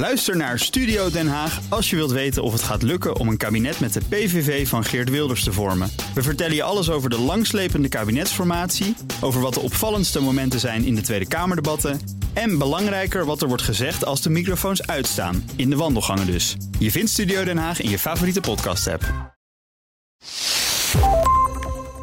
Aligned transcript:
Luister 0.00 0.36
naar 0.36 0.58
Studio 0.58 1.10
Den 1.10 1.28
Haag 1.28 1.60
als 1.68 1.90
je 1.90 1.96
wilt 1.96 2.10
weten 2.10 2.42
of 2.42 2.52
het 2.52 2.62
gaat 2.62 2.82
lukken 2.82 3.16
om 3.16 3.28
een 3.28 3.36
kabinet 3.36 3.80
met 3.80 3.92
de 3.92 4.00
PVV 4.08 4.68
van 4.68 4.84
Geert 4.84 5.10
Wilders 5.10 5.44
te 5.44 5.52
vormen. 5.52 5.90
We 6.14 6.22
vertellen 6.22 6.54
je 6.54 6.62
alles 6.62 6.90
over 6.90 7.10
de 7.10 7.18
langslepende 7.18 7.88
kabinetsformatie, 7.88 8.96
over 9.20 9.40
wat 9.40 9.54
de 9.54 9.60
opvallendste 9.60 10.20
momenten 10.20 10.60
zijn 10.60 10.84
in 10.84 10.94
de 10.94 11.00
Tweede 11.00 11.28
Kamerdebatten 11.28 12.00
en 12.32 12.58
belangrijker 12.58 13.24
wat 13.24 13.42
er 13.42 13.48
wordt 13.48 13.62
gezegd 13.62 14.04
als 14.04 14.22
de 14.22 14.30
microfoons 14.30 14.86
uitstaan, 14.86 15.50
in 15.56 15.70
de 15.70 15.76
wandelgangen 15.76 16.26
dus. 16.26 16.56
Je 16.78 16.90
vindt 16.90 17.10
Studio 17.10 17.44
Den 17.44 17.58
Haag 17.58 17.80
in 17.80 17.90
je 17.90 17.98
favoriete 17.98 18.40
podcast-app. 18.40 19.34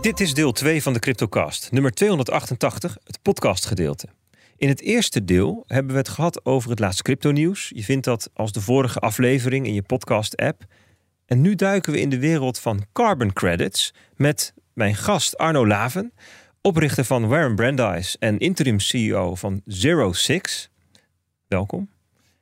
Dit 0.01 0.19
is 0.19 0.33
deel 0.33 0.51
2 0.51 0.83
van 0.83 0.93
de 0.93 0.99
CryptoCast, 0.99 1.71
nummer 1.71 1.91
288, 1.91 2.97
het 3.03 3.19
podcastgedeelte. 3.21 4.07
In 4.57 4.67
het 4.67 4.81
eerste 4.81 5.23
deel 5.23 5.63
hebben 5.67 5.91
we 5.91 5.97
het 5.97 6.09
gehad 6.09 6.45
over 6.45 6.69
het 6.69 6.79
laatste 6.79 7.03
crypto-nieuws. 7.03 7.71
Je 7.75 7.83
vindt 7.83 8.05
dat 8.05 8.29
als 8.33 8.51
de 8.51 8.61
vorige 8.61 8.99
aflevering 8.99 9.65
in 9.65 9.73
je 9.73 9.81
podcast-app. 9.81 10.65
En 11.25 11.41
nu 11.41 11.55
duiken 11.55 11.91
we 11.91 11.99
in 11.99 12.09
de 12.09 12.19
wereld 12.19 12.59
van 12.59 12.85
carbon 12.93 13.33
credits 13.33 13.93
met 14.15 14.53
mijn 14.73 14.95
gast 14.95 15.37
Arno 15.37 15.67
Laven, 15.67 16.13
oprichter 16.61 17.05
van 17.05 17.27
Warren 17.27 17.55
Brandeis 17.55 18.17
en 18.17 18.37
interim 18.37 18.79
CEO 18.79 19.35
van 19.35 19.61
Zero 19.65 20.13
Six. 20.13 20.69
Welkom. 21.47 21.89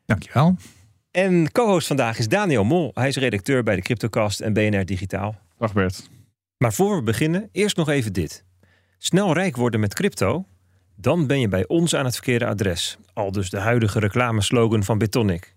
Dankjewel. 0.05 0.55
En 1.11 1.51
co-host 1.51 1.87
vandaag 1.87 2.17
is 2.17 2.27
Daniel 2.27 2.63
Mol. 2.63 2.91
Hij 2.93 3.07
is 3.07 3.17
redacteur 3.17 3.63
bij 3.63 3.75
de 3.75 3.81
CryptoCast 3.81 4.39
en 4.39 4.53
BNR 4.53 4.85
Digitaal. 4.85 5.35
Dag 5.57 5.73
Bert. 5.73 6.09
Maar 6.57 6.73
voor 6.73 6.95
we 6.95 7.03
beginnen, 7.03 7.49
eerst 7.51 7.77
nog 7.77 7.89
even 7.89 8.13
dit. 8.13 8.43
Snel 8.97 9.33
rijk 9.33 9.55
worden 9.55 9.79
met 9.79 9.93
crypto, 9.93 10.45
dan 10.95 11.27
ben 11.27 11.39
je 11.39 11.47
bij 11.47 11.67
ons 11.67 11.95
aan 11.95 12.05
het 12.05 12.13
verkeerde 12.13 12.45
adres. 12.45 12.97
Al 13.13 13.31
dus 13.31 13.49
de 13.49 13.59
huidige 13.59 13.99
reclameslogan 13.99 14.83
van 14.83 14.97
Bitonic. 14.97 15.55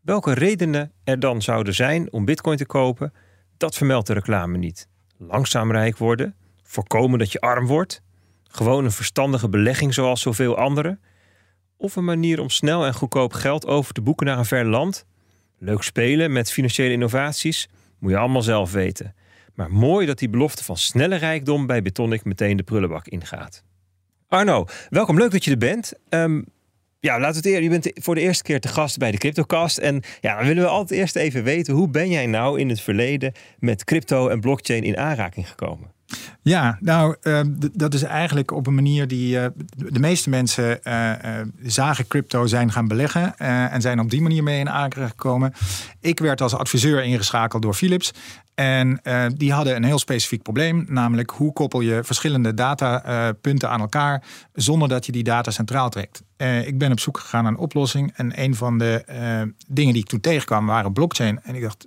Welke 0.00 0.32
redenen 0.32 0.92
er 1.04 1.18
dan 1.18 1.42
zouden 1.42 1.74
zijn 1.74 2.12
om 2.12 2.24
bitcoin 2.24 2.56
te 2.56 2.66
kopen, 2.66 3.12
dat 3.56 3.76
vermeldt 3.76 4.06
de 4.06 4.12
reclame 4.12 4.58
niet. 4.58 4.88
Langzaam 5.18 5.72
rijk 5.72 5.98
worden, 5.98 6.34
voorkomen 6.62 7.18
dat 7.18 7.32
je 7.32 7.40
arm 7.40 7.66
wordt, 7.66 8.02
gewoon 8.48 8.84
een 8.84 8.92
verstandige 8.92 9.48
belegging 9.48 9.94
zoals 9.94 10.20
zoveel 10.20 10.56
anderen, 10.56 11.00
of 11.76 11.96
een 11.96 12.04
manier 12.04 12.40
om 12.40 12.50
snel 12.50 12.86
en 12.86 12.94
goedkoop 12.94 13.32
geld 13.32 13.66
over 13.66 13.94
te 13.94 14.00
boeken 14.00 14.26
naar 14.26 14.38
een 14.38 14.44
ver 14.44 14.66
land. 14.66 15.06
Leuk 15.58 15.82
spelen 15.82 16.32
met 16.32 16.52
financiële 16.52 16.92
innovaties, 16.92 17.68
moet 17.98 18.10
je 18.10 18.16
allemaal 18.16 18.42
zelf 18.42 18.72
weten. 18.72 19.14
Maar 19.54 19.70
mooi 19.70 20.06
dat 20.06 20.18
die 20.18 20.28
belofte 20.28 20.64
van 20.64 20.76
snelle 20.76 21.16
rijkdom 21.16 21.66
bij 21.66 21.82
Bitonic 21.82 22.24
meteen 22.24 22.56
de 22.56 22.62
prullenbak 22.62 23.06
ingaat. 23.06 23.64
Arno, 24.30 24.64
welkom. 24.88 25.18
Leuk 25.18 25.30
dat 25.30 25.44
je 25.44 25.50
er 25.50 25.58
bent. 25.58 25.92
Um, 26.08 26.44
ja, 27.00 27.20
laten 27.20 27.42
we 27.42 27.48
het 27.48 27.58
eerst. 27.58 27.62
Je 27.62 27.80
bent 27.80 28.04
voor 28.04 28.14
de 28.14 28.20
eerste 28.20 28.42
keer 28.42 28.60
te 28.60 28.68
gast 28.68 28.98
bij 28.98 29.10
de 29.10 29.18
CryptoCast. 29.18 29.78
En 29.78 30.02
ja, 30.20 30.36
dan 30.36 30.46
willen 30.46 30.62
we 30.62 30.68
altijd 30.68 31.00
eerst 31.00 31.16
even 31.16 31.42
weten... 31.42 31.74
hoe 31.74 31.88
ben 31.88 32.10
jij 32.10 32.26
nou 32.26 32.60
in 32.60 32.68
het 32.68 32.80
verleden 32.80 33.32
met 33.58 33.84
crypto 33.84 34.28
en 34.28 34.40
blockchain 34.40 34.82
in 34.82 34.96
aanraking 34.96 35.48
gekomen? 35.48 35.92
Ja, 36.42 36.78
nou, 36.80 37.16
uh, 37.22 37.40
dat 37.72 37.94
is 37.94 38.02
eigenlijk 38.02 38.50
op 38.50 38.66
een 38.66 38.74
manier 38.74 39.08
die 39.08 39.36
uh, 39.36 39.46
de 39.76 40.00
meeste 40.00 40.30
mensen 40.30 40.80
uh, 40.84 41.12
zagen 41.62 42.06
crypto 42.06 42.46
zijn 42.46 42.72
gaan 42.72 42.88
beleggen 42.88 43.36
en 43.70 43.80
zijn 43.80 44.00
op 44.00 44.10
die 44.10 44.22
manier 44.22 44.42
mee 44.42 44.58
in 44.58 44.70
aanraking 44.70 45.08
gekomen. 45.08 45.52
Ik 46.00 46.18
werd 46.18 46.40
als 46.40 46.54
adviseur 46.54 47.04
ingeschakeld 47.04 47.62
door 47.62 47.74
Philips 47.74 48.12
en 48.54 49.00
die 49.36 49.52
hadden 49.52 49.76
een 49.76 49.84
heel 49.84 49.98
specifiek 49.98 50.42
probleem, 50.42 50.86
namelijk 50.88 51.30
hoe 51.30 51.52
koppel 51.52 51.80
je 51.80 52.04
verschillende 52.04 52.54
datapunten 52.54 53.70
aan 53.70 53.80
elkaar 53.80 54.22
zonder 54.52 54.88
dat 54.88 55.06
je 55.06 55.12
die 55.12 55.22
data 55.22 55.50
centraal 55.50 55.90
trekt. 55.90 56.22
ik 56.64 56.78
ben 56.78 56.92
op 56.92 57.00
zoek 57.00 57.18
gegaan 57.18 57.42
naar 57.42 57.52
een 57.52 57.58
oplossing 57.58 58.12
en 58.16 58.42
een 58.42 58.54
van 58.54 58.78
de 58.78 59.04
dingen 59.68 59.92
die 59.92 60.02
ik 60.02 60.08
toen 60.08 60.20
tegenkwam 60.20 60.66
waren 60.66 60.92
blockchain. 60.92 61.40
En 61.42 61.54
ik 61.54 61.62
dacht, 61.62 61.86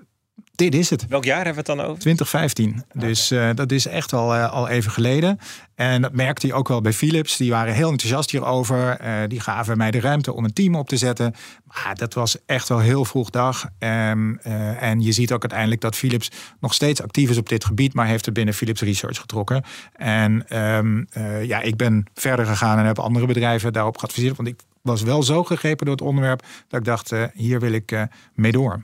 dit 0.63 0.75
is 0.75 0.89
het. 0.89 1.07
Welk 1.07 1.23
jaar 1.23 1.45
hebben 1.45 1.63
we 1.65 1.71
het 1.71 1.79
dan 1.79 1.87
over? 1.87 1.99
2015. 1.99 2.83
Dus 2.93 3.31
uh, 3.31 3.49
dat 3.55 3.71
is 3.71 3.87
echt 3.87 4.13
al, 4.13 4.35
uh, 4.35 4.51
al 4.51 4.67
even 4.67 4.91
geleden. 4.91 5.39
En 5.75 6.01
dat 6.01 6.13
merkte 6.13 6.47
je 6.47 6.53
ook 6.53 6.67
wel 6.67 6.81
bij 6.81 6.93
Philips. 6.93 7.37
Die 7.37 7.51
waren 7.51 7.73
heel 7.73 7.89
enthousiast 7.89 8.31
hierover. 8.31 9.01
Uh, 9.01 9.13
die 9.27 9.39
gaven 9.39 9.77
mij 9.77 9.91
de 9.91 9.99
ruimte 9.99 10.33
om 10.33 10.43
een 10.43 10.53
team 10.53 10.75
op 10.75 10.87
te 10.87 10.97
zetten. 10.97 11.33
Maar 11.63 11.95
dat 11.95 12.13
was 12.13 12.37
echt 12.45 12.69
wel 12.69 12.79
heel 12.79 13.05
vroeg 13.05 13.29
dag. 13.29 13.65
Um, 13.79 14.39
en 14.39 15.01
je 15.01 15.11
ziet 15.11 15.31
ook 15.31 15.41
uiteindelijk 15.41 15.81
dat 15.81 15.95
Philips 15.95 16.31
nog 16.59 16.73
steeds 16.73 17.01
actief 17.01 17.29
is 17.29 17.37
op 17.37 17.49
dit 17.49 17.65
gebied. 17.65 17.93
Maar 17.93 18.07
heeft 18.07 18.25
er 18.25 18.31
binnen 18.31 18.53
Philips 18.53 18.81
Research 18.81 19.19
getrokken. 19.19 19.63
En 19.93 20.57
um, 20.59 21.07
ja, 21.41 21.61
ik 21.61 21.75
ben 21.75 22.05
verder 22.13 22.45
gegaan 22.45 22.77
en 22.77 22.85
heb 22.85 22.99
andere 22.99 23.25
bedrijven 23.25 23.73
daarop 23.73 23.97
geadviseerd. 23.97 24.35
Want 24.35 24.47
ik 24.49 24.59
was 24.81 25.01
wel 25.01 25.23
zo 25.23 25.43
gegrepen 25.43 25.85
door 25.85 25.95
het 25.95 26.03
onderwerp. 26.05 26.45
Dat 26.67 26.79
ik 26.79 26.85
dacht, 26.85 27.11
hier 27.33 27.59
wil 27.59 27.71
ik 27.71 28.07
mee 28.33 28.51
door. 28.51 28.83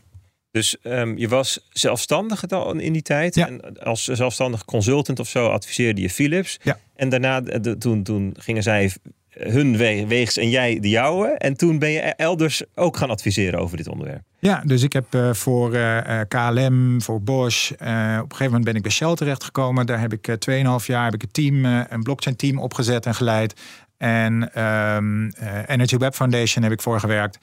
Dus 0.51 0.75
um, 0.83 1.17
je 1.17 1.27
was 1.27 1.67
zelfstandig 1.69 2.43
in 2.77 2.93
die 2.93 3.01
tijd. 3.01 3.35
Ja. 3.35 3.47
En 3.47 3.79
als 3.79 4.03
zelfstandig 4.03 4.65
consultant 4.65 5.19
of 5.19 5.27
zo 5.27 5.47
adviseerde 5.47 6.01
je 6.01 6.09
Philips. 6.09 6.59
Ja. 6.63 6.79
En 6.95 7.09
daarna, 7.09 7.41
de, 7.41 7.77
toen, 7.77 8.03
toen 8.03 8.35
gingen 8.37 8.63
zij 8.63 8.91
hun 9.29 9.77
weegs 10.07 10.37
en 10.37 10.49
jij 10.49 10.79
de 10.79 10.89
jouwe. 10.89 11.27
En 11.27 11.57
toen 11.57 11.79
ben 11.79 11.89
je 11.89 11.99
elders 11.99 12.63
ook 12.75 12.97
gaan 12.97 13.09
adviseren 13.09 13.59
over 13.59 13.77
dit 13.77 13.87
onderwerp. 13.87 14.21
Ja, 14.39 14.61
dus 14.65 14.83
ik 14.83 14.93
heb 14.93 15.15
uh, 15.15 15.33
voor 15.33 15.75
uh, 15.75 16.19
KLM, 16.27 17.01
voor 17.01 17.21
Bosch, 17.21 17.71
uh, 17.71 17.77
op 17.77 17.81
een 17.81 18.21
gegeven 18.21 18.45
moment 18.45 18.63
ben 18.63 18.75
ik 18.75 18.81
bij 18.81 18.91
Shell 18.91 19.15
terechtgekomen. 19.15 19.85
Daar 19.85 19.99
heb 19.99 20.13
ik 20.13 20.27
2,5 20.49 20.85
jaar 20.85 21.05
heb 21.05 21.13
ik 21.13 21.23
een 21.23 21.31
team, 21.31 21.65
een 21.65 22.03
blockchain 22.03 22.35
team 22.35 22.59
opgezet 22.59 23.05
en 23.05 23.15
geleid. 23.15 23.61
En 23.97 24.63
um, 24.63 25.31
Energy 25.65 25.97
Web 25.97 26.13
Foundation 26.13 26.63
heb 26.63 26.71
ik 26.71 26.81
voor 26.81 26.99
gewerkt 26.99 27.37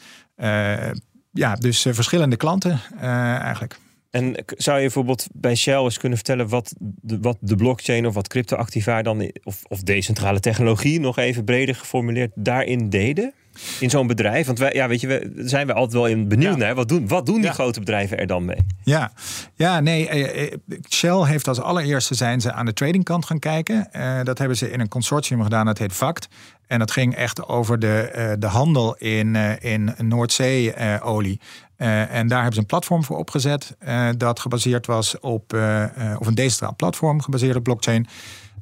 ja, 1.37 1.55
dus 1.55 1.87
uh, 1.87 1.93
verschillende 1.95 2.37
klanten 2.37 2.81
uh, 2.95 3.03
eigenlijk. 3.41 3.79
En 4.11 4.35
zou 4.47 4.77
je 4.77 4.83
bijvoorbeeld 4.83 5.27
bij 5.33 5.55
Shell 5.55 5.77
eens 5.77 5.99
kunnen 5.99 6.19
vertellen 6.19 6.49
wat 6.49 6.75
de, 6.79 7.19
wat 7.21 7.37
de 7.41 7.57
blockchain 7.57 8.07
of 8.07 8.15
wat 8.15 8.29
cryptoactiva 8.29 9.03
dan, 9.03 9.31
of, 9.43 9.65
of 9.69 9.83
decentrale 9.83 10.41
technologie, 10.41 11.01
nog 11.01 11.19
even 11.19 11.45
breder 11.45 11.75
geformuleerd, 11.75 12.33
daarin 12.35 12.91
deden? 12.91 13.33
In 13.81 13.91
zo'n 13.91 14.07
bedrijf? 14.07 14.47
Want 14.47 14.59
wij, 14.59 14.73
ja, 14.73 14.89
weet 14.89 15.01
je, 15.01 15.07
we 15.07 15.33
zijn 15.35 15.67
we 15.67 15.73
altijd 15.73 15.93
wel 15.93 16.07
in 16.07 16.29
benieuwd 16.29 16.57
naar. 16.57 16.75
Wat 16.75 16.89
doen, 16.89 17.09
wat 17.09 17.27
doen 17.27 17.35
die 17.35 17.45
ja. 17.45 17.53
grote 17.53 17.79
bedrijven 17.81 18.19
er 18.19 18.27
dan 18.27 18.45
mee? 18.45 18.67
Ja, 18.83 19.13
ja 19.55 19.81
nee. 19.81 20.09
Eh, 20.09 20.53
Shell 20.89 21.25
heeft 21.25 21.49
als 21.49 21.61
allereerste 21.61 22.15
zijn 22.15 22.41
ze 22.41 22.53
aan 22.53 22.67
de 22.67 22.73
tradingkant 22.73 23.27
gaan 23.27 23.39
kijken. 23.39 23.89
Uh, 23.93 24.23
dat 24.23 24.39
hebben 24.39 24.57
ze 24.57 24.71
in 24.71 24.81
een 24.81 24.89
consortium 24.89 25.43
gedaan, 25.43 25.67
dat 25.67 25.79
heet 25.79 25.93
VACT. 25.93 26.29
En 26.67 26.79
dat 26.79 26.91
ging 26.91 27.15
echt 27.15 27.49
over 27.49 27.79
de, 27.79 28.13
uh, 28.17 28.33
de 28.39 28.47
handel 28.47 28.97
in, 28.97 29.35
uh, 29.35 29.51
in 29.61 29.95
Noordzee-olie. 29.99 31.41
en 31.77 32.29
daar 32.29 32.39
hebben 32.39 32.55
ze 32.55 32.61
een 32.61 32.67
platform 32.67 33.05
voor 33.05 33.17
opgezet. 33.17 33.77
dat 34.17 34.41
gebaseerd 34.41 34.87
was 34.87 35.21
op, 35.21 35.53
of 36.19 36.27
een 36.27 36.35
decentraal 36.35 36.75
platform 36.77 37.23
gebaseerd 37.23 37.57
op 37.57 37.63
blockchain. 37.63 38.07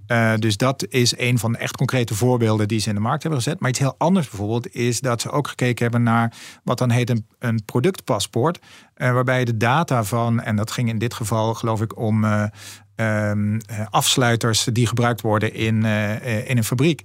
Uh, 0.08 0.34
dus 0.36 0.56
dat 0.56 0.86
is 0.88 1.18
een 1.18 1.38
van 1.38 1.52
de 1.52 1.58
echt 1.58 1.76
concrete 1.76 2.14
voorbeelden 2.14 2.68
die 2.68 2.80
ze 2.80 2.88
in 2.88 2.94
de 2.94 3.00
markt 3.00 3.22
hebben 3.22 3.42
gezet. 3.42 3.60
Maar 3.60 3.70
iets 3.70 3.78
heel 3.78 3.94
anders 3.98 4.28
bijvoorbeeld 4.28 4.74
is 4.74 5.00
dat 5.00 5.20
ze 5.20 5.30
ook 5.30 5.48
gekeken 5.48 5.82
hebben 5.82 6.02
naar 6.02 6.34
wat 6.64 6.78
dan 6.78 6.90
heet 6.90 7.10
een, 7.10 7.26
een 7.38 7.64
productpaspoort. 7.64 8.58
Uh, 8.96 9.12
waarbij 9.12 9.44
de 9.44 9.56
data 9.56 10.04
van, 10.04 10.40
en 10.40 10.56
dat 10.56 10.70
ging 10.70 10.88
in 10.88 10.98
dit 10.98 11.14
geval 11.14 11.54
geloof 11.54 11.82
ik 11.82 11.98
om 11.98 12.24
uh, 12.24 12.44
um, 12.96 13.60
afsluiters 13.90 14.64
die 14.64 14.86
gebruikt 14.86 15.20
worden 15.20 15.54
in, 15.54 15.84
in 16.46 16.56
een 16.56 16.64
fabriek. 16.64 17.02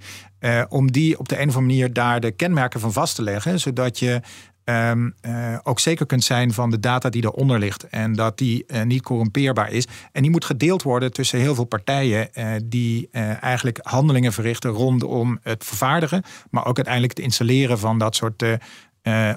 om 0.70 0.92
die 0.92 1.20
op 1.20 1.30
de 1.30 1.36
een 1.36 1.50
of 1.50 1.56
andere 1.56 1.74
manier 1.74 1.94
daar 1.94 2.20
de 2.20 2.32
kenmerken 2.32 2.80
van 2.80 2.94
vast 2.94 3.16
te 3.16 3.22
leggen. 3.22 3.60
Zodat 3.60 4.00
je 4.00 4.22
um, 4.70 5.14
uh, 5.22 5.58
ook 5.64 5.80
zeker 5.80 6.06
kunt 6.06 6.24
zijn 6.24 6.54
van 6.54 6.70
de 6.70 6.80
data 6.80 7.10
die 7.10 7.24
eronder 7.24 7.60
ligt. 7.60 7.84
En 7.84 8.14
dat 8.14 8.38
die 8.38 8.64
uh, 8.68 8.84
niet 8.84 9.02
corrumpeerbaar 9.02 9.72
is. 9.72 9.88
En 10.12 10.22
die 10.22 10.32
moet 10.32 10.46
gedeeld 10.46 10.84
worden 10.84 11.12
tussen 11.14 11.40
heel 11.40 11.56
veel 11.56 11.64
partijen 11.64 12.30
uh, 12.34 12.52
die 12.64 13.10
eigenlijk 13.40 13.80
handelingen 13.82 14.34
verrichten 14.34 14.70
rondom 14.70 15.40
het 15.42 15.64
vervaardigen. 15.64 16.24
Maar 16.50 16.66
ook 16.66 16.76
uiteindelijk 16.76 17.18
het 17.18 17.26
installeren 17.26 17.80
van 17.80 17.98
dat 17.98 18.16
soort 18.16 18.44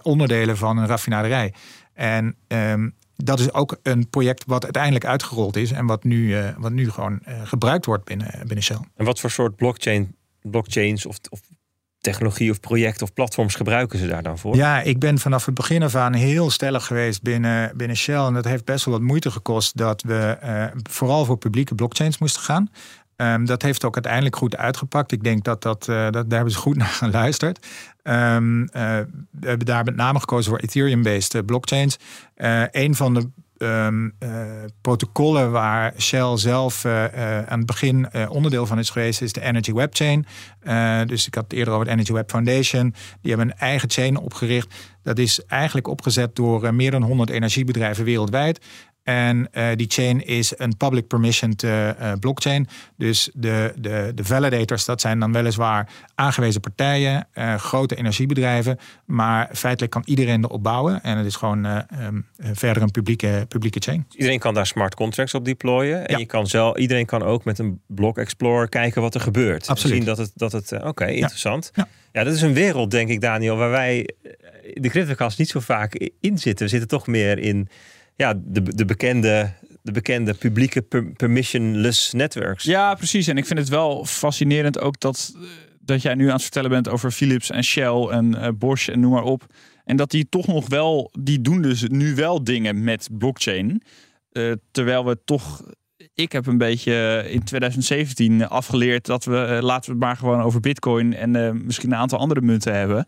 onderdelen 0.02 0.56
van 0.56 0.76
een 0.76 0.86
raffinaderij. 0.86 1.52
En 1.94 2.36
um, 2.48 2.94
dat 3.16 3.40
is 3.40 3.52
ook 3.52 3.76
een 3.82 4.08
project 4.08 4.44
wat 4.46 4.64
uiteindelijk 4.64 5.04
uitgerold 5.04 5.56
is 5.56 5.70
en 5.72 5.86
wat 5.86 6.04
nu, 6.04 6.36
wat 6.56 6.72
nu 6.72 6.90
gewoon 6.90 7.20
gebruikt 7.44 7.86
wordt 7.86 8.04
binnen, 8.04 8.30
binnen 8.38 8.62
Shell. 8.62 8.80
En 8.96 9.04
wat 9.04 9.20
voor 9.20 9.30
soort 9.30 9.56
blockchain, 9.56 10.16
blockchains 10.42 11.06
of, 11.06 11.16
of 11.28 11.40
technologie 12.02 12.50
of 12.50 12.60
project 12.60 13.02
of 13.02 13.12
platforms 13.12 13.54
gebruiken 13.54 13.98
ze 13.98 14.06
daar 14.06 14.22
dan 14.22 14.38
voor? 14.38 14.56
Ja, 14.56 14.80
ik 14.80 14.98
ben 14.98 15.18
vanaf 15.18 15.46
het 15.46 15.54
begin 15.54 15.82
af 15.82 15.94
aan 15.94 16.12
heel 16.12 16.50
stellig 16.50 16.86
geweest 16.86 17.22
binnen, 17.22 17.76
binnen 17.76 17.96
Shell. 17.96 18.24
En 18.24 18.34
dat 18.34 18.44
heeft 18.44 18.64
best 18.64 18.84
wel 18.84 18.94
wat 18.94 19.02
moeite 19.02 19.30
gekost 19.30 19.76
dat 19.76 20.02
we 20.02 20.38
uh, 20.44 20.64
vooral 20.90 21.24
voor 21.24 21.36
publieke 21.36 21.74
blockchains 21.74 22.18
moesten 22.18 22.42
gaan. 22.42 22.70
Um, 23.16 23.44
dat 23.46 23.62
heeft 23.62 23.84
ook 23.84 23.94
uiteindelijk 23.94 24.36
goed 24.36 24.56
uitgepakt. 24.56 25.12
Ik 25.12 25.24
denk 25.24 25.44
dat, 25.44 25.62
dat, 25.62 25.86
uh, 25.88 25.96
dat 25.96 26.12
daar 26.12 26.24
hebben 26.28 26.52
ze 26.52 26.58
goed 26.58 26.76
naar 26.82 26.86
geluisterd. 26.86 27.66
Um, 28.02 28.66
we 28.66 29.06
hebben 29.40 29.66
daar 29.66 29.84
met 29.84 29.96
name 29.96 30.20
gekozen 30.20 30.50
voor 30.50 30.60
Ethereum-based 30.60 31.46
blockchains. 31.46 31.98
een 32.70 32.94
van 32.94 33.14
de 33.14 33.28
ehm, 33.62 34.08
protocollen 34.80 35.50
waar 35.50 35.92
Shell 35.98 36.36
zelf 36.36 36.84
aan 36.84 37.58
het 37.58 37.66
begin 37.66 38.08
onderdeel 38.28 38.66
van 38.66 38.78
is 38.78 38.90
geweest, 38.90 39.22
is 39.22 39.32
de 39.32 39.40
Energy 39.40 39.72
Web 39.72 39.94
Chain. 39.94 40.26
dus 41.08 41.26
ik 41.26 41.34
had 41.34 41.44
het 41.44 41.52
eerder 41.52 41.74
over 41.74 41.86
de 41.86 41.92
Energy 41.92 42.12
Web 42.12 42.30
Foundation. 42.30 42.94
Die 43.20 43.34
hebben 43.34 43.50
een 43.50 43.58
eigen 43.58 43.90
chain 43.90 44.16
opgericht. 44.16 44.74
Dat 45.02 45.18
is 45.18 45.44
eigenlijk 45.44 45.86
opgezet 45.86 46.36
door 46.36 46.74
meer 46.74 46.90
dan 46.90 47.02
100 47.02 47.30
energiebedrijven 47.30 48.04
wereldwijd. 48.04 48.60
En 49.02 49.48
uh, 49.52 49.68
die 49.76 49.86
chain 49.90 50.26
is 50.26 50.52
een 50.56 50.76
public 50.76 51.06
permissioned 51.06 51.62
uh, 51.62 51.90
blockchain. 52.20 52.68
Dus 52.96 53.30
de, 53.34 53.72
de, 53.76 54.12
de 54.14 54.24
validators, 54.24 54.84
dat 54.84 55.00
zijn 55.00 55.18
dan 55.18 55.32
weliswaar 55.32 55.88
aangewezen 56.14 56.60
partijen, 56.60 57.26
uh, 57.34 57.54
grote 57.54 57.96
energiebedrijven. 57.96 58.78
Maar 59.04 59.48
feitelijk 59.52 59.92
kan 59.92 60.02
iedereen 60.04 60.44
erop 60.44 60.62
bouwen. 60.62 61.02
En 61.02 61.16
het 61.16 61.26
is 61.26 61.36
gewoon 61.36 61.64
um, 61.64 62.26
verder 62.36 62.82
een 62.82 62.90
publieke, 62.90 63.44
publieke 63.48 63.80
chain. 63.80 64.06
Iedereen 64.10 64.38
kan 64.38 64.54
daar 64.54 64.66
smart 64.66 64.94
contracts 64.94 65.34
op 65.34 65.44
deployen. 65.44 66.06
En 66.06 66.18
je 66.18 66.26
kan 66.26 66.46
zelf, 66.46 66.76
iedereen 66.76 67.06
kan 67.06 67.22
ook 67.22 67.44
met 67.44 67.58
een 67.58 67.80
block 67.86 68.18
explorer 68.18 68.68
kijken 68.68 69.02
wat 69.02 69.14
er 69.14 69.20
gebeurt. 69.20 69.68
Absoluut. 69.68 69.96
Zien 69.96 70.04
dat 70.04 70.18
het, 70.18 70.32
dat 70.34 70.52
het 70.52 70.72
oké, 70.82 71.06
interessant. 71.06 71.70
Ja. 71.74 71.88
ja. 72.12 72.24
dat 72.24 72.34
is 72.34 72.42
een 72.42 72.54
wereld, 72.54 72.90
denk 72.90 73.08
ik, 73.08 73.20
Daniel, 73.20 73.56
waar 73.56 73.70
wij 73.70 74.08
de 74.74 74.88
CryptoCast 74.88 75.38
niet 75.38 75.48
zo 75.48 75.60
vaak 75.60 76.10
in 76.20 76.38
zitten. 76.38 76.64
We 76.64 76.70
zitten 76.70 76.88
toch 76.88 77.06
meer 77.06 77.38
in 77.38 77.68
ja, 78.22 78.34
de, 78.44 78.62
de, 78.62 78.84
bekende, 78.84 79.52
de 79.82 79.92
bekende 79.92 80.34
publieke 80.34 80.82
permissionless 81.16 82.12
networks. 82.12 82.64
Ja, 82.64 82.94
precies. 82.94 83.26
En 83.26 83.36
ik 83.36 83.46
vind 83.46 83.58
het 83.58 83.68
wel 83.68 84.04
fascinerend 84.04 84.78
ook 84.78 85.00
dat, 85.00 85.34
dat 85.80 86.02
jij 86.02 86.14
nu 86.14 86.26
aan 86.26 86.32
het 86.32 86.42
vertellen 86.42 86.70
bent 86.70 86.88
over 86.88 87.10
Philips 87.10 87.50
en 87.50 87.64
Shell 87.64 88.06
en 88.10 88.34
uh, 88.34 88.48
Bosch 88.54 88.88
en 88.88 89.00
noem 89.00 89.12
maar 89.12 89.22
op. 89.22 89.46
En 89.84 89.96
dat 89.96 90.10
die 90.10 90.28
toch 90.28 90.46
nog 90.46 90.68
wel, 90.68 91.10
die 91.18 91.40
doen 91.40 91.62
dus 91.62 91.84
nu 91.88 92.14
wel 92.14 92.44
dingen 92.44 92.84
met 92.84 93.08
blockchain. 93.12 93.82
Uh, 94.32 94.52
terwijl 94.70 95.04
we 95.04 95.18
toch 95.24 95.62
ik 96.14 96.32
heb 96.32 96.46
een 96.46 96.58
beetje 96.58 97.24
in 97.28 97.44
2017 97.44 98.48
afgeleerd 98.48 99.06
dat 99.06 99.24
we 99.24 99.58
laten 99.60 99.84
we 99.84 99.96
het 99.96 100.04
maar 100.04 100.16
gewoon 100.16 100.40
over 100.40 100.60
Bitcoin 100.60 101.14
en 101.14 101.64
misschien 101.64 101.92
een 101.92 101.98
aantal 101.98 102.18
andere 102.18 102.40
munten 102.40 102.74
hebben 102.74 103.06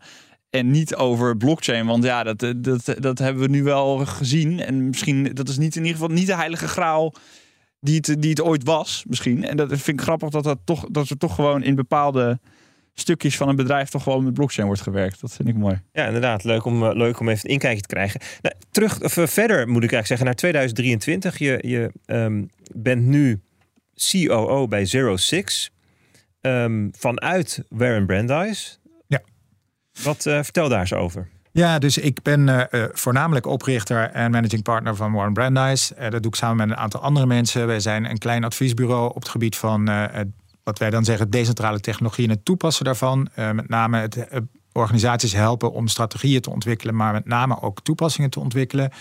en 0.55 0.71
niet 0.71 0.95
over 0.95 1.37
blockchain. 1.37 1.85
Want 1.85 2.03
ja, 2.03 2.23
dat, 2.23 2.53
dat, 2.57 2.95
dat 2.99 3.19
hebben 3.19 3.43
we 3.43 3.49
nu 3.49 3.63
wel 3.63 3.97
gezien. 3.97 4.59
En 4.59 4.85
misschien, 4.87 5.23
dat 5.33 5.49
is 5.49 5.57
niet 5.57 5.75
in 5.75 5.81
ieder 5.81 5.99
geval 5.99 6.15
niet 6.15 6.27
de 6.27 6.35
heilige 6.35 6.67
graal 6.67 7.13
die 7.79 7.95
het, 7.95 8.15
die 8.21 8.29
het 8.29 8.41
ooit 8.41 8.63
was, 8.63 9.03
misschien. 9.07 9.43
En 9.43 9.57
dat 9.57 9.67
vind 9.67 9.99
ik 9.99 10.01
grappig 10.01 10.29
dat, 10.29 10.43
dat, 10.43 10.59
toch, 10.63 10.85
dat 10.91 11.09
er 11.09 11.17
toch 11.17 11.35
gewoon 11.35 11.63
in 11.63 11.75
bepaalde 11.75 12.39
stukjes 12.93 13.37
van 13.37 13.49
een 13.49 13.55
bedrijf 13.55 13.89
toch 13.89 14.03
gewoon 14.03 14.23
met 14.23 14.33
blockchain 14.33 14.67
wordt 14.67 14.81
gewerkt. 14.81 15.21
Dat 15.21 15.33
vind 15.33 15.49
ik 15.49 15.55
mooi. 15.55 15.81
Ja, 15.91 16.05
inderdaad. 16.05 16.43
Leuk 16.43 16.65
om, 16.65 16.83
eh, 16.83 16.95
leuk 16.95 17.19
om 17.19 17.29
even 17.29 17.45
een 17.45 17.51
inkijkje 17.51 17.81
te 17.81 17.87
krijgen. 17.87 18.21
Nou, 18.41 18.55
terug, 18.71 19.03
of, 19.03 19.17
uh, 19.17 19.27
verder 19.27 19.67
moet 19.67 19.83
ik 19.83 19.91
eigenlijk 19.91 20.07
zeggen, 20.07 20.25
naar 20.25 20.35
2023. 20.35 21.37
Je, 21.37 21.59
je 21.61 21.91
um, 22.05 22.49
bent 22.73 23.05
nu 23.05 23.41
COO 23.95 24.67
bij 24.67 24.85
Zero 24.85 25.15
Six. 25.17 25.71
Um, 26.41 26.91
vanuit 26.97 27.63
Warren 27.69 28.05
Brandeis. 28.05 28.79
Wat 30.03 30.25
uh, 30.25 30.39
vertel 30.43 30.69
daar 30.69 30.79
eens 30.79 30.93
over. 30.93 31.27
Ja, 31.51 31.79
dus 31.79 31.97
ik 31.97 32.21
ben 32.21 32.47
uh, 32.47 32.85
voornamelijk 32.91 33.45
oprichter 33.45 34.11
en 34.11 34.31
managing 34.31 34.63
partner 34.63 34.95
van 34.95 35.11
Warren 35.11 35.33
Brandeis. 35.33 35.91
Dat 36.09 36.21
doe 36.21 36.31
ik 36.31 36.35
samen 36.35 36.57
met 36.57 36.69
een 36.69 36.83
aantal 36.83 37.01
andere 37.01 37.25
mensen. 37.25 37.67
Wij 37.67 37.79
zijn 37.79 38.09
een 38.09 38.17
klein 38.17 38.43
adviesbureau 38.43 39.09
op 39.09 39.21
het 39.21 39.29
gebied 39.29 39.55
van 39.55 39.89
wat 40.63 40.79
wij 40.79 40.89
dan 40.89 41.03
zeggen 41.03 41.29
decentrale 41.29 41.79
technologie 41.79 42.23
en 42.23 42.29
het 42.29 42.45
toepassen 42.45 42.85
daarvan. 42.85 43.29
met 43.35 43.69
name 43.69 43.99
het 43.99 44.27
organisaties 44.71 45.33
helpen 45.33 45.71
om 45.71 45.87
strategieën 45.87 46.41
te 46.41 46.49
ontwikkelen, 46.49 46.95
maar 46.95 47.13
met 47.13 47.25
name 47.25 47.61
ook 47.61 47.81
toepassingen 47.81 48.29
te 48.29 48.39
ontwikkelen 48.39 48.91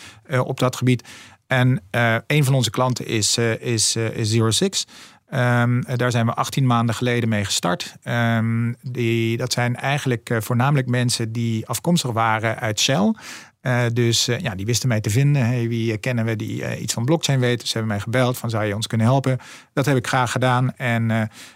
op 0.44 0.58
dat 0.58 0.76
gebied. 0.76 1.08
En 1.46 1.82
een 2.26 2.44
van 2.44 2.54
onze 2.54 2.70
klanten 2.70 3.06
is, 3.06 3.38
is, 3.38 3.96
is 3.96 4.30
Zero 4.30 4.50
Six. 4.50 4.86
Um, 5.34 5.84
daar 5.96 6.10
zijn 6.10 6.26
we 6.26 6.34
18 6.34 6.66
maanden 6.66 6.94
geleden 6.94 7.28
mee 7.28 7.44
gestart. 7.44 7.96
Um, 8.04 8.76
die, 8.82 9.36
dat 9.36 9.52
zijn 9.52 9.76
eigenlijk 9.76 10.30
uh, 10.30 10.40
voornamelijk 10.40 10.88
mensen 10.88 11.32
die 11.32 11.66
afkomstig 11.66 12.10
waren 12.10 12.58
uit 12.60 12.80
Shell. 12.80 13.14
Uh, 13.62 13.82
dus 13.92 14.24
ja, 14.24 14.54
die 14.54 14.66
wisten 14.66 14.88
mij 14.88 15.00
te 15.00 15.10
vinden. 15.10 15.46
Hey, 15.46 15.68
wie 15.68 15.96
kennen 15.96 16.24
we 16.24 16.36
die 16.36 16.78
iets 16.78 16.94
van 16.94 17.04
blockchain 17.04 17.40
weten? 17.40 17.66
Ze 17.66 17.72
hebben 17.72 17.92
mij 17.92 18.00
gebeld 18.00 18.38
van 18.38 18.50
zou 18.50 18.64
je 18.64 18.74
ons 18.74 18.86
kunnen 18.86 19.06
helpen? 19.06 19.38
Dat 19.72 19.86
heb 19.86 19.96
ik 19.96 20.06
graag 20.06 20.32
gedaan. 20.32 20.76
En 20.76 21.08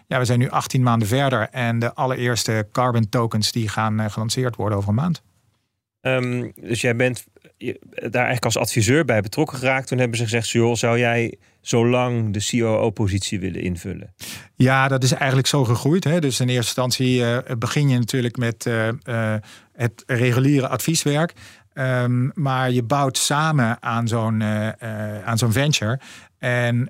ja, 0.07 0.19
we 0.19 0.25
zijn 0.25 0.39
nu 0.39 0.51
18 0.51 0.83
maanden 0.83 1.09
verder. 1.09 1.49
En 1.51 1.79
de 1.79 1.95
allereerste 1.95 2.69
carbon 2.73 3.09
tokens 3.09 3.53
die 3.53 3.69
gaan 3.69 4.11
gelanceerd 4.11 4.57
worden 4.57 4.79
over 4.79 4.91
een 4.91 4.95
maand. 4.95 5.23
Um, 6.01 6.53
dus 6.61 6.81
jij 6.81 6.97
bent 6.97 7.27
daar 7.91 8.13
eigenlijk 8.13 8.45
als 8.45 8.57
adviseur 8.57 9.05
bij 9.05 9.21
betrokken 9.21 9.59
geraakt. 9.59 9.89
Toen 9.89 9.99
hebben 9.99 10.19
ze 10.19 10.25
gezegd, 10.25 10.49
joh, 10.49 10.75
zou 10.75 10.99
jij 10.99 11.39
zo 11.69 11.89
lang 11.89 12.33
de 12.33 12.47
COO-positie 12.51 13.41
willen 13.41 13.63
invullen? 13.63 14.15
Ja, 14.55 14.89
dat 14.89 15.03
is 15.03 15.13
eigenlijk 15.13 15.49
zo 15.49 15.65
gegroeid. 15.65 16.05
Hè? 16.05 16.21
Dus 16.21 16.41
in 16.41 16.49
eerste 16.49 16.81
instantie 16.81 17.21
uh, 17.21 17.39
begin 17.59 17.89
je 17.89 17.99
natuurlijk 17.99 18.37
met 18.37 18.67
uh, 18.67 18.89
uh, 18.89 19.35
het 19.73 20.03
reguliere 20.07 20.69
advieswerk. 20.69 21.33
Um, 21.75 22.31
maar 22.35 22.71
je 22.71 22.83
bouwt 22.83 23.19
samen 23.19 23.83
aan 23.83 24.09
zo'n 24.09 24.43
aan 25.25 25.39
zo'n 25.39 25.53
venture. 25.53 26.01
En 26.39 26.89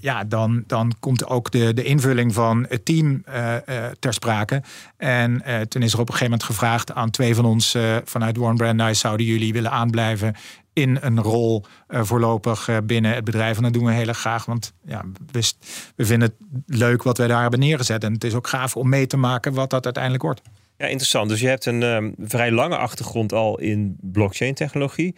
ja, 0.00 0.24
dan, 0.24 0.64
dan 0.66 0.92
komt 1.00 1.26
ook 1.26 1.50
de, 1.50 1.74
de 1.74 1.84
invulling 1.84 2.34
van 2.34 2.66
het 2.68 2.84
team 2.84 3.24
uh, 3.28 3.54
ter 3.98 4.14
sprake. 4.14 4.62
En 4.96 5.42
toen 5.68 5.82
is 5.82 5.92
er 5.92 6.00
op 6.00 6.08
een 6.08 6.14
gegeven 6.14 6.30
moment 6.30 6.42
gevraagd 6.42 6.92
aan 6.92 7.10
twee 7.10 7.34
van 7.34 7.44
ons 7.44 7.76
vanuit 8.04 8.36
Warren 8.36 8.56
Brandeis: 8.56 8.98
zouden 8.98 9.26
jullie 9.26 9.52
willen 9.52 9.70
aanblijven 9.70 10.34
in 10.76 10.98
een 11.00 11.20
rol 11.20 11.64
voorlopig 11.88 12.70
binnen 12.84 13.14
het 13.14 13.24
bedrijf? 13.24 13.56
En 13.56 13.62
dat 13.62 13.72
doen 13.72 13.84
we 13.84 13.92
heel 13.92 14.08
erg 14.08 14.18
graag, 14.18 14.44
want 14.44 14.72
ja, 14.84 15.04
we, 15.32 15.52
we 15.96 16.04
vinden 16.04 16.28
het 16.28 16.60
leuk 16.78 17.02
wat 17.02 17.18
wij 17.18 17.26
daar 17.26 17.42
hebben 17.42 17.60
neergezet. 17.60 18.04
En 18.04 18.12
het 18.12 18.24
is 18.24 18.34
ook 18.34 18.48
gaaf 18.48 18.76
om 18.76 18.88
mee 18.88 19.06
te 19.06 19.16
maken 19.16 19.52
wat 19.52 19.70
dat 19.70 19.84
uiteindelijk 19.84 20.22
wordt. 20.22 20.40
Ja, 20.76 20.86
interessant. 20.86 21.28
Dus 21.28 21.40
je 21.40 21.48
hebt 21.48 21.66
een 21.66 21.82
um, 21.82 22.14
vrij 22.18 22.50
lange 22.50 22.76
achtergrond 22.76 23.32
al 23.32 23.58
in 23.58 23.96
blockchain-technologie 24.00 25.14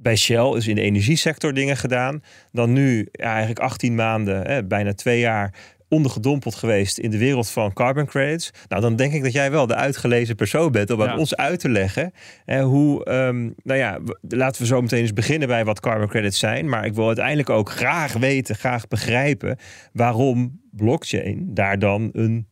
bij 0.00 0.16
Shell 0.16 0.56
is 0.56 0.66
in 0.66 0.74
de 0.74 0.80
energiesector 0.80 1.54
dingen 1.54 1.76
gedaan. 1.76 2.22
Dan 2.52 2.72
nu 2.72 3.08
eigenlijk 3.12 3.58
18 3.58 3.94
maanden, 3.94 4.68
bijna 4.68 4.94
twee 4.94 5.20
jaar 5.20 5.54
ondergedompeld 5.88 6.54
geweest 6.54 6.98
in 6.98 7.10
de 7.10 7.18
wereld 7.18 7.50
van 7.50 7.72
carbon 7.72 8.06
credits. 8.06 8.50
Nou, 8.68 8.82
dan 8.82 8.96
denk 8.96 9.12
ik 9.12 9.22
dat 9.22 9.32
jij 9.32 9.50
wel 9.50 9.66
de 9.66 9.74
uitgelezen 9.74 10.34
persoon 10.34 10.72
bent 10.72 10.90
om 10.90 11.02
aan 11.02 11.18
ons 11.18 11.36
uit 11.36 11.60
te 11.60 11.68
leggen 11.68 12.12
hoe, 12.46 13.10
um, 13.10 13.54
nou 13.62 13.78
ja, 13.78 13.98
laten 14.28 14.62
we 14.62 14.68
zo 14.68 14.80
meteen 14.80 15.00
eens 15.00 15.12
beginnen 15.12 15.48
bij 15.48 15.64
wat 15.64 15.80
carbon 15.80 16.08
credits 16.08 16.38
zijn. 16.38 16.68
Maar 16.68 16.84
ik 16.84 16.94
wil 16.94 17.06
uiteindelijk 17.06 17.50
ook 17.50 17.70
graag 17.70 18.12
weten, 18.12 18.54
graag 18.54 18.88
begrijpen 18.88 19.58
waarom 19.92 20.60
blockchain 20.70 21.54
daar 21.54 21.78
dan 21.78 22.10
een 22.12 22.46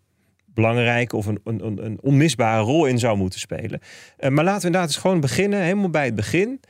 belangrijke 0.47 1.17
of 1.17 1.27
een, 1.27 1.41
een, 1.45 1.85
een 1.85 1.99
onmisbare 2.03 2.63
rol 2.63 2.87
in 2.87 2.99
zou 2.99 3.17
moeten 3.17 3.41
spelen. 3.41 3.81
Uh, 4.19 4.31
maar 4.31 4.45
laten 4.45 4.61
we 4.61 4.67
inderdaad 4.67 4.89
eens 4.91 5.01
gewoon 5.01 5.21
beginnen, 5.21 5.63
helemaal 5.63 5.91
bij 5.91 6.05
het 6.05 6.15
begin. 6.15 6.61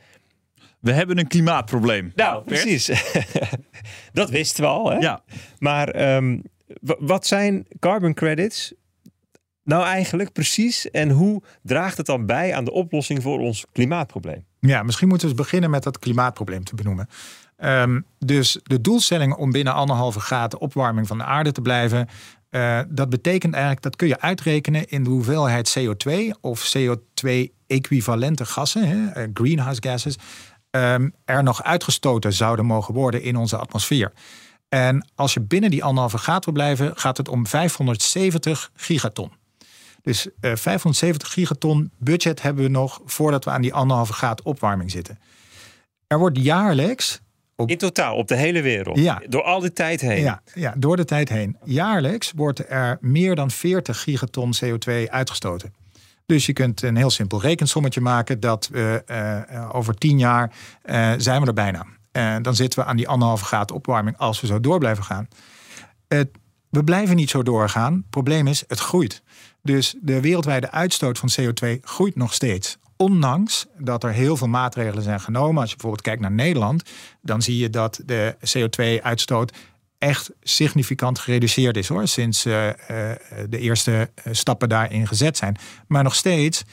We 0.79 0.91
hebben 0.91 1.17
een 1.17 1.27
klimaatprobleem. 1.27 2.11
Nou, 2.15 2.43
precies. 2.43 2.91
dat 4.13 4.29
wisten 4.29 4.63
we 4.63 4.69
al. 4.69 4.89
Hè? 4.91 4.97
Ja. 4.97 5.21
Maar 5.59 6.15
um, 6.15 6.43
wat 6.99 7.27
zijn 7.27 7.67
carbon 7.79 8.13
credits 8.13 8.73
nou 9.63 9.83
eigenlijk 9.83 10.31
precies? 10.31 10.91
En 10.91 11.09
hoe 11.09 11.41
draagt 11.61 11.97
het 11.97 12.05
dan 12.05 12.25
bij 12.25 12.55
aan 12.55 12.65
de 12.65 12.71
oplossing 12.71 13.21
voor 13.21 13.39
ons 13.39 13.65
klimaatprobleem? 13.71 14.45
Ja, 14.59 14.83
misschien 14.83 15.07
moeten 15.07 15.27
we 15.27 15.33
eens 15.33 15.43
beginnen 15.43 15.69
met 15.69 15.83
dat 15.83 15.99
klimaatprobleem 15.99 16.63
te 16.63 16.75
benoemen. 16.75 17.07
Um, 17.63 18.05
dus 18.19 18.59
de 18.63 18.81
doelstelling 18.81 19.35
om 19.35 19.51
binnen 19.51 19.73
anderhalve 19.73 20.19
graden 20.19 20.59
opwarming 20.59 21.07
van 21.07 21.17
de 21.17 21.23
aarde 21.23 21.51
te 21.51 21.61
blijven, 21.61 22.07
uh, 22.49 22.79
dat 22.89 23.09
betekent 23.09 23.53
eigenlijk, 23.53 23.83
dat 23.83 23.95
kun 23.95 24.07
je 24.07 24.21
uitrekenen 24.21 24.87
in 24.87 25.03
de 25.03 25.09
hoeveelheid 25.09 25.77
CO2 25.79 26.11
of 26.41 26.73
CO2-equivalente 26.77 28.45
gassen, 28.45 28.87
hè, 28.87 29.23
uh, 29.23 29.29
greenhouse 29.33 29.81
gases, 29.83 30.15
um, 30.71 31.13
er 31.25 31.43
nog 31.43 31.63
uitgestoten 31.63 32.33
zouden 32.33 32.65
mogen 32.65 32.93
worden 32.93 33.21
in 33.21 33.35
onze 33.35 33.57
atmosfeer. 33.57 34.11
En 34.69 35.07
als 35.15 35.33
je 35.33 35.39
binnen 35.39 35.69
die 35.69 35.83
anderhalve 35.83 36.17
graad 36.17 36.45
wil 36.45 36.53
blijven, 36.53 36.97
gaat 36.97 37.17
het 37.17 37.29
om 37.29 37.47
570 37.47 38.71
gigaton. 38.75 39.31
Dus 40.01 40.25
uh, 40.25 40.51
eh, 40.51 40.57
570 40.57 41.33
gigaton 41.33 41.91
budget 41.97 42.41
hebben 42.41 42.63
we 42.63 42.69
nog 42.69 43.01
voordat 43.05 43.45
we 43.45 43.51
aan 43.51 43.61
die 43.61 43.73
anderhalve 43.73 44.13
graad 44.13 44.41
opwarming 44.41 44.91
zitten. 44.91 45.19
Er 46.07 46.19
wordt 46.19 46.37
jaarlijks. 46.37 47.21
Op... 47.55 47.69
In 47.69 47.77
totaal, 47.77 48.15
op 48.15 48.27
de 48.27 48.35
hele 48.35 48.61
wereld. 48.61 48.99
Ja. 48.99 49.21
Door 49.27 49.43
al 49.43 49.59
die 49.59 49.73
tijd 49.73 50.01
heen. 50.01 50.21
Ja, 50.21 50.41
ja, 50.53 50.73
door 50.77 50.95
de 50.95 51.05
tijd 51.05 51.29
heen. 51.29 51.57
Jaarlijks 51.63 52.31
wordt 52.35 52.69
er 52.69 52.97
meer 53.01 53.35
dan 53.35 53.51
40 53.51 54.01
gigaton 54.01 54.53
CO2 54.63 55.09
uitgestoten. 55.09 55.73
Dus 56.25 56.45
je 56.45 56.53
kunt 56.53 56.81
een 56.81 56.95
heel 56.95 57.09
simpel 57.09 57.41
rekensommetje 57.41 58.01
maken 58.01 58.39
dat 58.39 58.67
we 58.71 59.03
uh, 59.51 59.69
over 59.75 59.95
tien 59.95 60.19
jaar 60.19 60.51
zijn 61.17 61.41
we 61.41 61.47
er 61.47 61.53
bijna. 61.53 61.85
En 62.17 62.41
dan 62.41 62.55
zitten 62.55 62.79
we 62.79 62.85
aan 62.85 62.97
die 62.97 63.07
anderhalve 63.07 63.45
graad 63.45 63.71
opwarming 63.71 64.17
als 64.17 64.41
we 64.41 64.47
zo 64.47 64.59
door 64.59 64.79
blijven 64.79 65.03
gaan. 65.03 65.27
We 66.69 66.83
blijven 66.83 67.15
niet 67.15 67.29
zo 67.29 67.43
doorgaan. 67.43 67.93
Het 67.93 68.09
probleem 68.09 68.47
is, 68.47 68.63
het 68.67 68.79
groeit. 68.79 69.21
Dus 69.61 69.95
de 70.01 70.21
wereldwijde 70.21 70.71
uitstoot 70.71 71.19
van 71.19 71.29
CO2 71.39 71.79
groeit 71.81 72.15
nog 72.15 72.33
steeds. 72.33 72.77
ondanks 72.95 73.65
dat 73.77 74.03
er 74.03 74.11
heel 74.11 74.37
veel 74.37 74.47
maatregelen 74.47 75.03
zijn 75.03 75.19
genomen. 75.19 75.61
Als 75.61 75.69
je 75.69 75.75
bijvoorbeeld 75.75 76.05
kijkt 76.05 76.21
naar 76.21 76.31
Nederland, 76.31 76.89
dan 77.21 77.41
zie 77.41 77.57
je 77.57 77.69
dat 77.69 78.01
de 78.05 78.35
CO2-uitstoot 78.57 79.53
echt 79.97 80.29
significant 80.41 81.19
gereduceerd 81.19 81.77
is 81.77 81.87
hoor. 81.87 82.07
Sinds 82.07 82.45
uh, 82.45 82.65
uh, 82.67 82.73
de 83.49 83.59
eerste 83.59 84.11
stappen 84.31 84.69
daarin 84.69 85.07
gezet 85.07 85.37
zijn. 85.37 85.57
Maar 85.87 86.03
nog 86.03 86.15
steeds 86.15 86.63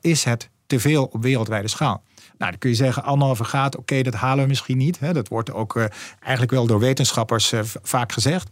is 0.00 0.24
het 0.24 0.50
te 0.66 0.80
veel 0.80 1.04
op 1.04 1.22
wereldwijde 1.22 1.68
schaal. 1.68 2.02
Nou, 2.38 2.50
dan 2.50 2.58
kun 2.58 2.70
je 2.70 2.76
zeggen, 2.76 3.04
anderhalve 3.04 3.44
graad, 3.44 3.76
oké, 3.76 4.02
dat 4.02 4.14
halen 4.14 4.42
we 4.42 4.48
misschien 4.48 4.76
niet. 4.76 4.98
Hè. 4.98 5.12
Dat 5.12 5.28
wordt 5.28 5.52
ook 5.52 5.88
eigenlijk 6.20 6.52
wel 6.52 6.66
door 6.66 6.78
wetenschappers 6.78 7.52
vaak 7.82 8.12
gezegd. 8.12 8.48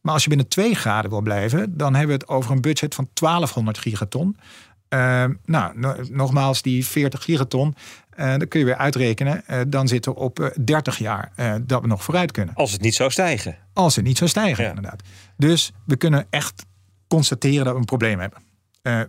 Maar 0.00 0.14
als 0.14 0.22
je 0.22 0.28
binnen 0.28 0.48
2 0.48 0.74
graden 0.74 1.10
wil 1.10 1.20
blijven, 1.20 1.76
dan 1.76 1.94
hebben 1.94 2.16
we 2.16 2.22
het 2.22 2.28
over 2.28 2.50
een 2.50 2.60
budget 2.60 2.94
van 2.94 3.08
1200 3.12 3.78
gigaton. 3.78 4.36
Uh, 4.88 5.24
nou, 5.44 5.96
nogmaals, 6.10 6.62
die 6.62 6.86
40 6.86 7.22
gigaton, 7.22 7.74
uh, 8.18 8.26
dan 8.26 8.48
kun 8.48 8.60
je 8.60 8.66
weer 8.66 8.76
uitrekenen. 8.76 9.44
Uh, 9.50 9.60
dan 9.68 9.88
zitten 9.88 10.12
we 10.12 10.18
op 10.18 10.52
30 10.64 10.98
jaar 10.98 11.32
dat 11.62 11.80
we 11.80 11.86
nog 11.86 12.04
vooruit 12.04 12.32
kunnen. 12.32 12.54
Als 12.54 12.72
het 12.72 12.80
niet 12.80 12.94
zou 12.94 13.10
stijgen. 13.10 13.56
Als 13.72 13.96
het 13.96 14.04
niet 14.04 14.16
zou 14.18 14.30
stijgen, 14.30 14.64
ja. 14.64 14.68
inderdaad. 14.68 15.02
Dus 15.36 15.72
we 15.84 15.96
kunnen 15.96 16.26
echt 16.30 16.64
constateren 17.08 17.64
dat 17.64 17.72
we 17.72 17.78
een 17.78 17.84
probleem 17.84 18.20
hebben. 18.20 18.42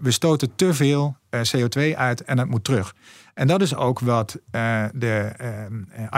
we 0.01 0.11
stoten 0.11 0.55
te 0.55 0.73
veel 0.73 1.17
CO2 1.55 1.95
uit 1.95 2.23
en 2.23 2.37
het 2.37 2.49
moet 2.49 2.63
terug. 2.63 2.95
En 3.33 3.47
dat 3.47 3.61
is 3.61 3.75
ook 3.75 3.99
wat 3.99 4.39
de 4.93 5.31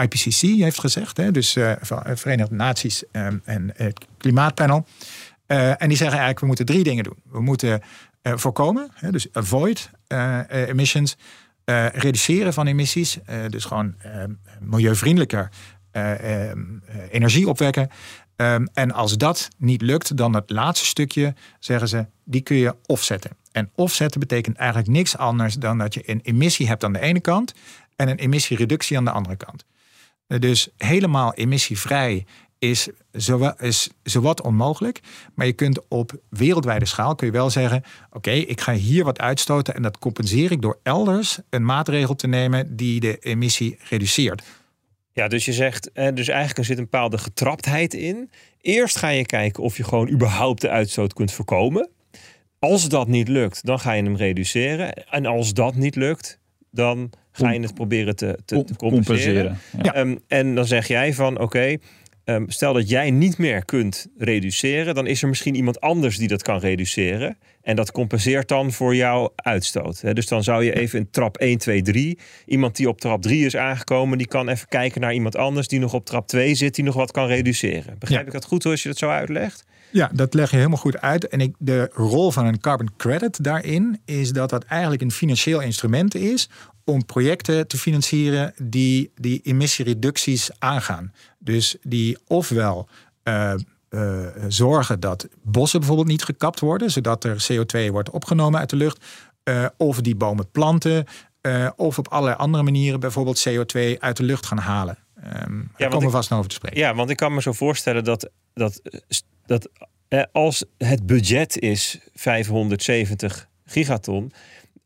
IPCC 0.02 0.40
heeft 0.40 0.80
gezegd. 0.80 1.16
Hè, 1.16 1.30
dus 1.30 1.56
van 1.80 2.02
Verenigde 2.16 2.54
Naties 2.54 3.04
en 3.10 3.72
het 3.74 4.06
Klimaatpanel. 4.18 4.86
en 5.46 5.88
die 5.88 5.96
zeggen 5.96 6.06
eigenlijk, 6.06 6.40
we 6.40 6.46
moeten 6.46 6.66
drie 6.66 6.84
dingen 6.84 7.04
doen. 7.04 7.16
We 7.30 7.40
moeten 7.40 7.80
uh, 8.22 8.32
voorkomen. 8.36 8.90
Hè, 8.94 9.10
dus 9.10 9.26
avoid 9.32 9.90
uh, 10.08 10.40
emissions. 10.48 11.16
reduceren 11.92 12.52
van 12.52 12.66
emissies. 12.66 13.18
dus 13.48 13.64
gewoon 13.64 13.94
milieuvriendelijker 14.60 15.48
energie 17.10 17.48
opwekken. 17.48 17.88
Um, 18.40 18.68
en 18.72 18.92
als 18.92 19.16
dat 19.16 19.48
niet 19.56 19.82
lukt, 19.82 20.16
dan 20.16 20.34
het 20.34 20.50
laatste 20.50 20.86
stukje, 20.86 21.34
zeggen 21.58 21.88
ze, 21.88 22.06
die 22.24 22.40
kun 22.40 22.56
je 22.56 22.76
offsetten. 22.86 23.30
En 23.52 23.70
offsetten 23.74 24.20
betekent 24.20 24.56
eigenlijk 24.56 24.88
niks 24.88 25.16
anders 25.16 25.54
dan 25.54 25.78
dat 25.78 25.94
je 25.94 26.02
een 26.10 26.20
emissie 26.22 26.66
hebt 26.66 26.84
aan 26.84 26.92
de 26.92 27.00
ene 27.00 27.20
kant 27.20 27.54
en 27.96 28.08
een 28.08 28.18
emissiereductie 28.18 28.96
aan 28.96 29.04
de 29.04 29.10
andere 29.10 29.36
kant. 29.36 29.64
Dus 30.26 30.68
helemaal 30.76 31.34
emissievrij 31.34 32.24
is, 32.58 32.88
zo, 33.12 33.52
is 33.58 33.90
zowat 34.02 34.42
onmogelijk. 34.42 35.00
Maar 35.34 35.46
je 35.46 35.52
kunt 35.52 35.88
op 35.88 36.20
wereldwijde 36.28 36.84
schaal 36.84 37.14
kun 37.14 37.26
je 37.26 37.32
wel 37.32 37.50
zeggen: 37.50 37.82
oké, 38.10 38.30
ik 38.30 38.60
ga 38.60 38.72
hier 38.72 39.04
wat 39.04 39.20
uitstoten 39.20 39.74
en 39.74 39.82
dat 39.82 39.98
compenseer 39.98 40.50
ik 40.50 40.62
door 40.62 40.78
elders 40.82 41.38
een 41.50 41.64
maatregel 41.64 42.14
te 42.14 42.26
nemen 42.26 42.76
die 42.76 43.00
de 43.00 43.18
emissie 43.18 43.78
reduceert. 43.88 44.42
Ja, 45.12 45.28
dus 45.28 45.44
je 45.44 45.52
zegt, 45.52 45.90
dus 45.94 46.28
eigenlijk 46.28 46.58
er 46.58 46.64
zit 46.64 46.78
een 46.78 46.84
bepaalde 46.84 47.18
getraptheid 47.18 47.94
in. 47.94 48.30
Eerst 48.60 48.96
ga 48.96 49.08
je 49.08 49.26
kijken 49.26 49.62
of 49.62 49.76
je 49.76 49.84
gewoon 49.84 50.08
überhaupt 50.08 50.60
de 50.60 50.68
uitstoot 50.68 51.12
kunt 51.12 51.32
voorkomen. 51.32 51.88
Als 52.60 52.88
dat 52.88 53.08
niet 53.08 53.28
lukt, 53.28 53.66
dan 53.66 53.80
ga 53.80 53.92
je 53.92 54.02
hem 54.02 54.16
reduceren. 54.16 54.92
En 54.92 55.26
als 55.26 55.54
dat 55.54 55.74
niet 55.74 55.96
lukt, 55.96 56.38
dan 56.70 57.10
ga 57.32 57.50
je 57.50 57.60
het 57.60 57.74
proberen 57.74 58.16
te, 58.16 58.38
te, 58.44 58.64
te 58.64 58.76
compenseren. 58.76 59.58
Ja. 59.82 59.96
Um, 59.96 60.18
en 60.26 60.54
dan 60.54 60.66
zeg 60.66 60.88
jij 60.88 61.14
van 61.14 61.38
oké, 61.38 61.76
Ehm, 62.30 62.44
stel 62.46 62.72
dat 62.72 62.88
jij 62.88 63.10
niet 63.10 63.38
meer 63.38 63.64
kunt 63.64 64.06
reduceren, 64.18 64.94
dan 64.94 65.06
is 65.06 65.22
er 65.22 65.28
misschien 65.28 65.54
iemand 65.54 65.80
anders 65.80 66.16
die 66.16 66.28
dat 66.28 66.42
kan 66.42 66.58
reduceren. 66.58 67.38
En 67.62 67.76
dat 67.76 67.92
compenseert 67.92 68.48
dan 68.48 68.72
voor 68.72 68.94
jouw 68.94 69.32
uitstoot. 69.36 70.14
Dus 70.14 70.26
dan 70.26 70.42
zou 70.42 70.64
je 70.64 70.72
even 70.72 70.98
in 70.98 71.10
trap 71.10 71.36
1, 71.36 71.58
2, 71.58 71.82
3. 71.82 72.18
Iemand 72.46 72.76
die 72.76 72.88
op 72.88 73.00
trap 73.00 73.22
3 73.22 73.44
is 73.44 73.56
aangekomen, 73.56 74.18
die 74.18 74.26
kan 74.26 74.48
even 74.48 74.68
kijken 74.68 75.00
naar 75.00 75.14
iemand 75.14 75.36
anders 75.36 75.68
die 75.68 75.78
nog 75.78 75.94
op 75.94 76.04
trap 76.04 76.26
2 76.26 76.54
zit, 76.54 76.74
die 76.74 76.84
nog 76.84 76.94
wat 76.94 77.10
kan 77.10 77.26
reduceren. 77.26 77.98
Begrijp 77.98 78.26
ik 78.26 78.32
dat 78.32 78.44
goed 78.44 78.66
als 78.66 78.82
je 78.82 78.88
dat 78.88 78.98
zo 78.98 79.08
uitlegt? 79.08 79.64
Ja, 79.92 80.10
dat 80.12 80.34
leg 80.34 80.50
je 80.50 80.56
helemaal 80.56 80.78
goed 80.78 81.00
uit. 81.00 81.28
En 81.28 81.40
ik, 81.40 81.54
de 81.58 81.90
rol 81.92 82.30
van 82.30 82.46
een 82.46 82.60
carbon 82.60 82.90
credit 82.96 83.44
daarin 83.44 84.00
is 84.04 84.32
dat 84.32 84.50
dat 84.50 84.64
eigenlijk 84.64 85.02
een 85.02 85.10
financieel 85.10 85.60
instrument 85.60 86.14
is 86.14 86.48
om 86.84 87.04
projecten 87.04 87.66
te 87.66 87.78
financieren 87.78 88.54
die 88.62 89.12
die 89.14 89.40
emissiereducties 89.42 90.50
aangaan. 90.58 91.12
Dus 91.38 91.76
die 91.82 92.18
ofwel 92.26 92.88
uh, 93.24 93.52
uh, 93.90 94.26
zorgen 94.48 95.00
dat 95.00 95.28
bossen 95.42 95.78
bijvoorbeeld 95.78 96.08
niet 96.08 96.24
gekapt 96.24 96.60
worden, 96.60 96.90
zodat 96.90 97.24
er 97.24 97.46
CO2 97.52 97.90
wordt 97.90 98.10
opgenomen 98.10 98.60
uit 98.60 98.70
de 98.70 98.76
lucht, 98.76 99.04
uh, 99.44 99.66
of 99.76 100.00
die 100.00 100.16
bomen 100.16 100.50
planten, 100.50 101.06
of 101.76 101.98
op 101.98 102.08
allerlei 102.08 102.36
andere 102.36 102.62
manieren 102.62 103.00
bijvoorbeeld 103.00 103.48
CO2 103.48 103.98
uit 103.98 104.16
de 104.16 104.22
lucht 104.22 104.46
gaan 104.46 104.58
halen. 104.58 104.98
Um, 105.46 105.70
daar 105.76 105.90
komen 105.90 106.06
we 106.06 106.12
vast 106.12 106.30
nog 106.30 106.38
over 106.38 106.50
te 106.50 106.56
spreken. 106.56 106.78
Ja, 106.78 106.94
want 106.94 107.10
ik 107.10 107.16
kan 107.16 107.34
me 107.34 107.42
zo 107.42 107.52
voorstellen 107.52 108.04
dat, 108.04 108.30
dat, 108.54 108.80
dat 109.50 109.68
als 110.32 110.64
het 110.78 111.06
budget 111.06 111.58
is 111.58 111.98
570 112.14 113.48
gigaton, 113.64 114.24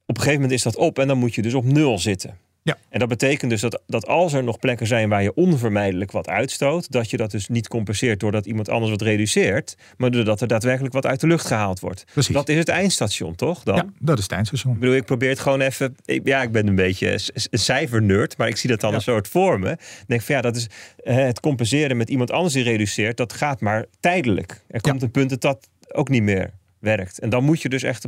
op 0.06 0.16
een 0.16 0.16
gegeven 0.16 0.34
moment 0.34 0.52
is 0.52 0.62
dat 0.62 0.76
op 0.76 0.98
en 0.98 1.08
dan 1.08 1.18
moet 1.18 1.34
je 1.34 1.42
dus 1.42 1.54
op 1.54 1.64
nul 1.64 1.98
zitten. 1.98 2.38
Ja. 2.64 2.78
En 2.88 2.98
dat 2.98 3.08
betekent 3.08 3.50
dus 3.50 3.60
dat, 3.60 3.82
dat 3.86 4.06
als 4.06 4.32
er 4.32 4.44
nog 4.44 4.58
plekken 4.58 4.86
zijn 4.86 5.08
waar 5.08 5.22
je 5.22 5.34
onvermijdelijk 5.34 6.10
wat 6.10 6.28
uitstoot, 6.28 6.90
dat 6.90 7.10
je 7.10 7.16
dat 7.16 7.30
dus 7.30 7.48
niet 7.48 7.68
compenseert 7.68 8.20
doordat 8.20 8.46
iemand 8.46 8.68
anders 8.68 8.90
wat 8.90 9.02
reduceert, 9.02 9.76
maar 9.96 10.10
doordat 10.10 10.40
er 10.40 10.46
daadwerkelijk 10.46 10.94
wat 10.94 11.06
uit 11.06 11.20
de 11.20 11.26
lucht 11.26 11.46
gehaald 11.46 11.80
wordt. 11.80 12.04
Precies. 12.12 12.34
Dat 12.34 12.48
is 12.48 12.56
het 12.56 12.68
eindstation, 12.68 13.34
toch? 13.34 13.62
Dan? 13.62 13.76
Ja, 13.76 13.86
dat 13.98 14.16
is 14.18 14.22
het 14.22 14.32
eindstation. 14.32 14.72
Ik 14.72 14.78
bedoel, 14.78 14.94
ik 14.94 15.04
probeer 15.04 15.28
het 15.28 15.38
gewoon 15.38 15.60
even. 15.60 15.96
ja, 16.04 16.42
ik 16.42 16.52
ben 16.52 16.66
een 16.66 16.74
beetje 16.74 17.18
een 17.50 17.58
cijfernerd, 17.58 18.36
maar 18.36 18.48
ik 18.48 18.56
zie 18.56 18.70
dat 18.70 18.80
dan 18.80 18.94
een 18.94 19.00
soort 19.00 19.28
vormen. 19.28 19.72
Ik 19.72 20.04
denk 20.06 20.22
van 20.22 20.34
ja, 20.34 20.40
dat 20.40 20.56
is 20.56 20.66
het 20.96 21.40
compenseren 21.40 21.96
met 21.96 22.08
iemand 22.08 22.30
anders 22.30 22.54
die 22.54 22.64
reduceert, 22.64 23.16
dat 23.16 23.32
gaat 23.32 23.60
maar 23.60 23.86
tijdelijk. 24.00 24.60
Er 24.68 24.80
komt 24.80 25.02
een 25.02 25.10
punt 25.10 25.30
dat 25.30 25.40
dat 25.40 25.68
ook 25.92 26.08
niet 26.08 26.22
meer 26.22 26.50
werkt. 26.78 27.18
En 27.18 27.30
dan 27.30 27.44
moet 27.44 27.62
je 27.62 27.68
dus 27.68 27.82
echt 27.82 28.06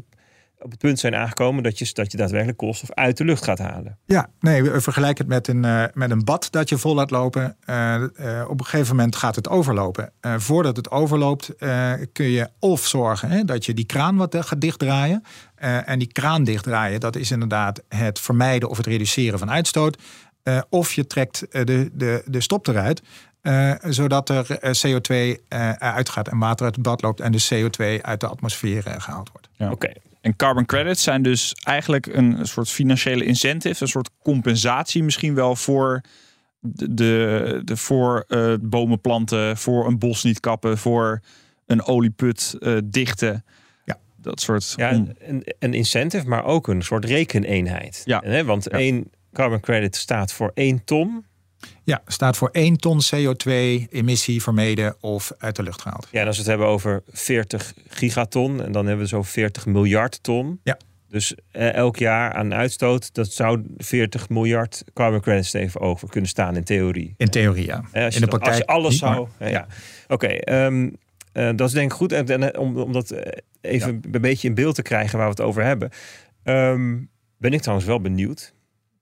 op 0.58 0.70
het 0.70 0.80
punt 0.80 0.98
zijn 0.98 1.14
aangekomen 1.14 1.62
dat 1.62 1.78
je, 1.78 1.90
dat 1.92 2.12
je 2.12 2.16
daadwerkelijk 2.16 2.58
koolstof 2.58 2.92
uit 2.92 3.16
de 3.16 3.24
lucht 3.24 3.44
gaat 3.44 3.58
halen. 3.58 3.98
Ja, 4.04 4.28
nee, 4.40 4.62
we 4.62 4.80
vergelijken 4.80 5.24
het 5.24 5.32
met 5.34 5.48
een, 5.48 5.64
uh, 5.64 5.84
met 5.94 6.10
een 6.10 6.24
bad 6.24 6.48
dat 6.50 6.68
je 6.68 6.78
vol 6.78 6.94
laat 6.94 7.10
lopen. 7.10 7.56
Uh, 7.66 7.94
uh, 8.20 8.44
op 8.48 8.60
een 8.60 8.66
gegeven 8.66 8.96
moment 8.96 9.16
gaat 9.16 9.36
het 9.36 9.48
overlopen. 9.48 10.12
voordat 10.20 10.76
het 10.76 10.90
overloopt 10.90 11.54
kun 12.12 12.26
je 12.26 12.50
of 12.58 12.86
zorgen 12.86 13.30
hè, 13.30 13.44
dat 13.44 13.64
je 13.64 13.74
die 13.74 13.84
kraan 13.84 14.16
wat 14.16 14.36
gaat 14.38 14.60
dichtdraaien. 14.60 15.22
en 15.84 15.98
die 15.98 16.12
kraan 16.12 16.44
dichtdraaien, 16.44 17.00
dat 17.00 17.16
is 17.16 17.30
inderdaad 17.30 17.82
het 17.88 18.20
vermijden 18.20 18.68
of 18.68 18.76
het 18.76 18.86
reduceren 18.86 19.38
van 19.38 19.50
uitstoot. 19.50 20.02
of 20.68 20.92
je 20.92 21.06
trekt 21.06 21.46
de, 21.50 21.90
de, 21.92 22.22
de 22.26 22.40
stop 22.40 22.66
eruit. 22.66 23.02
zodat 23.80 24.28
er 24.28 24.46
CO2 24.86 25.42
uitgaat 25.78 26.28
en 26.28 26.38
water 26.38 26.64
uit 26.64 26.74
het 26.74 26.84
bad 26.84 27.02
loopt 27.02 27.20
en 27.20 27.32
de 27.32 27.46
CO2 27.54 28.02
uit 28.02 28.20
de 28.20 28.26
atmosfeer 28.26 28.82
gehaald 28.82 29.30
wordt. 29.32 29.48
Ja. 29.52 29.70
Oké, 29.70 29.92
en 30.26 30.36
carbon 30.36 30.66
credits 30.66 31.02
zijn 31.02 31.22
dus 31.22 31.54
eigenlijk 31.62 32.06
een 32.06 32.46
soort 32.46 32.68
financiële 32.68 33.24
incentive, 33.24 33.82
een 33.82 33.88
soort 33.88 34.10
compensatie 34.22 35.02
misschien 35.02 35.34
wel 35.34 35.56
voor 35.56 36.00
de, 36.60 36.94
de, 36.94 37.60
de 37.64 37.76
voor 37.76 38.24
uh, 38.28 38.54
bomen 38.60 39.00
planten, 39.00 39.56
voor 39.56 39.86
een 39.86 39.98
bos 39.98 40.22
niet 40.22 40.40
kappen, 40.40 40.78
voor 40.78 41.20
een 41.66 41.84
olieput 41.84 42.56
uh, 42.58 42.78
dichten. 42.84 43.44
Ja. 43.84 43.98
Dat 44.16 44.40
soort. 44.40 44.72
Ja, 44.76 44.92
een, 45.18 45.44
een 45.58 45.74
incentive, 45.74 46.28
maar 46.28 46.44
ook 46.44 46.68
een 46.68 46.82
soort 46.82 47.04
rekeneenheid. 47.04 48.02
Ja. 48.04 48.22
hè, 48.24 48.44
want 48.44 48.68
één 48.68 49.10
carbon 49.32 49.60
credit 49.60 49.96
staat 49.96 50.32
voor 50.32 50.50
één 50.54 50.84
ton. 50.84 51.24
Ja, 51.84 52.02
staat 52.06 52.36
voor 52.36 52.48
1 52.52 52.76
ton 52.76 53.00
CO2-emissie 53.14 54.42
vermeden 54.42 54.96
of 55.00 55.32
uit 55.38 55.56
de 55.56 55.62
lucht 55.62 55.82
gehaald. 55.82 56.08
Ja, 56.10 56.20
en 56.20 56.26
als 56.26 56.36
we 56.36 56.42
het 56.42 56.50
hebben 56.50 56.68
over 56.68 57.02
40 57.08 57.74
gigaton, 57.88 58.62
en 58.62 58.72
dan 58.72 58.86
hebben 58.86 59.04
we 59.04 59.10
zo 59.10 59.22
40 59.22 59.66
miljard 59.66 60.22
ton. 60.22 60.60
Ja. 60.62 60.78
Dus 61.08 61.34
eh, 61.50 61.74
elk 61.74 61.96
jaar 61.96 62.32
aan 62.32 62.54
uitstoot, 62.54 63.14
dat 63.14 63.32
zou 63.32 63.62
40 63.76 64.28
miljard 64.28 64.84
carbon 64.92 65.20
credits 65.20 65.52
even 65.52 65.80
over 65.80 66.08
kunnen 66.08 66.30
staan 66.30 66.56
in 66.56 66.64
theorie. 66.64 67.14
In 67.16 67.28
theorie, 67.28 67.66
ja. 67.66 67.84
Eh, 67.92 68.10
in 68.10 68.20
de 68.20 68.26
praktijk. 68.26 68.46
Als 68.46 68.58
je 68.58 68.66
alles 68.66 68.98
zou. 68.98 69.28
ja. 69.38 69.46
ja. 69.48 69.66
Oké, 70.08 70.26
ehm, 70.26 70.90
eh, 71.32 71.50
dat 71.54 71.68
is 71.68 71.74
denk 71.74 71.90
ik 71.90 71.96
goed. 71.96 72.12
En, 72.12 72.58
om, 72.58 72.78
om 72.78 72.92
dat 72.92 73.14
even 73.60 74.00
een 74.10 74.20
beetje 74.20 74.48
in 74.48 74.54
beeld 74.54 74.74
te 74.74 74.82
krijgen 74.82 75.18
waar 75.18 75.26
we 75.26 75.32
het 75.32 75.42
over 75.48 75.62
hebben. 75.62 75.90
Ehm, 76.42 76.98
ben 77.38 77.52
ik 77.52 77.60
trouwens 77.60 77.88
wel 77.88 78.00
benieuwd. 78.00 78.54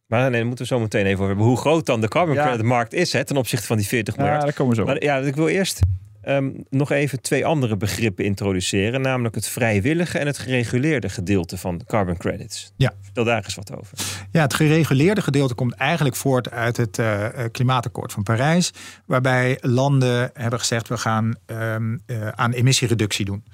Maar 0.06 0.30
nee, 0.30 0.44
moeten 0.44 0.64
we 0.64 0.74
zo 0.74 0.80
meteen 0.80 1.04
even 1.04 1.14
over 1.14 1.26
hebben. 1.26 1.46
Hoe 1.46 1.56
groot 1.56 1.86
dan 1.86 2.00
de 2.00 2.08
carbon 2.08 2.34
credit 2.34 2.62
markt 2.62 2.92
is 2.92 3.12
hè, 3.12 3.24
ten 3.24 3.36
opzichte 3.36 3.66
van 3.66 3.76
die 3.76 3.86
40 3.86 4.16
miljard. 4.16 4.38
Ja, 4.38 4.44
daar 4.44 4.54
komen 4.54 4.74
we 4.74 4.80
zo. 4.80 4.86
Maar, 4.86 5.02
ja, 5.02 5.16
ik 5.16 5.34
wil 5.34 5.48
eerst 5.48 5.80
ehm, 6.22 6.50
nog 6.70 6.90
even 6.90 7.20
twee 7.20 7.46
andere 7.46 7.76
begrippen 7.76 8.24
introduceren. 8.24 9.00
Namelijk 9.00 9.34
het 9.34 9.48
vrijwillige 9.48 10.18
en 10.18 10.26
het 10.26 10.38
gereguleerde 10.38 11.08
gedeelte 11.08 11.56
van 11.56 11.80
carbon 11.86 12.16
credits. 12.16 12.72
Ja. 12.76 12.92
Vertel 13.00 13.24
daar 13.24 13.44
eens 13.44 13.54
wat 13.54 13.76
over. 13.76 13.98
Ja, 14.30 14.42
het 14.42 14.54
gereguleerde 14.54 15.22
gedeelte 15.22 15.54
komt 15.54 15.74
eigenlijk 15.74 16.16
voort 16.16 16.50
uit 16.50 16.76
het 16.76 16.98
uh, 16.98 17.28
klimaatakkoord 17.50 18.12
van 18.12 18.22
Parijs. 18.22 18.70
Waarbij 19.06 19.58
landen 19.60 20.30
hebben 20.32 20.58
gezegd 20.58 20.88
we 20.88 20.96
gaan 20.96 21.34
um, 21.46 22.02
uh, 22.06 22.28
aan 22.28 22.52
emissiereductie 22.52 23.24
doen. 23.24 23.44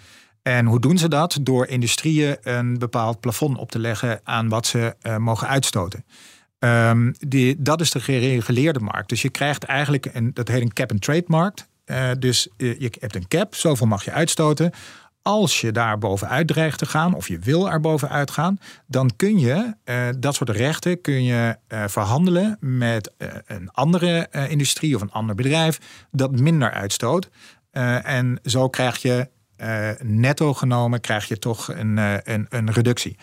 En 0.42 0.66
hoe 0.66 0.80
doen 0.80 0.98
ze 0.98 1.08
dat? 1.08 1.38
Door 1.42 1.66
industrieën 1.66 2.36
een 2.42 2.78
bepaald 2.78 3.20
plafond 3.20 3.58
op 3.58 3.70
te 3.70 3.78
leggen 3.78 4.20
aan 4.24 4.48
wat 4.48 4.66
ze 4.66 4.96
uh, 5.02 5.16
mogen 5.16 5.48
uitstoten. 5.48 6.04
Um, 6.64 7.14
die, 7.18 7.56
dat 7.58 7.80
is 7.80 7.90
de 7.90 8.00
gereguleerde 8.00 8.80
markt. 8.80 9.08
Dus 9.08 9.22
je 9.22 9.30
krijgt 9.30 9.64
eigenlijk 9.64 10.10
een, 10.12 10.34
dat 10.34 10.48
heet 10.48 10.60
een 10.60 10.72
cap-and-trade 10.72 11.24
markt. 11.26 11.68
Uh, 11.86 12.10
dus 12.18 12.48
uh, 12.56 12.80
je 12.80 12.92
hebt 12.98 13.14
een 13.14 13.28
cap, 13.28 13.54
zoveel 13.54 13.86
mag 13.86 14.04
je 14.04 14.12
uitstoten. 14.12 14.70
Als 15.22 15.60
je 15.60 15.72
daar 15.72 15.98
bovenuit 15.98 16.46
dreigt 16.46 16.78
te 16.78 16.86
gaan, 16.86 17.14
of 17.14 17.28
je 17.28 17.38
wil 17.38 17.70
er 17.70 17.80
bovenuit 17.80 18.30
gaan, 18.30 18.58
dan 18.86 19.10
kun 19.16 19.38
je 19.38 19.74
uh, 19.84 20.08
dat 20.18 20.34
soort 20.34 20.50
rechten 20.50 21.00
kun 21.00 21.24
je 21.24 21.56
verhandelen 21.68 22.56
met 22.60 23.12
een 23.46 23.70
andere 23.70 24.28
industrie 24.48 24.94
of 24.94 25.02
een 25.02 25.12
ander 25.12 25.34
bedrijf 25.34 25.78
dat 26.10 26.40
minder 26.40 26.70
uitstoot. 26.70 27.28
en 28.02 28.38
zo 28.44 28.68
krijg 28.68 28.98
je 28.98 29.28
netto 30.02 30.54
genomen 30.54 31.00
krijg 31.00 31.28
je 31.28 31.38
toch 31.38 31.68
een, 31.68 31.96
een, 32.24 32.46
een 32.48 32.72
reductie. 32.72 33.16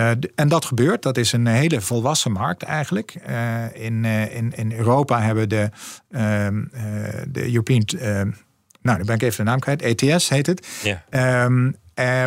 Uh, 0.00 0.10
en 0.34 0.48
dat 0.48 0.64
gebeurt. 0.64 1.02
Dat 1.02 1.16
is 1.16 1.32
een 1.32 1.46
hele 1.46 1.80
volwassen 1.80 2.32
markt 2.32 2.62
eigenlijk. 2.62 3.14
Uh, 3.28 3.74
in, 3.74 4.04
uh, 4.04 4.34
in, 4.34 4.52
in 4.56 4.72
Europa 4.72 5.20
hebben 5.20 5.48
de, 5.48 5.70
ehm, 6.10 6.64
de 7.28 7.44
European. 7.44 7.84
nou, 8.82 8.96
dan 8.96 9.06
ben 9.06 9.14
ik 9.14 9.22
even 9.22 9.44
de 9.44 9.50
naam 9.50 9.58
kwijt. 9.58 9.82
ETS 9.82 10.28
heet 10.28 10.46
het. 10.46 10.68
Ja. 10.82 11.44
Um, 11.44 11.76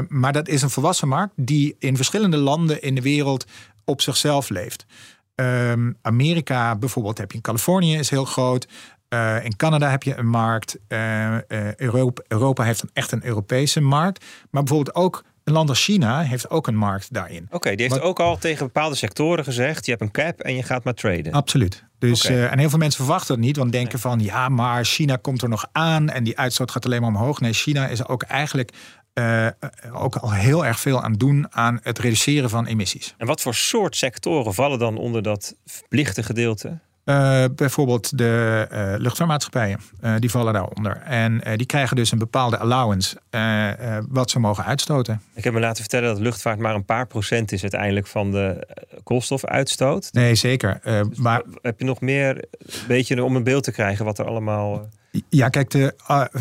maar 0.08 0.34
dat 0.34 0.48
is 0.48 0.62
een 0.62 0.70
volwassen 0.70 1.08
markt 1.08 1.34
die 1.36 1.76
in 1.80 1.96
verschillende 1.96 2.38
landen 2.38 2.82
in 2.82 2.96
de 2.96 3.02
wereld 3.02 3.46
op 3.86 4.02
zichzelf 4.02 4.50
leeft. 4.50 4.86
Um, 5.36 5.98
Amerika 6.02 6.76
bijvoorbeeld 6.76 7.18
heb 7.18 7.30
je 7.32 7.38
in 7.38 7.44
Californië 7.44 7.98
is 7.98 8.10
heel 8.10 8.26
groot. 8.26 8.68
in 9.44 9.56
Canada 9.56 9.90
heb 9.90 10.04
je 10.04 10.16
een 10.16 10.30
markt. 10.30 10.78
Europa, 11.78 12.24
Europa 12.28 12.64
heeft 12.64 12.82
een, 12.82 12.90
echt 12.94 13.12
een 13.12 13.26
Europese 13.26 13.82
markt. 13.82 14.26
Maar 14.50 14.64
bijvoorbeeld 14.64 14.96
ook 14.96 15.24
een 15.44 15.54
land 15.54 15.70
als 15.70 15.84
China 15.84 16.22
heeft 16.22 16.50
ook 16.50 16.68
een 16.68 16.76
markt 16.76 17.14
daarin. 17.14 17.48
Oké, 17.52 17.76
die 17.76 17.88
heeft 17.88 18.02
ook 18.02 18.20
al 18.20 18.38
tegen 18.38 18.66
bepaalde 18.66 18.96
sectoren 18.96 19.44
gezegd: 19.44 19.86
je 19.86 19.92
hebt 19.92 20.04
een 20.04 20.12
cap 20.12 20.40
en 20.40 20.56
je 20.56 20.64
gaat 20.64 20.84
maar 20.84 20.94
traden. 20.94 21.32
Absoluut. 21.32 21.84
Dus, 22.00 22.30
uh, 22.30 22.52
en 22.52 22.60
heel 22.60 22.70
veel 22.70 22.80
mensen 22.80 23.04
verwachten 23.04 23.36
dat 23.36 23.44
niet, 23.46 23.58
want 23.58 23.72
denken 23.72 24.00
van 24.00 24.20
ja, 24.20 24.50
maar 24.50 24.86
China 24.86 25.16
komt 25.16 25.42
er 25.42 25.50
nog 25.50 25.66
aan 25.72 26.10
en 26.10 26.24
die 26.24 26.38
uitstoot 26.38 26.72
gaat 26.72 26.86
alleen 26.86 27.02
maar 27.02 27.10
omhoog. 27.10 27.40
Nee, 27.40 27.54
China 27.54 27.88
is 27.88 28.08
ook 28.08 28.24
eigenlijk 28.24 28.72
uh, 29.14 29.48
ook 29.94 30.16
al 30.16 30.32
heel 30.32 30.66
erg 30.66 30.80
veel 30.80 31.02
aan 31.02 31.14
doen 31.14 31.48
aan 31.50 31.80
het 31.84 32.00
reduceren 32.00 32.50
van 32.50 32.66
emissies. 32.66 33.16
En 33.18 33.28
wat 33.28 33.42
voor 33.42 33.56
soort 33.56 33.96
sectoren 33.96 34.54
vallen 34.54 34.80
dan 34.80 34.98
onder 34.98 35.24
dat 35.24 35.56
verplichte 35.66 36.24
gedeelte? 36.24 36.80
Uh, 37.06 37.44
bijvoorbeeld 37.56 38.18
de 38.18 38.68
uh, 38.72 38.94
luchtvaartmaatschappijen, 38.98 39.80
uh, 40.04 40.16
die 40.20 40.30
vallen 40.30 40.54
daaronder. 40.54 40.98
En 40.98 41.42
die 41.56 41.66
krijgen 41.66 41.96
dus 41.96 42.12
een 42.12 42.18
bepaalde 42.18 42.58
allowance 42.58 43.18
wat 44.10 44.30
ze 44.30 44.40
mogen 44.40 44.66
uitstoten. 44.66 45.22
Ik 45.34 45.44
heb 45.44 45.54
me 45.54 45.60
laten 45.60 45.82
vertellen 45.82 46.14
dat 46.14 46.20
luchtvaart 46.20 46.60
maar 46.60 46.76
een 46.76 46.86
paar 46.86 47.08
procent 47.08 47.52
is 47.52 47.62
uiteindelijk 47.62 48.08
van 48.08 48.32
de 48.32 48.68
koolstofuitstoot. 49.04 50.10
Nee, 50.12 50.36
zeker. 50.36 50.80
Dus 50.84 51.18
maar 51.18 51.42
heb 51.62 51.80
je 51.80 51.86
nog 51.86 52.02
meer, 52.02 52.46
beetje 52.88 53.24
om 53.24 53.36
een 53.36 53.44
beeld 53.44 53.64
te 53.64 53.72
krijgen 53.72 54.06
wat 54.06 54.20
er 54.20 54.26
allemaal... 54.26 54.88
Ja, 55.30 55.50
kijk, 55.50 55.70
de 55.70 55.96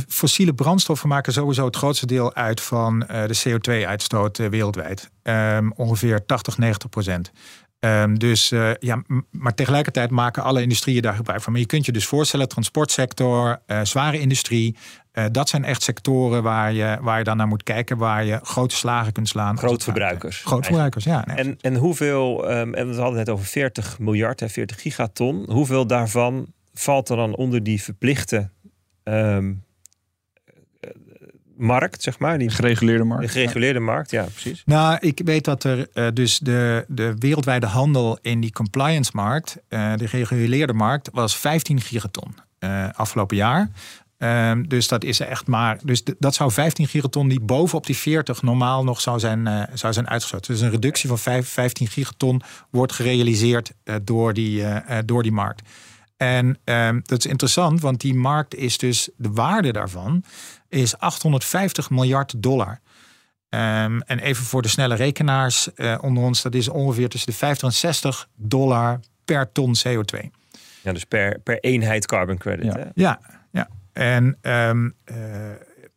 fossiele 0.09 0.55
brandstoffen 0.55 1.09
maken 1.09 1.33
sowieso 1.33 1.65
het 1.65 1.77
grootste 1.77 2.07
deel 2.07 2.35
uit 2.35 2.61
van 2.61 2.99
de 2.99 3.43
CO2-uitstoot 3.49 4.37
wereldwijd. 4.37 5.11
Um, 5.23 5.73
ongeveer 5.77 6.27
80, 6.27 6.59
90 6.59 6.89
procent. 6.89 7.33
Um, 7.85 8.19
dus 8.19 8.53
uh, 8.53 8.71
ja, 8.79 9.03
maar 9.31 9.55
tegelijkertijd 9.55 10.11
maken 10.11 10.43
alle 10.43 10.63
industrieën 10.63 11.03
daar 11.03 11.15
gebruik 11.15 11.43
van. 11.43 11.53
Maar 11.53 11.61
je 11.61 11.67
kunt 11.67 11.87
je 11.87 11.93
dus 11.93 12.07
voorstellen, 12.07 12.49
transportsector, 12.49 13.61
uh, 13.67 13.81
zware 13.83 14.21
industrie, 14.21 14.77
uh, 15.13 15.25
dat 15.33 15.49
zijn 15.49 15.65
echt 15.65 15.83
sectoren 15.83 16.43
waar 16.43 16.73
je, 16.73 16.99
waar 17.01 17.19
je 17.19 17.25
dan 17.25 17.37
naar 17.37 17.47
moet 17.47 17.63
kijken, 17.63 17.97
waar 17.97 18.25
je 18.25 18.41
grote 18.43 18.75
slagen 18.75 19.13
kunt 19.13 19.29
slaan. 19.29 19.59
Grootverbruikers. 19.59 20.43
Grootverbruikers, 20.45 21.05
ja. 21.05 21.25
Nee. 21.27 21.37
En, 21.37 21.59
en 21.61 21.77
hoeveel, 21.77 22.51
um, 22.51 22.75
en 22.75 22.89
we 22.89 23.01
hadden 23.01 23.19
het 23.19 23.29
over 23.29 23.47
40 23.47 23.99
miljard 23.99 24.43
en 24.43 24.51
40 24.51 24.81
gigaton, 24.81 25.51
hoeveel 25.51 25.87
daarvan 25.87 26.47
valt 26.75 27.09
er 27.09 27.17
dan 27.17 27.37
onder 27.37 27.63
die 27.63 27.83
verplichte 27.83 28.51
um, 29.05 29.65
markt, 31.63 32.03
zeg 32.03 32.19
maar. 32.19 32.39
Die 32.39 32.51
gereguleerde 32.51 33.05
markt. 33.05 33.23
De 33.23 33.29
gereguleerde 33.29 33.81
markt, 33.81 34.11
ja, 34.11 34.23
precies. 34.23 34.63
Nou, 34.67 34.97
ik 35.01 35.21
weet 35.25 35.45
dat 35.45 35.65
er 35.65 35.89
uh, 35.95 36.07
dus 36.15 36.39
de, 36.39 36.85
de 36.89 37.15
wereldwijde 37.19 37.67
handel 37.67 38.19
in 38.23 38.41
die 38.41 38.53
compliance 38.53 39.11
markt, 39.15 39.57
uh, 39.69 39.97
de 39.97 40.09
gereguleerde 40.09 40.73
markt, 40.73 41.09
was 41.13 41.37
15 41.37 41.81
gigaton 41.81 42.35
uh, 42.61 42.89
afgelopen 42.93 43.37
jaar. 43.37 43.71
Ehm, 44.19 44.63
dus 44.63 44.89
dat 44.89 45.05
is 45.05 45.21
echt 45.21 45.47
maar. 45.47 45.79
Dus 45.83 46.03
dat 46.19 46.35
zou 46.35 46.51
15 46.51 46.89
gigaton 46.89 47.29
die 47.29 47.41
bovenop 47.41 47.87
die 47.87 47.97
40 47.97 48.43
normaal 48.43 48.85
nog 48.85 49.01
zou 49.01 49.19
zijn, 49.19 49.69
zou 49.75 49.93
zijn 49.93 50.09
uitgestoten. 50.09 50.53
Dus 50.53 50.63
een 50.63 50.71
reductie 50.71 51.09
van 51.09 51.19
5, 51.19 51.49
15 51.49 51.87
gigaton 51.89 52.43
wordt 52.71 52.93
gerealiseerd 52.93 53.73
door, 54.03 54.35
die, 54.35 54.65
door 55.05 55.23
die 55.23 55.33
markt. 55.33 55.63
En 56.23 56.59
um, 56.65 57.01
dat 57.05 57.19
is 57.19 57.27
interessant, 57.27 57.81
want 57.81 58.01
die 58.01 58.15
markt 58.15 58.55
is 58.55 58.79
dus 58.79 59.09
de 59.17 59.31
waarde 59.31 59.73
daarvan 59.73 60.25
is 60.73 60.99
850 60.99 61.91
miljard 61.91 62.43
dollar. 62.43 62.81
Um, 63.49 64.01
en 64.01 64.19
even 64.19 64.45
voor 64.45 64.63
de 64.63 64.69
snelle 64.69 64.95
rekenaars 64.95 65.69
uh, 65.75 65.99
onder 66.01 66.23
ons, 66.23 66.43
dat 66.43 66.55
is 66.55 66.69
ongeveer 66.69 67.09
tussen 67.09 67.31
de 67.31 67.37
50 67.37 67.69
en 67.69 67.75
60 67.75 68.29
dollar 68.35 69.01
per 69.25 69.53
ton 69.53 69.75
CO2. 69.77 70.19
Ja, 70.83 70.93
dus 70.93 71.05
per, 71.05 71.41
per 71.41 71.59
eenheid 71.61 72.07
carbon 72.07 72.39
credit. 72.39 72.65
Ja, 72.65 72.79
hè? 72.79 72.85
ja, 72.95 73.21
ja. 73.51 73.69
En 73.93 74.39
um, 74.43 74.95
uh, 75.05 75.17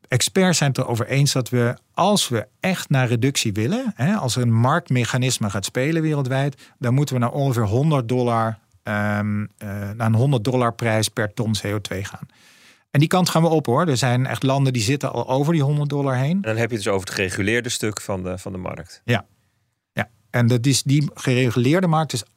experts 0.07 0.57
zijn 0.57 0.69
het 0.69 0.79
erover 0.79 1.07
eens 1.07 1.31
dat 1.31 1.49
we, 1.49 1.77
als 1.93 2.29
we 2.29 2.47
echt 2.59 2.89
naar 2.89 3.07
reductie 3.07 3.53
willen, 3.53 3.93
hè, 3.95 4.15
als 4.15 4.35
er 4.35 4.41
een 4.41 4.53
marktmechanisme 4.53 5.49
gaat 5.49 5.65
spelen 5.65 6.01
wereldwijd, 6.01 6.71
dan 6.79 6.93
moeten 6.93 7.15
we 7.15 7.21
naar 7.21 7.31
ongeveer 7.31 7.63
100 7.65 8.09
dollar, 8.09 8.57
um, 8.83 9.41
uh, 9.41 9.47
naar 9.95 10.07
een 10.07 10.15
100 10.15 10.43
dollar 10.43 10.73
prijs 10.73 11.09
per 11.09 11.33
ton 11.33 11.55
CO2 11.57 12.01
gaan. 12.01 12.27
En 12.95 13.01
die 13.01 13.09
kant 13.09 13.29
gaan 13.29 13.41
we 13.41 13.47
op 13.47 13.65
hoor. 13.65 13.87
Er 13.87 13.97
zijn 13.97 14.25
echt 14.25 14.43
landen 14.43 14.73
die 14.73 14.81
zitten 14.81 15.11
al 15.11 15.29
over 15.29 15.53
die 15.53 15.61
100 15.61 15.89
dollar 15.89 16.15
heen. 16.15 16.31
En 16.31 16.41
dan 16.41 16.55
heb 16.55 16.69
je 16.69 16.75
het 16.75 16.83
dus 16.83 16.93
over 16.93 17.07
het 17.07 17.15
gereguleerde 17.15 17.69
stuk 17.69 18.01
van 18.01 18.23
de, 18.23 18.37
van 18.37 18.51
de 18.51 18.57
markt. 18.57 19.01
Ja. 19.05 19.25
ja. 19.93 20.09
En 20.29 20.47
dat 20.47 20.65
is, 20.65 20.83
die 20.83 21.09
gereguleerde 21.13 21.87
markt 21.87 22.13
is 22.13 22.23
98% 22.23 22.27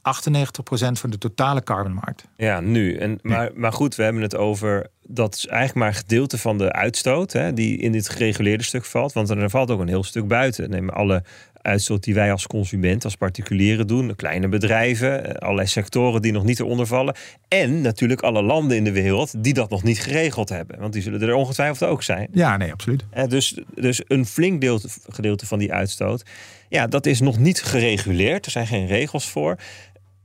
van 0.92 1.10
de 1.10 1.18
totale 1.18 1.62
carbonmarkt. 1.62 2.24
Ja, 2.36 2.60
nu. 2.60 2.96
En, 2.96 3.18
maar, 3.22 3.50
maar 3.54 3.72
goed, 3.72 3.94
we 3.94 4.02
hebben 4.02 4.22
het 4.22 4.36
over... 4.36 4.90
dat 5.08 5.34
is 5.34 5.46
eigenlijk 5.46 5.78
maar 5.78 5.88
een 5.88 5.94
gedeelte 5.94 6.38
van 6.38 6.58
de 6.58 6.72
uitstoot... 6.72 7.32
Hè, 7.32 7.52
die 7.52 7.78
in 7.78 7.92
dit 7.92 8.08
gereguleerde 8.08 8.64
stuk 8.64 8.84
valt. 8.84 9.12
Want 9.12 9.30
er 9.30 9.50
valt 9.50 9.70
ook 9.70 9.80
een 9.80 9.88
heel 9.88 10.04
stuk 10.04 10.28
buiten. 10.28 10.70
Neem 10.70 10.88
alle 10.88 11.22
uitstoot 11.62 12.04
die 12.04 12.14
wij 12.14 12.32
als 12.32 12.46
consument, 12.46 13.04
als 13.04 13.16
particulieren 13.16 13.86
doen. 13.86 14.16
Kleine 14.16 14.48
bedrijven, 14.48 15.24
eh, 15.24 15.34
allerlei 15.34 15.66
sectoren 15.66 16.22
die 16.22 16.32
nog 16.32 16.44
niet 16.44 16.60
eronder 16.60 16.86
vallen. 16.86 17.16
En 17.48 17.80
natuurlijk 17.80 18.20
alle 18.20 18.42
landen 18.42 18.76
in 18.76 18.84
de 18.84 18.92
wereld 18.92 19.44
die 19.44 19.54
dat 19.54 19.70
nog 19.70 19.82
niet 19.82 20.00
geregeld 20.00 20.48
hebben. 20.48 20.78
Want 20.78 20.92
die 20.92 21.02
zullen 21.02 21.22
er 21.22 21.34
ongetwijfeld 21.34 21.90
ook 21.90 22.02
zijn. 22.02 22.28
Ja, 22.32 22.56
nee, 22.56 22.72
absoluut. 22.72 23.04
Dus, 23.28 23.58
dus 23.74 24.02
een 24.06 24.26
flink 24.26 24.60
deel, 24.60 24.80
gedeelte 25.08 25.46
van 25.46 25.58
die 25.58 25.72
uitstoot, 25.72 26.22
ja, 26.68 26.86
dat 26.86 27.06
is 27.06 27.20
nog 27.20 27.38
niet 27.38 27.62
gereguleerd. 27.62 28.44
Er 28.44 28.50
zijn 28.50 28.66
geen 28.66 28.86
regels 28.86 29.28
voor. 29.28 29.56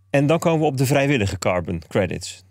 En 0.10 0.28
dan 0.28 0.40
komen 0.40 0.60
we 0.60 0.66
op 0.66 0.78
de 0.78 0.86
vrijwillige 0.86 1.38
carbon 1.38 1.82
credits. 1.88 2.44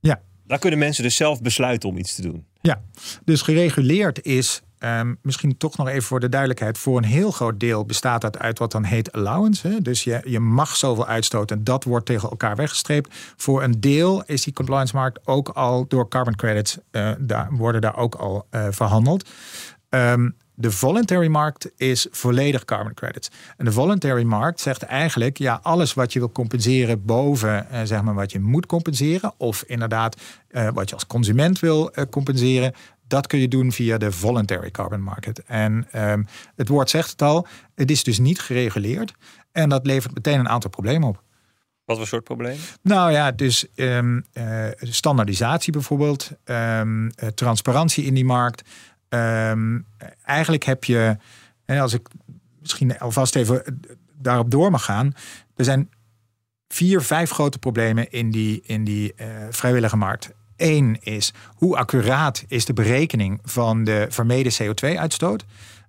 Ja. 0.00 0.20
Daar 0.46 0.58
kunnen 0.58 0.78
mensen 0.78 1.02
dus 1.02 1.16
zelf 1.16 1.42
besluiten 1.42 1.88
om 1.88 1.96
iets 1.96 2.14
te 2.14 2.22
doen. 2.22 2.46
Ja, 2.60 2.80
dus 3.24 3.42
gereguleerd 3.42 4.22
is 4.22 4.62
Um, 4.84 5.18
misschien 5.22 5.56
toch 5.56 5.76
nog 5.76 5.88
even 5.88 6.02
voor 6.02 6.20
de 6.20 6.28
duidelijkheid. 6.28 6.78
Voor 6.78 6.96
een 6.96 7.04
heel 7.04 7.30
groot 7.30 7.60
deel 7.60 7.84
bestaat 7.84 8.20
dat 8.20 8.38
uit 8.38 8.58
wat 8.58 8.72
dan 8.72 8.84
heet 8.84 9.12
allowance. 9.12 9.68
Hè? 9.68 9.80
Dus 9.80 10.04
je, 10.04 10.20
je 10.24 10.40
mag 10.40 10.76
zoveel 10.76 11.06
uitstoten 11.06 11.56
en 11.56 11.64
dat 11.64 11.84
wordt 11.84 12.06
tegen 12.06 12.30
elkaar 12.30 12.56
weggestreept. 12.56 13.14
Voor 13.36 13.62
een 13.62 13.80
deel 13.80 14.22
is 14.24 14.42
die 14.42 14.52
compliance 14.52 14.96
markt 14.96 15.26
ook 15.26 15.48
al 15.48 15.86
door 15.88 16.08
carbon 16.08 16.36
credits 16.36 16.78
uh, 16.92 17.12
daar, 17.18 17.48
worden 17.50 17.80
daar 17.80 17.96
ook 17.96 18.14
al 18.14 18.46
uh, 18.50 18.66
verhandeld. 18.70 19.28
Um, 19.88 20.36
de 20.54 20.70
voluntary 20.70 21.28
markt 21.28 21.70
is 21.76 22.06
volledig 22.10 22.64
carbon 22.64 22.94
credits. 22.94 23.30
En 23.56 23.64
de 23.64 23.72
voluntary 23.72 24.22
markt 24.22 24.60
zegt 24.60 24.82
eigenlijk, 24.82 25.38
ja, 25.38 25.60
alles 25.62 25.94
wat 25.94 26.12
je 26.12 26.18
wil 26.18 26.32
compenseren 26.32 27.04
boven, 27.04 27.70
eh, 27.70 27.80
zeg 27.84 28.02
maar, 28.02 28.14
wat 28.14 28.32
je 28.32 28.40
moet 28.40 28.66
compenseren, 28.66 29.32
of 29.36 29.64
inderdaad 29.66 30.16
uh, 30.50 30.68
wat 30.72 30.88
je 30.88 30.94
als 30.94 31.06
consument 31.06 31.58
wil 31.58 31.90
uh, 31.94 32.04
compenseren, 32.10 32.72
dat 33.06 33.26
kun 33.26 33.38
je 33.38 33.48
doen 33.48 33.72
via 33.72 33.98
de 33.98 34.12
voluntary 34.12 34.70
carbon 34.70 35.02
market. 35.02 35.42
En 35.44 35.86
um, 35.94 36.26
het 36.56 36.68
woord 36.68 36.90
zegt 36.90 37.10
het 37.10 37.22
al, 37.22 37.46
het 37.74 37.90
is 37.90 38.04
dus 38.04 38.18
niet 38.18 38.40
gereguleerd. 38.40 39.14
En 39.52 39.68
dat 39.68 39.86
levert 39.86 40.14
meteen 40.14 40.38
een 40.38 40.48
aantal 40.48 40.70
problemen 40.70 41.08
op. 41.08 41.22
Wat 41.84 41.96
voor 41.96 42.06
soort 42.06 42.24
problemen? 42.24 42.58
Nou 42.82 43.12
ja, 43.12 43.32
dus 43.32 43.66
um, 43.74 44.24
uh, 44.34 44.66
standaardisatie 44.80 45.72
bijvoorbeeld, 45.72 46.30
um, 46.44 47.10
transparantie 47.34 48.04
in 48.04 48.14
die 48.14 48.24
markt. 48.24 48.62
Eigenlijk 50.24 50.64
heb 50.64 50.84
je, 50.84 51.16
als 51.66 51.92
ik 51.92 52.08
misschien 52.60 52.98
alvast 52.98 53.36
even 53.36 53.80
daarop 54.18 54.50
door 54.50 54.70
mag 54.70 54.84
gaan, 54.84 55.12
er 55.56 55.64
zijn 55.64 55.90
vier, 56.68 57.02
vijf 57.02 57.30
grote 57.30 57.58
problemen 57.58 58.10
in 58.10 58.30
die, 58.30 58.62
in 58.64 58.84
die 58.84 59.12
uh, 59.16 59.26
vrijwillige 59.50 59.96
markt. 59.96 60.30
Eén 60.56 60.96
is 61.00 61.32
hoe 61.54 61.76
accuraat 61.76 62.44
is 62.48 62.64
de 62.64 62.72
berekening 62.72 63.38
van 63.42 63.84
de 63.84 64.06
vermeden 64.08 64.52
CO2-uitstoot. 64.62 65.44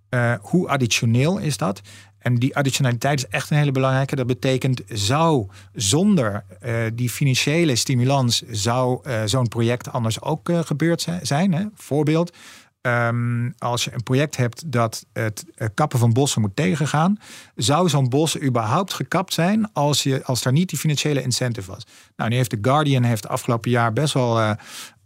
Uh, 0.10 0.34
hoe 0.42 0.68
additioneel 0.68 1.38
is 1.38 1.58
dat? 1.58 1.82
En 2.20 2.36
die 2.36 2.56
additionaliteit 2.56 3.20
is 3.20 3.28
echt 3.28 3.50
een 3.50 3.58
hele 3.58 3.72
belangrijke. 3.72 4.16
Dat 4.16 4.28
betekent, 4.28 4.82
zou 4.88 5.48
zonder 5.74 6.46
die 6.94 7.10
financiële 7.10 7.76
stimulans, 7.76 8.44
zou 8.50 9.10
zo'n 9.26 9.48
project 9.48 9.92
anders 9.92 10.22
ook 10.22 10.50
gebeurd 10.54 11.08
zijn? 11.22 11.54
Hè? 11.54 11.66
Voorbeeld, 11.74 12.38
Um, 12.88 13.54
als 13.58 13.84
je 13.84 13.94
een 13.94 14.04
project 14.04 14.38
hebt 14.38 14.72
dat 14.72 15.06
het 15.14 15.46
kappen 15.74 16.00
van 16.00 16.14
bossen 16.14 16.42
moet 16.42 16.56
tegengaan, 16.56 17.18
zou 17.56 17.90
zo'n 17.90 18.10
bos 18.10 18.42
überhaupt 18.42 18.94
gekapt 18.94 19.34
zijn 19.34 19.70
als, 19.74 20.04
je, 20.04 20.24
als 20.26 20.46
er 20.46 20.52
niet 20.52 20.70
die 20.70 20.80
financiële 20.80 21.22
incentive 21.22 21.72
was? 21.72 21.86
Nou, 22.16 22.30
nu 22.30 22.36
heeft 22.36 22.50
de 22.50 22.58
Guardian 22.62 23.04
heeft 23.04 23.28
afgelopen 23.28 23.72
jaar 23.72 23.94
best 23.94 24.14
wel 24.14 24.40
uh, 24.40 24.52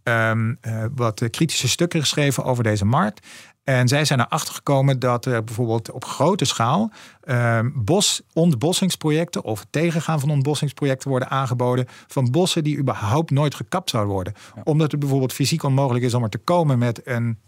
um, 0.04 0.58
uh, 0.62 0.86
wat 0.96 1.30
kritische 1.30 1.68
stukken 1.68 2.00
geschreven 2.00 2.44
over 2.44 2.64
deze 2.64 2.86
markt. 2.86 3.28
En 3.64 3.88
zij 3.88 4.06
zijn 4.06 4.20
erachter 4.20 4.54
gekomen 4.54 5.00
dat 5.00 5.26
er 5.26 5.44
bijvoorbeeld 5.44 5.92
op 5.92 6.06
grote 6.06 6.46
schaal 6.46 6.92
uh, 7.24 7.60
bos, 7.74 8.22
ontbossingsprojecten 8.34 9.44
of 9.44 9.66
tegengaan 9.70 10.20
van 10.20 10.30
ontbossingsprojecten 10.30 11.10
worden 11.10 11.30
aangeboden 11.30 11.86
van 12.08 12.32
bossen 12.32 12.64
die 12.64 12.78
überhaupt 12.78 13.32
nooit 13.32 13.56
gekapt 13.56 13.90
zouden 13.90 14.14
worden. 14.14 14.34
Ja. 14.56 14.62
Omdat 14.64 14.92
het 14.92 15.00
bijvoorbeeld 15.00 15.34
fysiek 15.34 15.64
onmogelijk 15.64 16.06
is 16.06 16.14
om 16.14 16.24
er 16.24 16.30
te 16.30 16.38
komen 16.38 16.80
met 16.80 17.02
een 17.08 17.40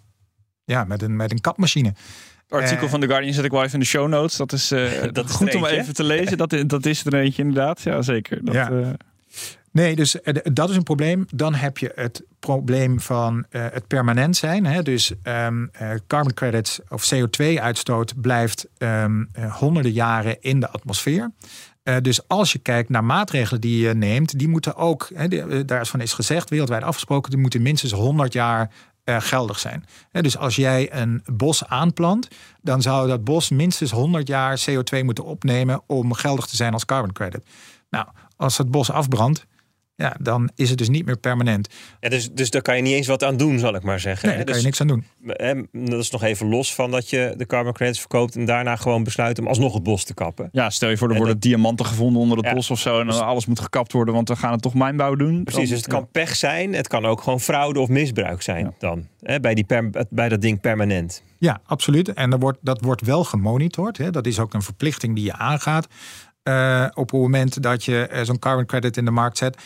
ja, 0.71 0.83
met 0.83 1.01
een, 1.01 1.15
met 1.15 1.31
een 1.31 1.41
kapmachine. 1.41 1.93
Het 2.47 2.61
artikel 2.61 2.89
van 2.89 2.99
The 2.99 3.07
Guardian 3.07 3.33
zet 3.33 3.45
ik 3.45 3.51
wel 3.51 3.61
even 3.61 3.73
in 3.73 3.79
de 3.79 3.85
show 3.85 4.07
notes. 4.07 4.35
Dat 4.35 4.51
is, 4.51 4.71
uh, 4.71 4.89
dat 5.11 5.29
is 5.29 5.35
goed 5.35 5.55
om 5.55 5.65
even 5.65 5.93
te 5.93 6.03
lezen. 6.03 6.37
Dat, 6.37 6.55
dat 6.67 6.85
is 6.85 7.05
er 7.05 7.13
eentje 7.13 7.41
inderdaad. 7.41 7.81
Ja, 7.81 8.01
zeker. 8.01 8.45
Dat, 8.45 8.53
ja. 8.53 8.71
Uh... 8.71 8.87
Nee, 9.71 9.95
dus 9.95 10.15
dat 10.43 10.69
is 10.69 10.75
een 10.75 10.83
probleem. 10.83 11.25
Dan 11.33 11.53
heb 11.53 11.77
je 11.77 11.91
het 11.95 12.23
probleem 12.39 12.99
van 12.99 13.45
uh, 13.49 13.65
het 13.71 13.87
permanent 13.87 14.37
zijn. 14.37 14.65
Hè? 14.65 14.81
Dus 14.81 15.13
um, 15.23 15.71
carbon 16.07 16.33
credits 16.33 16.79
of 16.89 17.13
CO2-uitstoot 17.13 18.21
blijft 18.21 18.67
um, 18.77 19.29
honderden 19.49 19.91
jaren 19.91 20.41
in 20.41 20.59
de 20.59 20.69
atmosfeer. 20.69 21.31
Dus 22.01 22.27
als 22.27 22.51
je 22.51 22.59
kijkt 22.59 22.89
naar 22.89 23.03
maatregelen 23.03 23.61
die 23.61 23.87
je 23.87 23.93
neemt, 23.93 24.39
die 24.39 24.47
moeten 24.47 24.75
ook, 24.75 25.09
hè, 25.13 25.65
daar 25.65 25.81
is 25.81 25.89
van 25.89 26.01
is 26.01 26.13
gezegd, 26.13 26.49
wereldwijd 26.49 26.83
afgesproken, 26.83 27.31
die 27.31 27.39
moeten 27.39 27.61
minstens 27.61 27.91
100 27.91 28.33
jaar 28.33 28.71
geldig 29.05 29.59
zijn. 29.59 29.85
dus 30.11 30.37
als 30.37 30.55
jij 30.55 30.93
een 30.93 31.23
bos 31.25 31.65
aanplant, 31.67 32.27
dan 32.61 32.81
zou 32.81 33.07
dat 33.07 33.23
bos 33.23 33.49
minstens 33.49 33.91
100 33.91 34.27
jaar 34.27 34.63
CO2 34.69 35.03
moeten 35.03 35.23
opnemen 35.23 35.81
om 35.87 36.13
geldig 36.13 36.45
te 36.45 36.55
zijn 36.55 36.73
als 36.73 36.85
carbon 36.85 37.13
credit. 37.13 37.45
Nou, 37.89 38.07
als 38.35 38.57
het 38.57 38.71
bos 38.71 38.91
afbrandt, 38.91 39.45
ja, 40.01 40.15
dan 40.19 40.49
is 40.55 40.69
het 40.69 40.77
dus 40.77 40.89
niet 40.89 41.05
meer 41.05 41.17
permanent. 41.17 41.69
Ja, 41.99 42.09
dus, 42.09 42.31
dus 42.31 42.49
daar 42.49 42.61
kan 42.61 42.75
je 42.75 42.81
niet 42.81 42.93
eens 42.93 43.07
wat 43.07 43.23
aan 43.23 43.37
doen, 43.37 43.59
zal 43.59 43.75
ik 43.75 43.83
maar 43.83 43.99
zeggen. 43.99 44.27
Nee, 44.27 44.37
daar 44.37 44.45
kan 44.45 44.55
je 44.55 44.61
dus 44.61 44.69
niks 44.69 44.81
aan 44.81 44.87
doen. 44.87 45.05
Dat 45.89 45.99
is 45.99 46.11
nog 46.11 46.23
even 46.23 46.49
los 46.49 46.75
van 46.75 46.91
dat 46.91 47.09
je 47.09 47.33
de 47.37 47.45
carbon 47.45 47.73
credits 47.73 47.99
verkoopt 47.99 48.35
en 48.35 48.45
daarna 48.45 48.75
gewoon 48.75 49.03
besluit 49.03 49.39
om 49.39 49.47
alsnog 49.47 49.73
het 49.73 49.83
bos 49.83 50.03
te 50.03 50.13
kappen. 50.13 50.49
Ja, 50.51 50.69
stel 50.69 50.89
je 50.89 50.97
voor, 50.97 51.09
er 51.09 51.17
worden 51.17 51.39
diamanten 51.39 51.85
gevonden 51.85 52.21
onder 52.21 52.37
het 52.37 52.53
bos 52.53 52.69
of 52.71 52.79
zo 52.79 52.99
en 52.99 53.07
dan 53.07 53.25
alles 53.25 53.45
moet 53.45 53.59
gekapt 53.59 53.91
worden, 53.91 54.13
want 54.13 54.29
we 54.29 54.35
gaan 54.35 54.51
het 54.51 54.61
toch 54.61 54.73
mijnbouw 54.73 55.15
doen. 55.15 55.43
Precies, 55.43 55.69
dus 55.69 55.77
het 55.77 55.87
kan 55.87 56.07
pech 56.11 56.35
zijn, 56.35 56.73
het 56.73 56.87
kan 56.87 57.05
ook 57.05 57.21
gewoon 57.21 57.39
fraude 57.39 57.79
of 57.79 57.87
misbruik 57.87 58.41
zijn 58.41 58.75
dan. 58.77 59.07
Hè, 59.21 59.39
bij, 59.39 59.53
die 59.53 59.65
bij 60.09 60.29
dat 60.29 60.41
ding 60.41 60.61
permanent. 60.61 61.23
Ja, 61.37 61.61
absoluut. 61.65 62.13
En 62.13 62.29
dat 62.29 62.41
wordt, 62.41 62.57
dat 62.61 62.81
wordt 62.81 63.01
wel 63.01 63.23
gemonitord. 63.23 63.97
Hè. 63.97 64.09
Dat 64.09 64.25
is 64.25 64.39
ook 64.39 64.53
een 64.53 64.61
verplichting 64.61 65.15
die 65.15 65.23
je 65.23 65.33
aangaat. 65.33 65.87
Uh, 66.43 66.85
op 66.93 67.11
het 67.11 67.19
moment 67.19 67.63
dat 67.63 67.83
je 67.83 68.09
uh, 68.13 68.21
zo'n 68.21 68.39
carbon 68.39 68.65
credit 68.65 68.97
in 68.97 69.05
de 69.05 69.11
markt 69.11 69.37
zet. 69.37 69.57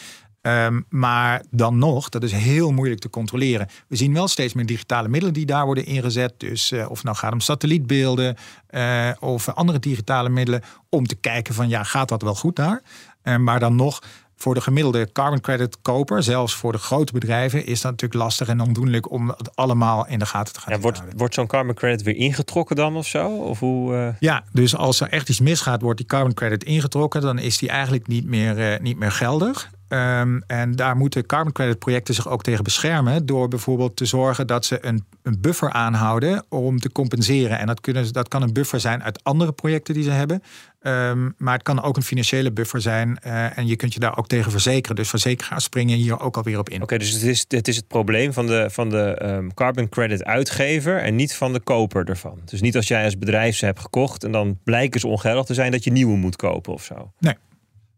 Um, 0.48 0.86
maar 0.90 1.44
dan 1.52 1.78
nog, 1.78 2.10
dat 2.10 2.24
is 2.24 2.32
heel 2.32 2.72
moeilijk 2.72 3.02
te 3.02 3.10
controleren. 3.10 3.68
We 3.88 3.96
zien 3.96 4.14
wel 4.14 4.28
steeds 4.28 4.54
meer 4.54 4.66
digitale 4.66 5.08
middelen 5.08 5.34
die 5.34 5.46
daar 5.46 5.66
worden 5.66 5.86
ingezet. 5.86 6.34
Dus 6.38 6.72
uh, 6.72 6.90
of 6.90 7.04
nou 7.04 7.16
gaat 7.16 7.34
om 7.34 7.40
satellietbeelden 7.40 8.36
uh, 8.70 9.10
of 9.20 9.50
andere 9.50 9.80
digitale 9.80 10.30
middelen. 10.30 10.62
Om 10.90 11.08
te 11.08 11.16
kijken 11.16 11.54
van 11.54 11.70
ja, 11.70 11.84
gaat 11.84 12.10
dat 12.10 12.22
wel 12.22 12.36
goed 12.36 12.56
daar? 12.56 12.82
Uh, 13.24 13.38
maar 13.38 13.60
dan 13.60 13.76
nog, 13.76 14.02
voor 14.36 14.54
de 14.54 14.62
gemiddelde 14.62 15.12
carbon 15.12 15.42
credit 15.42 15.78
koper, 15.82 16.24
zelfs 16.24 16.56
voor 16.56 16.72
de 16.72 16.78
grote 16.78 17.14
bedrijven, 17.14 17.66
is 17.66 17.82
dat 17.82 17.92
natuurlijk 17.92 18.22
lastig 18.22 18.48
en 18.48 18.62
ondoenlijk 18.62 19.12
om 19.12 19.30
het 19.30 19.56
allemaal 19.56 20.08
in 20.08 20.20
de 20.20 20.26
gaten 20.26 20.54
te 20.54 20.60
gaan. 20.60 20.74
Ja, 20.74 20.80
wordt, 20.80 21.02
wordt 21.16 21.34
zo'n 21.34 21.48
carbon 21.48 21.76
credit 21.76 22.02
weer 22.02 22.16
ingetrokken 22.16 22.76
dan 22.76 22.96
of 22.96 23.08
zo? 23.08 23.28
Of 23.28 23.60
hoe, 23.60 24.16
Ja, 24.20 24.44
dus 24.52 24.76
als 24.76 25.00
er 25.00 25.10
echt 25.10 25.30
iets 25.30 25.40
misgaat, 25.40 25.82
wordt 25.82 25.98
die 25.98 26.08
carbon 26.08 26.34
credit 26.34 26.64
ingetrokken, 26.64 27.22
dan 27.22 27.40
is 27.40 27.58
die 27.58 27.70
eigenlijk 27.70 28.08
niet 28.08 28.26
meer, 28.26 28.82
niet 28.82 28.98
meer 28.98 29.12
geldig. 29.12 29.74
Um, 29.90 30.44
en 30.48 30.72
daar 30.76 30.96
moeten 30.96 31.26
carbon 31.26 31.52
credit 31.52 31.80
projecten 31.80 32.14
zich 32.14 32.30
ook 32.30 32.44
tegen 32.44 32.64
beschermen. 32.64 33.26
Door 33.26 33.48
bijvoorbeeld 33.48 33.96
te 33.96 34.06
zorgen 34.06 34.48
dat 34.48 34.66
ze 34.66 34.86
een, 34.86 35.06
een 35.24 35.42
buffer 35.42 35.72
aanhouden 35.72 36.46
om 36.50 36.80
te 36.80 36.92
compenseren. 36.92 37.60
En 37.60 37.68
dat, 37.68 37.82
kunnen, 37.82 38.14
dat 38.14 38.28
kan 38.28 38.42
een 38.42 38.54
buffer 38.54 38.80
zijn 38.80 39.04
uit 39.04 39.24
andere 39.24 39.52
projecten 39.52 39.94
die 39.94 40.04
ze 40.04 40.10
hebben. 40.10 40.42
Um, 40.82 41.34
maar 41.38 41.54
het 41.54 41.64
kan 41.64 41.82
ook 41.82 41.96
een 41.96 42.04
financiële 42.04 42.52
buffer 42.52 42.82
zijn. 42.82 43.20
Uh, 43.26 43.58
en 43.58 43.68
je 43.68 43.76
kunt 43.76 43.94
je 43.94 44.00
daar 44.00 44.18
ook 44.18 44.28
tegen 44.28 44.52
verzekeren. 44.52 44.96
Dus 44.96 45.10
verzekeraars 45.10 45.64
springen 45.64 45.98
hier 45.98 46.20
ook 46.20 46.38
alweer 46.38 46.60
op 46.60 46.70
in. 46.70 46.76
Oké, 46.76 46.84
okay, 46.84 46.98
dus 46.98 47.12
het 47.12 47.24
is, 47.24 47.46
het 47.48 47.68
is 47.68 47.76
het 47.76 47.88
probleem 47.88 48.34
van 48.34 48.46
de, 48.46 48.68
van 48.70 48.90
de 48.90 49.22
um, 49.24 49.54
carbon 49.54 49.90
credit 49.90 50.24
uitgever 50.24 51.02
en 51.02 51.16
niet 51.16 51.36
van 51.36 51.54
de 51.54 51.60
koper 51.60 52.10
ervan. 52.10 52.40
Dus 52.46 52.62
niet 52.62 52.76
als 52.76 52.88
jij 52.88 53.04
als 53.04 53.18
bedrijf 53.18 53.56
ze 53.56 53.66
hebt 53.66 53.80
gekocht 53.80 54.24
en 54.24 54.32
dan 54.32 54.60
blijken 54.64 55.00
ze 55.00 55.08
ongeldig 55.08 55.46
te 55.46 55.54
zijn 55.54 55.72
dat 55.72 55.84
je 55.84 55.92
nieuwe 55.92 56.18
moet 56.18 56.36
kopen 56.36 56.74
of 56.74 56.84
zo. 56.84 57.12
Nee. 57.20 57.36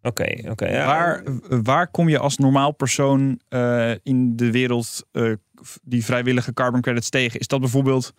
Oké, 0.08 0.50
oké. 0.50 0.68
ja. 0.68 0.86
waar, 0.86 1.24
waar 1.64 1.88
kom 1.88 2.10
je 2.10 2.20
als 2.20 2.38
normaal 2.38 2.72
persoon 2.72 3.40
uh, 3.50 3.92
in 4.04 4.36
de 4.36 4.52
wereld 4.52 5.06
uh, 5.12 5.34
die 5.82 6.06
vrijwillige 6.06 6.54
carbon 6.54 6.82
credits 6.82 7.10
tegen? 7.10 7.40
Is 7.40 7.48
dat 7.48 7.60
bijvoorbeeld 7.60 8.14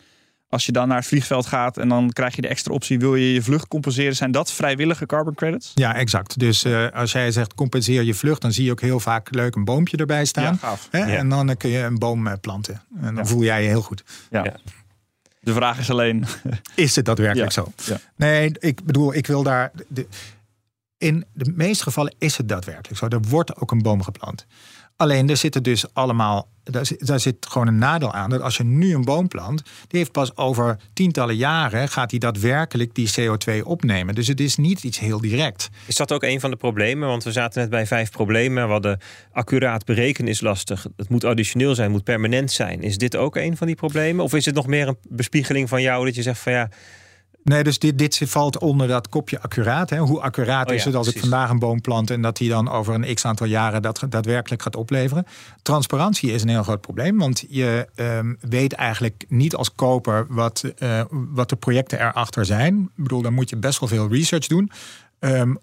als 0.49 0.67
je 0.67 0.73
dan 0.73 0.89
naar 0.89 0.97
het 0.97 1.07
vliegveld 1.07 1.47
gaat 1.47 1.77
en 1.77 1.89
dan 1.89 2.11
krijg 2.11 2.37
je 2.37 2.43
de 2.43 2.49
extra 2.49 2.75
optie, 2.75 2.99
wil 2.99 3.15
je 3.15 3.33
je 3.33 3.43
vlucht 3.43 3.69
compenseren? 3.69 4.17
Zijn 4.17 4.31
dat 4.31 4.53
vrijwillige 4.53 5.07
carbon 5.07 5.35
credits? 5.35 5.73
Ja, 5.75 5.95
exact. 5.95 6.39
Dus 6.39 6.65
uh, 6.65 6.89
als 6.93 7.13
jij 7.13 7.31
zegt 7.31 7.55
compenseer 7.55 8.03
je 8.03 8.15
vlucht, 8.15 8.43
dan 8.43 8.53
zie 8.53 8.65
je 8.65 8.71
ook 8.71 8.81
heel 8.81 9.01
vaak 9.01 9.35
leuk 9.35 9.55
een 9.55 9.65
boompje 9.65 9.97
erbij 9.97 10.25
staan. 10.25 10.45
Ja, 10.45 10.55
gaaf. 10.55 10.89
Hè? 10.91 10.99
Ja. 10.99 11.07
En 11.07 11.29
dan 11.29 11.57
kun 11.57 11.71
je 11.71 11.79
een 11.79 11.99
boom 11.99 12.41
planten. 12.41 12.83
En 13.01 13.15
dan 13.15 13.27
voel 13.27 13.43
jij 13.43 13.63
je 13.63 13.69
heel 13.69 13.83
goed. 13.83 14.05
ja. 14.31 14.55
De 15.41 15.53
vraag 15.55 15.79
is 15.79 15.91
alleen: 15.91 16.25
is 16.75 16.97
het 16.97 17.05
daadwerkelijk 17.05 17.53
zo? 17.53 17.73
Nee, 18.17 18.53
ik 18.59 18.85
bedoel, 18.85 19.15
ik 19.15 19.27
wil 19.27 19.43
daar. 19.43 19.71
De, 19.89 20.07
in 20.99 21.25
de 21.33 21.53
meeste 21.55 21.83
gevallen 21.83 22.15
is 22.19 22.37
het 22.37 22.49
daadwerkelijk 22.49 22.99
zo. 22.99 23.07
Er 23.07 23.21
wordt 23.29 23.57
ook 23.57 23.71
een 23.71 23.83
boom 23.83 24.03
geplant. 24.03 24.47
Alleen 24.97 25.29
er 25.29 25.37
zitten 25.37 25.63
dus 25.63 25.95
allemaal, 25.95 26.49
daar 26.99 27.21
zit, 27.21 27.47
gewoon 27.49 27.67
een 27.67 27.79
nadeel 27.79 28.13
aan. 28.13 28.31
Dat 28.31 28.41
als 28.41 28.57
je 28.57 28.65
nu 28.65 28.95
een 28.95 29.05
boom 29.05 29.29
plant, 29.29 29.63
die 29.63 29.99
heeft 29.99 30.13
pas 30.13 30.37
over 30.37 30.79
tientallen 30.93 31.37
jaren 31.37 31.89
gaat 31.89 32.11
die 32.11 32.19
daadwerkelijk 32.19 32.95
die 32.95 33.11
CO2 33.21 33.63
opnemen. 33.63 34.15
Dus 34.15 34.27
het 34.27 34.41
is 34.41 34.57
niet 34.57 34.83
iets 34.83 34.99
heel 34.99 35.21
direct. 35.21 35.69
Is 35.87 35.97
dat 35.97 36.13
ook 36.13 36.23
een 36.23 36.41
van 36.41 36.51
de 36.51 36.57
problemen? 36.57 37.09
Want 37.09 37.25
we 37.25 37.33
zaten 37.33 37.61
net 37.61 37.71
bij 37.71 37.87
vijf 37.87 38.11
problemen. 38.11 38.67
We 38.67 38.73
hadden 38.73 39.01
accuraat 39.33 39.85
berekenen 39.85 40.31
is 40.31 40.41
lastig. 40.41 40.87
Het 40.97 41.09
moet 41.09 41.25
additioneel 41.25 41.75
zijn, 41.75 41.91
moet 41.91 42.05
permanent 42.05 42.51
zijn. 42.51 42.83
Is 42.83 42.99
dit 42.99 43.17
ook 43.17 43.37
een 43.37 43.57
van 43.57 43.67
die 43.67 43.77
problemen? 43.77 44.25
Of 44.25 44.35
is 44.35 44.45
het 44.45 44.55
nog 44.55 44.67
meer 44.67 44.89
een 44.89 44.99
bespiegeling 45.09 45.69
van 45.69 45.83
jou 45.83 46.05
dat 46.05 46.15
je 46.15 46.23
zegt 46.23 46.41
van 46.41 46.53
ja 46.53 46.69
Nee, 47.49 47.65
dus 47.65 47.79
dit, 47.79 47.99
dit 47.99 48.21
valt 48.25 48.59
onder 48.59 48.89
dat 48.89 49.09
kopje 49.09 49.41
accuraat. 49.41 49.91
Hè. 49.91 49.99
Hoe 49.99 50.21
accuraat 50.21 50.69
oh 50.69 50.75
is 50.75 50.85
het 50.85 50.95
als 50.95 51.07
precies. 51.07 51.23
ik 51.23 51.29
vandaag 51.29 51.51
een 51.51 51.59
boom 51.59 51.81
plant 51.81 52.11
en 52.11 52.23
dat 52.23 52.37
die 52.37 52.49
dan 52.49 52.71
over 52.71 52.95
een 52.95 53.15
x 53.15 53.25
aantal 53.25 53.47
jaren 53.47 53.83
dat 53.83 54.03
daadwerkelijk 54.09 54.63
gaat 54.63 54.77
opleveren? 54.77 55.27
Transparantie 55.63 56.33
is 56.33 56.43
een 56.43 56.49
heel 56.49 56.63
groot 56.63 56.81
probleem, 56.81 57.19
want 57.19 57.45
je 57.49 57.89
um, 57.97 58.39
weet 58.41 58.73
eigenlijk 58.73 59.25
niet 59.29 59.55
als 59.55 59.75
koper 59.75 60.27
wat, 60.29 60.65
uh, 60.79 61.01
wat 61.11 61.49
de 61.49 61.57
projecten 61.57 62.01
erachter 62.01 62.45
zijn. 62.45 62.81
Ik 62.97 63.03
bedoel, 63.03 63.23
dan 63.23 63.35
moet 63.35 63.51
je 63.51 63.57
best 63.57 63.81
wel 63.81 63.89
veel 63.89 64.09
research 64.09 64.47
doen. 64.47 64.71
Um, 65.19 65.59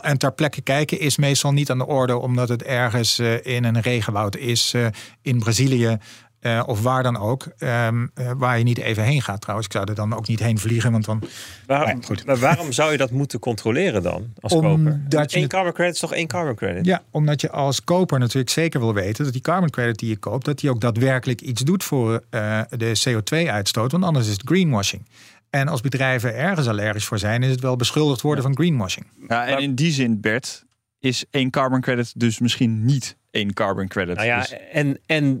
en 0.00 0.18
ter 0.18 0.32
plekke 0.32 0.60
kijken 0.60 1.00
is 1.00 1.16
meestal 1.16 1.52
niet 1.52 1.70
aan 1.70 1.78
de 1.78 1.86
orde, 1.86 2.16
omdat 2.16 2.48
het 2.48 2.62
ergens 2.62 3.18
uh, 3.18 3.46
in 3.46 3.64
een 3.64 3.80
regenwoud 3.80 4.36
is, 4.36 4.72
uh, 4.74 4.86
in 5.22 5.38
Brazilië. 5.38 5.98
Uh, 6.42 6.62
of 6.66 6.82
waar 6.82 7.02
dan 7.02 7.16
ook, 7.16 7.46
um, 7.58 8.10
uh, 8.14 8.30
waar 8.36 8.58
je 8.58 8.64
niet 8.64 8.78
even 8.78 9.02
heen 9.02 9.22
gaat 9.22 9.40
trouwens. 9.40 9.66
Ik 9.68 9.72
zou 9.72 9.88
er 9.88 9.94
dan 9.94 10.14
ook 10.14 10.28
niet 10.28 10.40
heen 10.40 10.58
vliegen, 10.58 10.92
want 10.92 11.04
dan... 11.04 11.22
Waarom, 11.66 11.86
nee, 11.86 12.02
goed. 12.04 12.26
Maar 12.26 12.36
waarom 12.36 12.72
zou 12.72 12.92
je 12.92 12.96
dat 12.96 13.10
moeten 13.10 13.38
controleren 13.38 14.02
dan 14.02 14.32
als 14.40 14.52
omdat 14.52 14.76
koper? 14.76 15.00
Je 15.08 15.38
Eén 15.40 15.48
carbon 15.48 15.72
credit 15.72 15.94
is 15.94 16.00
toch 16.00 16.12
één 16.12 16.26
carbon 16.26 16.54
credit? 16.54 16.84
Ja, 16.84 17.02
omdat 17.10 17.40
je 17.40 17.50
als 17.50 17.84
koper 17.84 18.18
natuurlijk 18.18 18.50
zeker 18.50 18.80
wil 18.80 18.94
weten... 18.94 19.24
dat 19.24 19.32
die 19.32 19.42
carbon 19.42 19.70
credit 19.70 19.98
die 19.98 20.08
je 20.08 20.16
koopt, 20.16 20.44
dat 20.44 20.58
die 20.58 20.70
ook 20.70 20.80
daadwerkelijk 20.80 21.40
iets 21.40 21.62
doet 21.62 21.84
voor 21.84 22.22
uh, 22.30 22.60
de 22.68 23.00
CO2-uitstoot. 23.08 23.92
Want 23.92 24.04
anders 24.04 24.26
is 24.26 24.32
het 24.32 24.42
greenwashing. 24.44 25.02
En 25.50 25.68
als 25.68 25.80
bedrijven 25.80 26.36
ergens 26.36 26.68
allergisch 26.68 27.04
voor 27.04 27.18
zijn, 27.18 27.42
is 27.42 27.50
het 27.50 27.60
wel 27.60 27.76
beschuldigd 27.76 28.20
worden 28.20 28.44
ja. 28.44 28.50
van 28.50 28.56
greenwashing. 28.56 29.06
Ja, 29.28 29.46
en 29.46 29.58
in 29.58 29.74
die 29.74 29.92
zin, 29.92 30.20
Bert, 30.20 30.64
is 30.98 31.24
één 31.30 31.50
carbon 31.50 31.80
credit 31.80 32.12
dus 32.20 32.38
misschien 32.38 32.84
niet 32.84 33.16
één 33.30 33.52
carbon 33.52 33.88
credit. 33.88 34.16
Nou 34.16 34.26
ja, 34.26 34.38
dus... 34.38 34.54
en... 34.72 34.98
en 35.06 35.40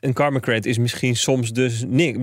een 0.00 0.12
carbon 0.12 0.40
credit 0.40 0.66
is 0.66 0.78
misschien 0.78 1.16
soms 1.16 1.52
dus 1.52 1.84
niks. 1.88 2.18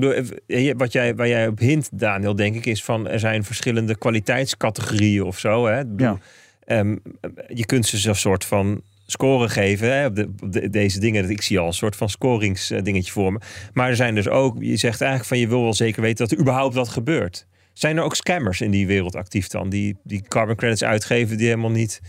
Wat 0.77 0.91
jij, 0.91 1.15
waar 1.15 1.27
jij 1.27 1.47
op 1.47 1.59
hint, 1.59 1.89
Daniel, 1.93 2.35
denk 2.35 2.55
ik, 2.55 2.65
is 2.65 2.83
van 2.83 3.07
er 3.07 3.19
zijn 3.19 3.43
verschillende 3.43 3.97
kwaliteitscategorieën 3.97 5.23
of 5.23 5.39
zo. 5.39 5.65
Hè? 5.65 5.85
Bedoel, 5.85 6.17
ja. 6.65 6.79
um, 6.79 7.01
je 7.47 7.65
kunt 7.65 7.85
ze 7.85 7.97
zo'n 7.97 8.15
soort 8.15 8.45
van 8.45 8.81
scoren 9.05 9.49
geven 9.49 9.93
hè, 9.93 10.05
op, 10.05 10.15
de, 10.15 10.29
op 10.41 10.51
de- 10.51 10.69
deze 10.69 10.99
dingen. 10.99 11.29
Ik 11.29 11.41
zie 11.41 11.59
al 11.59 11.67
een 11.67 11.73
soort 11.73 11.95
van 11.95 12.09
scoringsdingetje 12.09 13.11
voor 13.11 13.33
me. 13.33 13.39
Maar 13.73 13.89
er 13.89 13.95
zijn 13.95 14.15
dus 14.15 14.27
ook, 14.27 14.55
je 14.59 14.77
zegt 14.77 15.01
eigenlijk 15.01 15.29
van 15.29 15.39
je 15.39 15.47
wil 15.47 15.61
wel 15.63 15.73
zeker 15.73 16.01
weten 16.01 16.27
dat 16.27 16.31
er 16.31 16.39
überhaupt 16.43 16.75
wat 16.75 16.89
gebeurt. 16.89 17.47
Zijn 17.73 17.97
er 17.97 18.03
ook 18.03 18.15
scammers 18.15 18.61
in 18.61 18.71
die 18.71 18.87
wereld 18.87 19.15
actief 19.15 19.47
dan? 19.47 19.69
Die, 19.69 19.97
die 20.03 20.21
carbon 20.27 20.55
credits 20.55 20.83
uitgeven 20.83 21.37
die 21.37 21.47
helemaal 21.47 21.71
niet... 21.71 22.01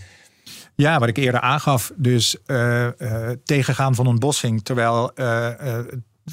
Ja, 0.74 0.98
wat 0.98 1.08
ik 1.08 1.16
eerder 1.16 1.40
aangaf. 1.40 1.92
Dus 1.96 2.36
eh, 2.46 2.86
eh, 2.86 3.38
tegengaan 3.44 3.94
van 3.94 4.06
ontbossing. 4.06 4.64
Terwijl 4.64 5.14
eh, 5.14 5.78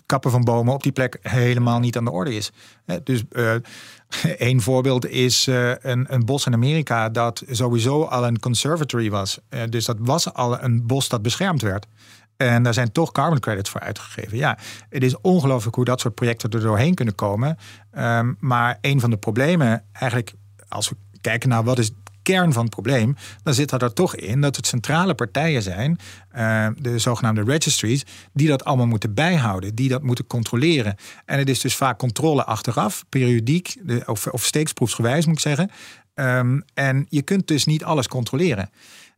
kappen 0.06 0.32
van 0.32 0.44
bomen 0.44 0.74
op 0.74 0.84
die 0.84 0.92
plek 0.92 1.18
helemaal 1.22 1.80
niet 1.80 1.98
aan 1.98 2.06
de 2.06 2.12
orde 2.12 2.36
is. 2.36 2.52
Dus 3.04 3.24
één 4.38 4.62
voorbeeld 4.62 5.08
is 5.08 5.48
een, 5.82 6.14
een 6.14 6.26
bos 6.26 6.46
in 6.46 6.54
Amerika 6.54 7.10
dat 7.10 7.44
sowieso 7.50 8.04
al 8.04 8.28
een 8.28 8.40
conservatory 8.40 9.10
was. 9.10 9.40
Dus 9.70 9.86
dat 9.86 9.98
was 10.00 10.34
al 10.34 10.64
een 10.64 10.88
bos 10.88 11.10
dat 11.10 11.22
beschermd 11.22 11.62
werd. 11.62 11.86
En 12.38 12.64
daar 12.64 12.74
zijn 12.74 12.92
toch 12.92 13.12
carbon 13.12 13.40
credits 13.40 13.70
voor 13.70 13.82
uitgegeven. 13.82 14.38
Ja, 14.38 14.58
het 14.90 15.04
is 15.04 15.22
ongelooflijk 15.22 15.76
hoe 15.76 15.86
dat 15.86 16.00
soort 16.00 16.16
projecten 16.16 16.50
er 16.50 16.60
doorheen 16.60 16.94
kunnen 16.94 17.16
komen. 17.16 17.58
Ehm, 17.92 18.34
maar 18.40 18.78
een 18.82 19.00
van 19.00 19.10
de 19.10 19.18
problemen, 19.18 19.84
eigenlijk 19.92 20.34
als 20.68 20.90
we 20.90 20.96
kijken 21.22 21.50
naar 21.50 21.64
wat 21.64 21.80
is 21.80 21.92
kern 22.24 22.54
van 22.54 22.62
het 22.64 22.72
probleem, 22.72 23.16
dan 23.44 23.54
zit 23.54 23.70
dat 23.70 23.82
er 23.82 23.94
toch 23.94 24.16
in 24.16 24.42
dat 24.42 24.56
het 24.56 24.68
centrale 24.68 25.14
partijen 25.16 25.62
zijn, 25.62 26.00
eh, 26.30 26.68
de 26.78 27.00
zogenaamde 27.00 27.44
registries, 27.44 28.06
die 28.34 28.48
dat 28.48 28.66
allemaal 28.66 28.88
moeten 28.88 29.14
bijhouden, 29.14 29.76
die 29.76 29.90
dat 29.90 30.04
moeten 30.04 30.28
controleren. 30.28 30.96
En 31.26 31.38
het 31.38 31.50
is 31.50 31.60
dus 31.60 31.76
vaak 31.76 31.98
controle 31.98 32.46
achteraf, 32.46 33.06
periodiek, 33.10 33.76
of, 34.06 34.28
of 34.28 34.46
steeksproefsgewijs 34.46 35.26
moet 35.26 35.36
ik 35.36 35.42
zeggen. 35.42 35.72
Ehm, 36.14 36.60
en 36.74 37.06
je 37.10 37.22
kunt 37.22 37.48
dus 37.48 37.66
niet 37.66 37.84
alles 37.84 38.08
controleren. 38.08 38.70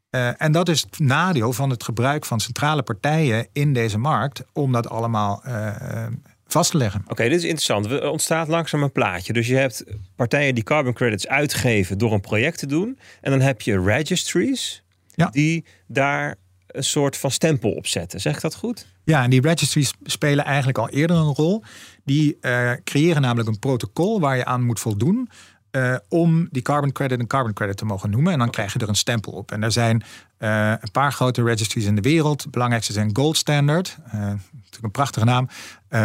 Eh, 0.10 0.42
en 0.42 0.52
dat 0.52 0.70
is 0.70 0.82
het 0.82 1.00
nadeel 1.00 1.54
van 1.54 1.70
het 1.70 1.84
gebruik 1.84 2.26
van 2.26 2.40
centrale 2.40 2.84
partijen 2.84 3.48
in 3.54 3.74
deze 3.74 3.98
markt 3.98 4.44
om 4.54 4.72
dat 4.72 4.90
allemaal 4.90 5.44
eh, 5.44 6.06
vast 6.52 6.72
te 6.72 6.78
leggen. 6.78 7.04
Oké, 7.08 7.24
dit 7.24 7.38
is 7.38 7.44
interessant. 7.44 7.86
Er 7.86 8.10
ontstaat 8.10 8.48
langzaam 8.48 8.84
een 8.84 8.92
plaatje. 8.92 9.34
Dus 9.34 9.48
je 9.48 9.56
hebt 9.56 9.84
partijen 10.16 10.56
die 10.56 10.64
carbon 10.64 10.94
credits 10.94 11.28
uitgeven 11.28 11.98
door 11.98 12.14
een 12.14 12.22
project 12.22 12.58
te 12.58 12.66
doen. 12.66 13.00
En 13.22 13.32
dan 13.32 13.42
heb 13.42 13.62
je 13.62 13.82
registries 13.82 14.84
Ja. 15.16 15.28
die 15.32 15.66
daar 15.88 16.36
een 16.68 16.84
soort 16.84 17.18
van 17.18 17.32
stempel 17.32 17.72
op 17.72 17.88
zetten. 17.88 18.22
Zeg 18.22 18.36
ik 18.36 18.42
dat 18.42 18.56
goed? 18.56 18.88
Ja, 19.04 19.24
en 19.24 19.30
die 19.30 19.42
registries 19.42 19.94
spelen 20.04 20.46
eigenlijk 20.46 20.78
al 20.78 20.90
eerder 20.90 21.16
een 21.18 21.34
rol. 21.34 21.64
Die 22.06 22.38
eh, 22.42 22.72
creëren 22.84 23.22
namelijk 23.22 23.50
een 23.50 23.60
protocol 23.60 24.20
waar 24.20 24.38
je 24.38 24.46
aan 24.46 24.64
moet 24.64 24.80
voldoen. 24.80 25.30
Eh, 25.72 25.96
om 26.10 26.48
die 26.52 26.62
carbon 26.62 26.92
credit 26.92 27.20
een 27.20 27.28
carbon 27.28 27.54
credit 27.54 27.78
te 27.78 27.86
mogen 27.86 28.10
noemen. 28.10 28.34
En 28.34 28.40
dan 28.40 28.50
krijg 28.50 28.74
je 28.74 28.80
er 28.80 28.90
een 28.90 28.96
stempel 28.96 29.32
op. 29.32 29.52
En 29.52 29.64
er 29.64 29.72
zijn 29.72 30.04
eh, 30.38 30.70
een 30.70 30.92
paar 30.92 31.14
grote 31.14 31.44
registries 31.44 31.86
in 31.86 31.96
de 31.96 32.02
wereld. 32.02 32.44
De 32.44 32.50
belangrijkste 32.50 32.94
zijn 32.94 33.10
Gold 33.14 33.38
Standard. 33.38 33.98
eh, 34.06 34.12
natuurlijk 34.20 34.38
een 34.82 34.92
prachtige 34.92 35.26
naam. 35.26 35.48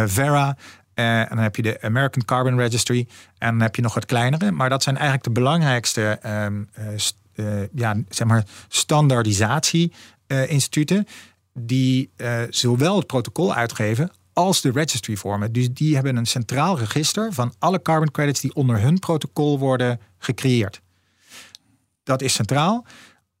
Vera. 0.05 0.57
en 0.93 1.25
dan 1.29 1.37
heb 1.37 1.55
je 1.55 1.61
de 1.61 1.81
American 1.81 2.25
Carbon 2.25 2.57
Registry. 2.57 3.07
En 3.37 3.51
dan 3.51 3.61
heb 3.61 3.75
je 3.75 3.81
nog 3.81 3.93
wat 3.93 4.05
kleinere. 4.05 4.51
Maar 4.51 4.69
dat 4.69 4.83
zijn 4.83 4.95
eigenlijk 4.95 5.25
de 5.25 5.31
belangrijkste 5.31 6.19
st- 6.95 7.15
eh, 7.35 7.45
ja, 7.73 7.95
zeg 8.09 8.27
maar 8.27 8.43
standaardisatie-instituten 8.67 11.07
die 11.53 12.09
zowel 12.49 12.97
het 12.97 13.07
protocol 13.07 13.53
uitgeven 13.53 14.11
als 14.37 14.61
de 14.61 14.71
registry 14.71 15.15
vormen. 15.15 15.51
Dus 15.51 15.69
die 15.71 15.95
hebben 15.95 16.15
een 16.15 16.25
centraal 16.25 16.77
register 16.77 17.33
van 17.33 17.53
alle 17.59 17.81
carbon 17.81 18.11
credits 18.11 18.41
die 18.41 18.53
onder 18.53 18.81
hun 18.81 18.99
protocol 18.99 19.59
worden 19.59 19.99
gecreëerd. 20.17 20.81
Dat 22.03 22.21
is 22.21 22.33
centraal. 22.33 22.85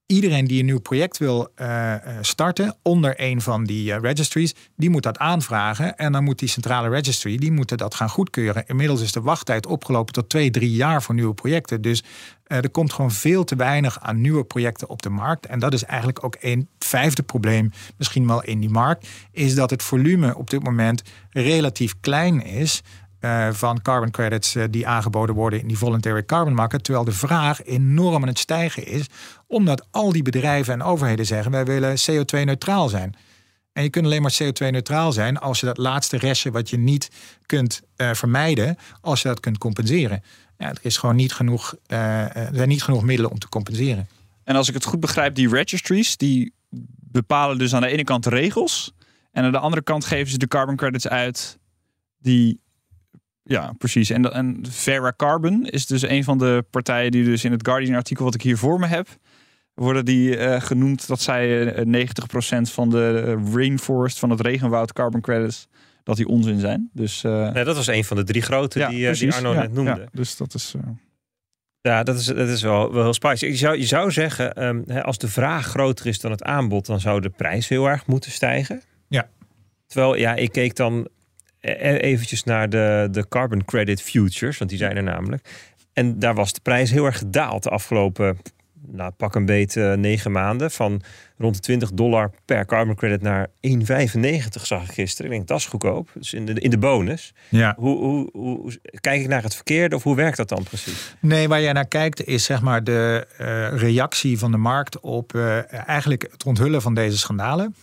Iedereen 0.05 0.45
die 0.45 0.59
een 0.59 0.65
nieuw 0.65 0.79
project 0.79 1.17
wil 1.17 1.51
eh, 1.55 1.93
eh, 1.93 2.01
starten 2.21 2.75
onder 2.81 3.13
een 3.17 3.41
van 3.41 3.63
die 3.63 3.93
eh, 3.93 3.99
registries, 4.01 4.55
die 4.75 4.89
moet 4.89 5.03
dat 5.03 5.17
aanvragen. 5.17 5.97
En 5.97 6.11
dan 6.11 6.23
moet 6.23 6.39
die 6.39 6.49
centrale 6.49 6.89
registry, 6.89 7.37
die 7.37 7.51
moeten 7.51 7.77
dat 7.77 7.95
gaan 7.95 8.09
goedkeuren. 8.09 8.63
Inmiddels 8.65 9.01
is 9.01 9.11
de 9.11 9.21
wachttijd 9.21 9.65
opgelopen 9.65 10.13
tot 10.13 10.29
twee, 10.29 10.49
drie 10.49 10.71
jaar 10.71 11.03
voor 11.03 11.15
nieuwe 11.15 11.33
projecten. 11.33 11.81
Dus 11.81 12.03
er 12.47 12.69
komt 12.69 12.93
gewoon 12.93 13.11
veel 13.11 13.43
te 13.43 13.55
weinig 13.55 13.99
aan 14.01 14.21
nieuwe 14.21 14.43
projecten 14.43 14.89
op 14.89 15.01
de 15.01 15.09
markt. 15.09 15.45
En 15.45 15.59
dat 15.59 15.73
is 15.73 15.83
eigenlijk 15.83 16.23
ook 16.23 16.37
een 16.39 16.69
vijfde 16.79 17.23
probleem, 17.23 17.71
misschien 17.97 18.27
wel 18.27 18.43
in 18.43 18.59
die 18.59 18.69
markt, 18.69 19.07
is 19.31 19.55
dat 19.55 19.69
het 19.69 19.83
volume 19.83 20.35
op 20.35 20.49
dit 20.49 20.63
moment 20.63 21.01
relatief 21.29 21.93
klein 21.99 22.43
is. 22.45 22.81
eh, 23.19 23.47
van 23.51 23.81
carbon 23.81 24.11
credits 24.11 24.55
eh, 24.55 24.63
die 24.69 24.87
aangeboden 24.87 25.35
worden 25.35 25.59
in 25.59 25.67
die 25.67 25.77
voluntary 25.77 26.25
carbon 26.25 26.53
market. 26.53 26.83
Terwijl 26.83 27.05
de 27.05 27.11
vraag 27.11 27.63
enorm 27.63 28.21
aan 28.21 28.27
het 28.27 28.39
stijgen 28.39 28.85
is. 28.87 29.05
Omdat 29.47 29.87
al 29.91 30.11
die 30.11 30.21
bedrijven 30.21 30.73
en 30.73 30.81
overheden 30.81 31.25
zeggen 31.25 31.51
wij 31.51 31.65
willen 31.65 31.95
CO2-neutraal 31.97 32.89
zijn. 32.89 33.15
En 33.73 33.83
je 33.83 33.89
kunt 33.89 34.05
alleen 34.05 34.21
maar 34.21 34.37
CO2-neutraal 34.43 35.11
zijn 35.11 35.37
als 35.37 35.59
je 35.59 35.65
dat 35.65 35.77
laatste 35.77 36.17
restje 36.17 36.51
wat 36.51 36.69
je 36.69 36.77
niet 36.77 37.09
kunt 37.45 37.81
eh, 37.95 38.13
vermijden, 38.13 38.77
als 39.01 39.21
je 39.21 39.27
dat 39.27 39.39
kunt 39.39 39.57
compenseren. 39.57 40.23
Ja, 40.57 40.69
er 40.69 40.79
is 40.81 40.97
gewoon 40.97 41.15
niet 41.15 41.33
genoeg, 41.33 41.75
eh, 41.85 42.25
eh, 42.25 42.35
er 42.35 42.55
zijn 42.55 42.69
niet 42.69 42.83
genoeg 42.83 43.03
middelen 43.03 43.31
om 43.31 43.39
te 43.39 43.49
compenseren. 43.49 44.07
En 44.43 44.55
als 44.55 44.67
ik 44.67 44.73
het 44.73 44.85
goed 44.85 44.99
begrijp, 44.99 45.35
die 45.35 45.49
registries 45.49 46.17
die 46.17 46.53
bepalen 47.11 47.57
dus 47.57 47.73
aan 47.73 47.81
de 47.81 47.87
ene 47.87 48.03
kant 48.03 48.23
de 48.23 48.29
regels. 48.29 48.93
En 49.31 49.43
aan 49.43 49.51
de 49.51 49.57
andere 49.57 49.83
kant 49.83 50.05
geven 50.05 50.31
ze 50.31 50.37
de 50.37 50.47
carbon 50.47 50.75
credits 50.75 51.07
uit 51.07 51.59
die. 52.17 52.59
Ja, 53.43 53.73
precies. 53.77 54.09
En, 54.09 54.33
en 54.33 54.65
Vera 54.69 55.13
Carbon 55.17 55.65
is 55.65 55.85
dus 55.85 56.01
een 56.01 56.23
van 56.23 56.37
de 56.37 56.65
partijen 56.69 57.11
die 57.11 57.23
dus 57.23 57.43
in 57.43 57.51
het 57.51 57.67
Guardian-artikel 57.67 58.25
wat 58.25 58.33
ik 58.33 58.41
hier 58.41 58.57
voor 58.57 58.79
me 58.79 58.87
heb, 58.87 59.07
worden 59.73 60.05
die 60.05 60.37
eh, 60.37 60.61
genoemd 60.61 61.07
dat 61.07 61.21
zij 61.21 61.73
eh, 61.73 62.07
90% 62.57 62.61
van 62.61 62.89
de 62.89 63.33
rainforest, 63.53 64.19
van 64.19 64.29
het 64.29 64.41
regenwoud 64.41 64.93
carbon 64.93 65.21
credits, 65.21 65.67
dat 66.07 66.15
die 66.17 66.27
onzin 66.27 66.59
zijn. 66.59 66.89
Dus 66.93 67.23
eh, 67.23 67.51
Nee, 67.51 67.63
dat 67.63 67.75
was 67.75 67.87
een 67.87 68.03
van 68.03 68.17
de 68.17 68.23
drie 68.23 68.41
grote 68.41 68.87
die, 68.89 69.07
eh, 69.09 69.13
die. 69.13 69.33
Arno 69.33 69.53
Ja, 69.53 69.59
net 69.61 69.73
noemde. 69.73 69.99
ja, 69.99 70.07
dus 70.11 70.37
dat 70.37 70.53
is. 70.53 70.73
eh, 70.75 70.81
Ja, 71.81 72.03
dat 72.03 72.19
is, 72.19 72.25
dat 72.25 72.47
is 72.49 72.61
wel, 72.61 72.93
wel 72.93 73.03
heel 73.03 73.13
spicy. 73.13 73.45
Je 73.45 73.55
zou, 73.55 73.77
je 73.77 73.85
zou 73.85 74.11
zeggen, 74.11 74.53
ehm, 74.53 74.81
hè, 74.85 75.03
als 75.03 75.17
de 75.17 75.27
vraag 75.27 75.65
groter 75.65 76.05
is 76.05 76.19
dan 76.19 76.31
het 76.31 76.43
aanbod, 76.43 76.85
dan 76.85 76.99
zou 76.99 77.21
de 77.21 77.29
prijs 77.29 77.67
heel 77.67 77.85
erg 77.89 78.05
moeten 78.05 78.31
stijgen. 78.31 78.81
Ja. 79.07 79.29
Terwijl, 79.87 80.15
ja, 80.15 80.35
ik 80.35 80.51
keek 80.51 80.75
dan 80.75 81.07
e- 81.59 81.71
e- 81.71 81.97
eventjes 81.97 82.43
naar 82.43 82.69
de, 82.69 83.07
de 83.11 83.27
carbon 83.27 83.65
credit 83.65 84.01
futures, 84.01 84.57
want 84.57 84.69
die 84.69 84.79
zijn 84.79 84.95
er 84.95 85.03
namelijk. 85.03 85.67
En 85.93 86.19
daar 86.19 86.35
was 86.35 86.53
de 86.53 86.59
prijs 86.63 86.91
heel 86.91 87.05
erg 87.05 87.17
gedaald 87.17 87.63
de 87.63 87.69
afgelopen, 87.69 88.37
nou, 88.91 89.11
pak 89.11 89.35
een 89.35 89.45
beet, 89.45 89.75
eh, 89.75 89.93
negen 89.93 90.31
maanden. 90.31 90.71
Van 90.71 91.01
rond 91.37 91.55
de 91.55 91.61
20 91.61 91.91
dollar 91.91 92.31
per 92.45 92.65
carbon 92.65 92.95
credit 92.95 93.21
naar 93.21 93.47
1,95 93.61 94.65
zag 94.65 94.83
ik 94.83 94.91
gisteren. 94.91 95.31
Ik 95.31 95.37
denk, 95.37 95.47
dat 95.47 95.57
is 95.57 95.65
goedkoop. 95.65 96.09
Dus 96.13 96.33
in 96.33 96.45
de, 96.45 96.53
in 96.53 96.69
de 96.69 96.77
bonus. 96.77 97.33
Ja. 97.49 97.73
Hoe, 97.77 97.97
hoe, 97.97 98.29
hoe, 98.33 98.79
kijk 99.01 99.21
ik 99.21 99.27
naar 99.27 99.43
het 99.43 99.55
verkeerde 99.55 99.95
of 99.95 100.03
hoe 100.03 100.15
werkt 100.15 100.37
dat 100.37 100.49
dan 100.49 100.63
precies? 100.63 101.15
Nee, 101.19 101.47
waar 101.47 101.61
jij 101.61 101.73
naar 101.73 101.87
kijkt 101.87 102.25
is 102.25 102.43
zeg 102.43 102.61
maar 102.61 102.83
de 102.83 103.27
eh, 103.37 103.77
reactie 103.79 104.39
van 104.39 104.51
de 104.51 104.57
markt 104.57 104.99
op 104.99 105.35
eh, 105.35 105.73
eigenlijk 105.87 106.27
het 106.31 106.43
onthullen 106.43 106.81
van 106.81 106.93
deze 106.93 107.17
schandalen. 107.17 107.75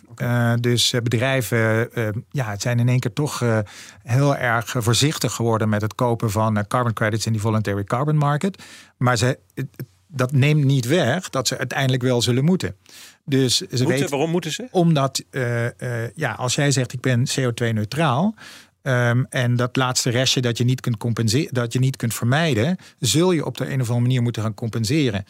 Dus 0.60 0.94
bedrijven 1.02 1.88
ja, 2.30 2.50
het 2.50 2.62
zijn 2.62 2.78
in 2.78 2.88
één 2.88 3.00
keer 3.00 3.12
toch 3.12 3.62
heel 4.02 4.36
erg 4.36 4.74
voorzichtig 4.78 5.32
geworden 5.32 5.68
met 5.68 5.82
het 5.82 5.94
kopen 5.94 6.30
van 6.30 6.66
carbon 6.68 6.92
credits 6.92 7.26
in 7.26 7.32
die 7.32 7.40
voluntary 7.40 7.84
carbon 7.84 8.16
market. 8.16 8.62
Maar 8.96 9.16
ze, 9.16 9.38
het- 9.54 9.84
dat 10.14 10.32
neemt 10.32 10.64
niet 10.64 10.86
weg 10.86 11.30
dat 11.30 11.48
ze 11.48 11.58
uiteindelijk 11.58 12.02
wel 12.02 12.22
zullen 12.22 12.44
moeten. 12.44 12.76
Dus 13.24 13.56
ze 13.56 13.66
Moeten, 13.68 13.86
weten, 13.88 14.10
waarom 14.10 14.30
moeten 14.30 14.52
ze? 14.52 14.68
omdat, 14.70 15.24
eh, 15.30 15.66
eh, 16.04 16.10
ja, 16.14 16.32
als 16.32 16.54
jij 16.54 16.70
zegt 16.70 16.92
ik 16.92 17.00
ben 17.00 17.26
CO2-neutraal. 17.38 18.34
ehm, 18.82 19.24
en 19.28 19.56
dat 19.56 19.76
laatste 19.76 20.10
restje 20.10 20.40
dat 20.40 20.58
je 20.58 20.64
niet 20.64 20.80
kunt 20.80 20.96
compenseren, 20.96 21.54
dat 21.54 21.72
je 21.72 21.78
niet 21.78 21.96
kunt 21.96 22.14
vermijden, 22.14 22.76
zul 22.98 23.32
je 23.32 23.44
op 23.44 23.56
de 23.56 23.64
een 23.64 23.80
of 23.80 23.88
andere 23.88 24.00
manier 24.00 24.22
moeten 24.22 24.42
gaan 24.42 24.54
compenseren. 24.54 25.24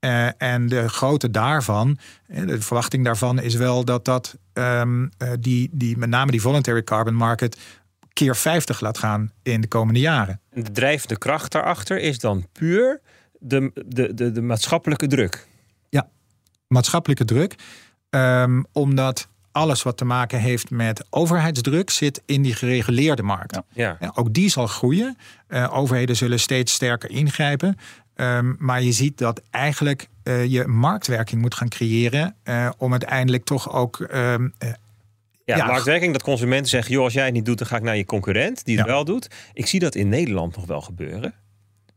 Eh, 0.00 0.42
en 0.42 0.68
de 0.68 0.88
grootte 0.88 1.30
daarvan, 1.30 1.98
de 2.26 2.60
verwachting 2.60 3.04
daarvan 3.04 3.40
is 3.40 3.54
wel 3.54 3.84
dat 3.84 4.04
dat 4.04 4.36
ehm, 4.52 5.06
eh, 5.18 5.30
die, 5.40 5.68
die, 5.72 5.96
met 5.96 6.08
name 6.08 6.30
die 6.30 6.40
voluntary 6.40 6.82
carbon 6.82 7.14
market 7.14 7.56
keer 8.12 8.36
50 8.36 8.80
laat 8.80 8.98
gaan 8.98 9.32
in 9.42 9.60
de 9.60 9.68
komende 9.68 10.00
jaren. 10.00 10.40
En 10.50 10.64
De 10.64 10.70
drijvende 10.72 11.18
kracht 11.18 11.52
daarachter 11.52 11.98
is 11.98 12.18
dan 12.18 12.46
puur 12.52 13.00
de, 13.40 13.70
de, 13.86 14.14
de, 14.14 14.32
de 14.32 14.42
maatschappelijke 14.42 15.06
druk. 15.06 15.48
maatschappelijke 16.68 17.24
druk. 17.24 17.54
Ehm, 18.10 18.62
omdat 18.72 19.28
alles 19.52 19.82
wat 19.82 19.96
te 19.96 20.04
maken 20.04 20.38
heeft 20.40 20.70
met 20.70 21.04
overheidsdruk 21.10 21.90
zit 21.90 22.22
in 22.26 22.42
die 22.42 22.54
gereguleerde 22.54 23.22
markt. 23.22 23.54
Ja. 23.54 23.64
Ja. 23.72 23.96
Ja, 24.00 24.12
ook 24.14 24.32
die 24.34 24.48
zal 24.48 24.66
groeien. 24.66 25.16
Eh, 25.46 25.76
overheden 25.78 26.16
zullen 26.16 26.40
steeds 26.40 26.72
sterker 26.72 27.10
ingrijpen. 27.10 27.76
Ehm, 28.14 28.52
maar 28.58 28.82
je 28.82 28.92
ziet 28.92 29.18
dat 29.18 29.42
eigenlijk 29.50 30.08
eh, 30.22 30.44
je 30.46 30.66
marktwerking 30.66 31.40
moet 31.40 31.54
gaan 31.54 31.68
creëren. 31.68 32.34
eh, 32.42 32.70
om 32.78 32.90
uiteindelijk 32.90 33.44
toch 33.44 33.72
ook. 33.72 34.00
ehm, 34.00 34.48
eh, 34.58 34.68
Ja, 35.44 35.56
Ja. 35.56 35.66
marktwerking, 35.66 36.12
dat 36.12 36.22
consumenten 36.22 36.68
zeggen... 36.68 36.92
joh, 36.92 37.04
als 37.04 37.12
jij 37.12 37.24
het 37.24 37.32
niet 37.34 37.44
doet, 37.44 37.58
dan 37.58 37.66
ga 37.66 37.76
ik 37.76 37.82
naar 37.82 37.96
je 37.96 38.04
concurrent 38.04 38.64
die 38.64 38.76
het 38.76 38.86
Ja. 38.86 38.92
wel 38.92 39.04
doet. 39.04 39.28
Ik 39.52 39.66
zie 39.66 39.80
dat 39.80 39.94
in 39.94 40.08
Nederland 40.08 40.56
nog 40.56 40.66
wel 40.66 40.80
gebeuren. 40.80 41.34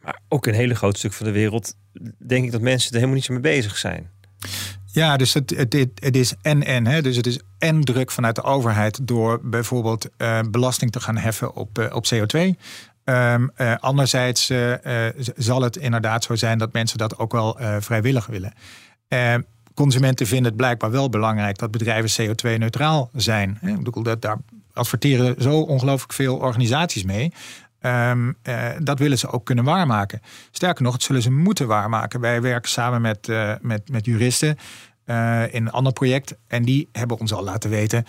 Maar 0.04 0.20
ook 0.30 0.46
een 0.46 0.54
hele 0.54 0.76
groot 0.76 0.98
stuk 0.98 1.14
van 1.14 1.26
de 1.26 1.32
wereld... 1.32 1.76
denk 2.18 2.46
ik 2.46 2.52
dat 2.52 2.62
mensen 2.62 2.88
er 2.90 2.96
helemaal 2.96 3.16
niet 3.16 3.26
zo 3.26 3.34
mee 3.34 3.42
bezig 3.42 3.78
zijn. 3.78 4.10
Ja, 4.92 5.18
dus 5.18 5.34
het, 5.34 5.50
het, 5.96 6.16
is 6.16 6.34
en-en. 6.42 6.88
Hè? 6.88 7.02
Dus 7.02 7.16
het 7.16 7.28
is 7.28 7.40
en 7.58 7.82
druk 7.82 8.12
vanuit 8.12 8.36
de 8.36 8.44
overheid 8.44 9.08
door 9.08 9.40
bijvoorbeeld 9.44 10.10
uh, 10.18 10.40
belasting 10.50 10.92
te 10.92 11.00
gaan 11.00 11.18
heffen 11.18 11.56
op, 11.56 11.80
uh, 11.80 11.96
op 11.96 12.06
CO2. 12.14 12.40
Um, 13.06 13.52
uh, 13.58 13.76
anderzijds 13.80 14.52
zal 15.36 15.62
het 15.62 15.78
inderdaad 15.78 16.24
zo 16.24 16.36
zijn 16.36 16.58
dat 16.58 16.74
mensen 16.74 16.98
dat 16.98 17.18
ook 17.18 17.32
wel 17.32 17.58
vrijwillig 17.80 18.26
willen. 18.26 18.54
Ehm, 19.08 19.42
consumenten 19.74 20.28
vinden 20.28 20.46
het 20.46 20.56
blijkbaar 20.56 20.92
wel 20.92 21.10
belangrijk 21.10 21.58
dat 21.58 21.72
bedrijven 21.72 22.28
CO2-neutraal 22.28 23.10
zijn. 23.14 23.60
Ik 23.62 23.84
bedoel, 23.84 24.04
dat, 24.04 24.22
daar 24.22 24.38
adverteren 24.74 25.42
zo 25.42 25.60
ongelooflijk 25.60 26.14
veel 26.14 26.36
organisaties 26.36 27.04
mee. 27.04 27.34
Um, 27.86 28.36
uh, 28.48 28.70
dat 28.80 29.00
willen 29.00 29.18
ze 29.18 29.30
ook 29.30 29.46
kunnen 29.46 29.64
waarmaken. 29.64 30.22
Sterker 30.52 30.84
nog, 30.84 30.94
het 30.94 31.04
zullen 31.04 31.22
ze 31.22 31.32
moeten 31.32 31.68
waarmaken. 31.68 32.20
Wij 32.20 32.42
werken 32.42 32.70
samen 32.70 33.02
met, 33.02 33.28
uh, 33.28 33.54
met, 33.62 33.90
met 33.90 34.06
juristen 34.06 34.58
uh, 35.06 35.54
in 35.54 35.66
een 35.66 35.72
ander 35.72 35.94
project. 35.94 36.36
En 36.48 36.64
die 36.64 36.90
hebben 36.92 37.20
ons 37.20 37.34
al 37.34 37.44
laten 37.44 37.70
weten. 37.70 38.06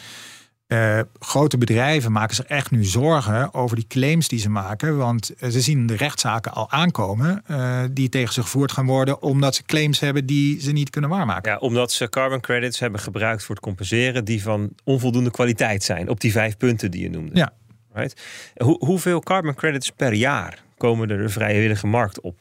grote 1.18 1.58
bedrijven 1.58 2.12
maken 2.12 2.34
zich 2.34 2.44
echt 2.44 2.70
nu 2.70 2.84
zorgen 2.84 3.54
over 3.54 3.76
die 3.76 3.86
claims 3.86 4.28
die 4.28 4.38
ze 4.38 4.50
maken. 4.50 4.96
Want 4.96 5.30
ze 5.40 5.60
zien 5.60 5.86
de 5.86 5.96
rechtszaken 5.96 6.52
al 6.52 6.70
aankomen 6.70 7.44
die 7.92 8.08
tegen 8.08 8.34
ze 8.34 8.42
gevoerd 8.42 8.72
gaan 8.72 8.86
worden. 8.86 9.22
Omdat 9.22 9.54
ze 9.54 9.62
claims 9.62 10.00
hebben 10.00 10.26
die 10.26 10.60
ze 10.60 10.72
niet 10.72 10.90
kunnen 10.90 11.10
waarmaken. 11.10 11.52
Ja, 11.52 11.58
omdat 11.58 11.92
ze 11.92 12.08
carbon 12.08 12.40
credits 12.40 12.78
hebben 12.78 13.00
gebruikt 13.00 13.44
voor 13.44 13.54
het 13.54 13.64
compenseren 13.64 14.24
die 14.24 14.42
van 14.42 14.70
onvoldoende 14.84 15.30
kwaliteit 15.30 15.82
zijn. 15.82 16.08
Op 16.08 16.20
die 16.20 16.32
vijf 16.32 16.56
punten 16.56 16.90
die 16.90 17.02
je 17.02 17.10
noemde. 17.10 17.36
Ja, 17.36 17.52
Right? 17.94 18.20
Hoe, 18.56 18.76
hoeveel 18.78 19.20
carbon 19.20 19.54
credits 19.54 19.90
per 19.90 20.12
jaar 20.12 20.62
komen 20.76 21.10
er 21.10 21.18
de 21.18 21.28
vrijwillige 21.28 21.86
markt 21.86 22.20
op? 22.20 22.38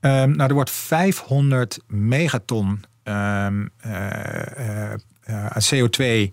Um, 0.00 0.36
nou, 0.36 0.48
er 0.48 0.54
wordt 0.54 0.70
500 0.70 1.78
megaton 1.86 2.84
um, 3.04 3.70
uh, 3.86 3.90
uh, 3.90 4.92
aan 5.28 5.62
CO2 5.74 6.32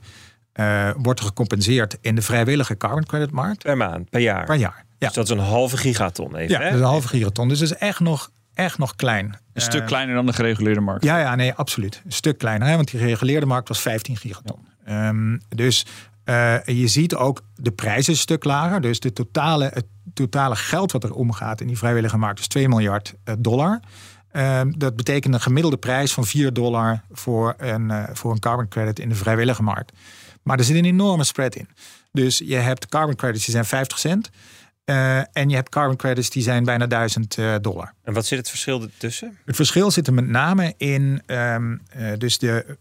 uh, 0.60 0.90
wordt 0.98 1.22
gecompenseerd 1.22 1.98
in 2.02 2.16
de 2.16 2.22
vrijwillige 2.22 2.78
carbon 2.78 3.06
credit 3.06 3.32
markt. 3.32 3.64
Per 3.64 3.78
maand, 3.78 4.10
per 4.10 4.20
jaar? 4.20 4.46
Per 4.46 4.56
jaar, 4.56 4.86
ja. 4.98 5.08
Dus 5.08 5.16
dat 5.16 5.24
is 5.26 5.30
een 5.30 5.40
halve 5.40 5.78
gigaton 5.78 6.36
even, 6.36 6.50
Ja, 6.50 6.58
hè? 6.58 6.64
dat 6.64 6.74
is 6.74 6.80
een 6.80 6.86
halve 6.86 7.08
gigaton. 7.08 7.48
Dus 7.48 7.60
dat 7.60 7.72
is 7.72 7.78
echt 7.78 8.00
nog, 8.00 8.32
echt 8.54 8.78
nog 8.78 8.96
klein. 8.96 9.40
Een 9.54 9.62
stuk 9.62 9.86
kleiner 9.86 10.16
dan 10.16 10.26
de 10.26 10.34
gereguleerde 10.34 10.82
markt. 10.82 11.04
Ja, 11.04 11.20
ja, 11.20 11.36
nee, 11.36 11.54
absoluut. 11.54 12.02
Een 12.06 12.12
stuk 12.12 12.38
kleiner, 12.38 12.68
hè, 12.68 12.76
want 12.76 12.92
die 12.92 13.00
gereguleerde 13.00 13.46
markt 13.46 13.68
was 13.68 13.80
15 13.80 14.18
gigaton. 14.18 14.68
Ja. 14.86 15.08
Um, 15.08 15.42
dus 15.50 15.86
uh, 16.30 16.64
je 16.66 16.88
ziet 16.88 17.16
ook 17.16 17.42
de 17.56 17.72
prijs 17.72 18.00
is 18.00 18.08
een 18.08 18.16
stuk 18.16 18.44
lager. 18.44 18.82
Dus 18.82 19.00
de 19.00 19.14
totale, 19.14 19.72
het 19.74 19.86
totale 20.14 20.56
geld 20.56 20.92
wat 20.92 21.04
er 21.04 21.14
omgaat 21.14 21.62
in 21.62 21.68
die 21.68 21.78
vrijwillige 21.78 22.18
markt 22.18 22.40
is 22.40 22.48
2 22.48 22.70
miljard 22.70 23.14
uh, 23.26 23.36
dollar. 23.40 23.80
Uh, 24.32 24.62
dat 24.78 24.96
betekent 24.96 25.34
een 25.34 25.42
gemiddelde 25.42 25.78
prijs 25.78 26.14
van 26.14 26.26
4 26.26 26.54
dollar 26.54 27.04
voor 27.12 27.54
een, 27.58 27.90
uh, 27.90 28.04
voor 28.14 28.32
een 28.32 28.40
carbon 28.40 28.68
credit 28.68 29.00
in 29.00 29.10
de 29.10 29.16
vrijwillige 29.16 29.64
markt. 29.64 29.92
Maar 30.44 30.58
er 30.58 30.64
zit 30.64 30.76
een 30.76 30.86
enorme 30.86 31.24
spread 31.24 31.56
in. 31.56 31.70
Dus 32.12 32.38
je 32.38 32.56
hebt 32.56 32.88
carbon 32.88 33.16
credits 33.16 33.46
die 33.46 33.54
zijn 33.54 33.66
50 33.66 34.00
cent. 34.00 34.30
Uh, 34.86 35.18
en 35.18 35.50
je 35.50 35.56
hebt 35.56 35.70
carbon 35.70 35.96
credits 35.96 36.30
die 36.30 36.44
zijn 36.44 36.64
bijna 36.64 36.88
1000 36.88 37.38
uh, 37.38 37.56
dollar. 37.62 37.94
En 38.04 38.14
wat 38.14 38.26
zit 38.26 38.38
het 38.38 38.50
verschil 38.50 38.82
ertussen? 38.82 39.38
Het 39.46 39.56
verschil 39.56 39.92
zit 39.92 40.08
er 40.08 40.14
met 40.14 40.28
name 40.28 40.74
in 40.78 41.22
um, 41.26 41.82
uh, 41.98 42.12
dus 42.18 42.38
de 42.38 42.78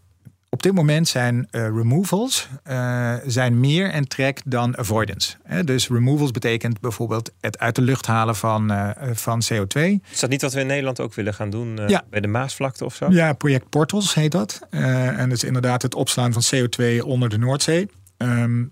op 0.57 0.63
dit 0.63 0.73
moment 0.73 1.07
zijn 1.07 1.47
uh, 1.51 1.61
removals 1.61 2.47
uh, 2.69 3.13
zijn 3.25 3.59
meer 3.59 3.89
en 3.89 4.07
trek 4.07 4.41
dan 4.45 4.77
avoidance. 4.77 5.35
Hè? 5.43 5.63
Dus 5.63 5.87
removals 5.87 6.31
betekent 6.31 6.79
bijvoorbeeld 6.79 7.31
het 7.39 7.59
uit 7.59 7.75
de 7.75 7.81
lucht 7.81 8.05
halen 8.05 8.35
van, 8.35 8.71
uh, 8.71 8.89
van 9.13 9.41
CO2. 9.53 9.81
Is 10.11 10.19
dat 10.19 10.29
niet 10.29 10.41
wat 10.41 10.53
we 10.53 10.59
in 10.59 10.67
Nederland 10.67 10.99
ook 10.99 11.13
willen 11.13 11.33
gaan 11.33 11.49
doen 11.49 11.79
ja. 11.87 12.03
bij 12.09 12.19
de 12.19 12.27
Maasvlakte 12.27 12.85
of 12.85 12.95
zo? 12.95 13.09
Ja, 13.09 13.33
project 13.33 13.69
Portals 13.69 14.13
heet 14.13 14.31
dat. 14.31 14.59
en 14.69 15.29
dat 15.29 15.37
is 15.37 15.43
inderdaad 15.43 15.81
het 15.81 15.95
opslaan 15.95 16.33
van 16.33 16.43
CO2 16.55 17.03
onder 17.03 17.29
de 17.29 17.37
Noordzee. 17.37 17.89
Um, 18.17 18.71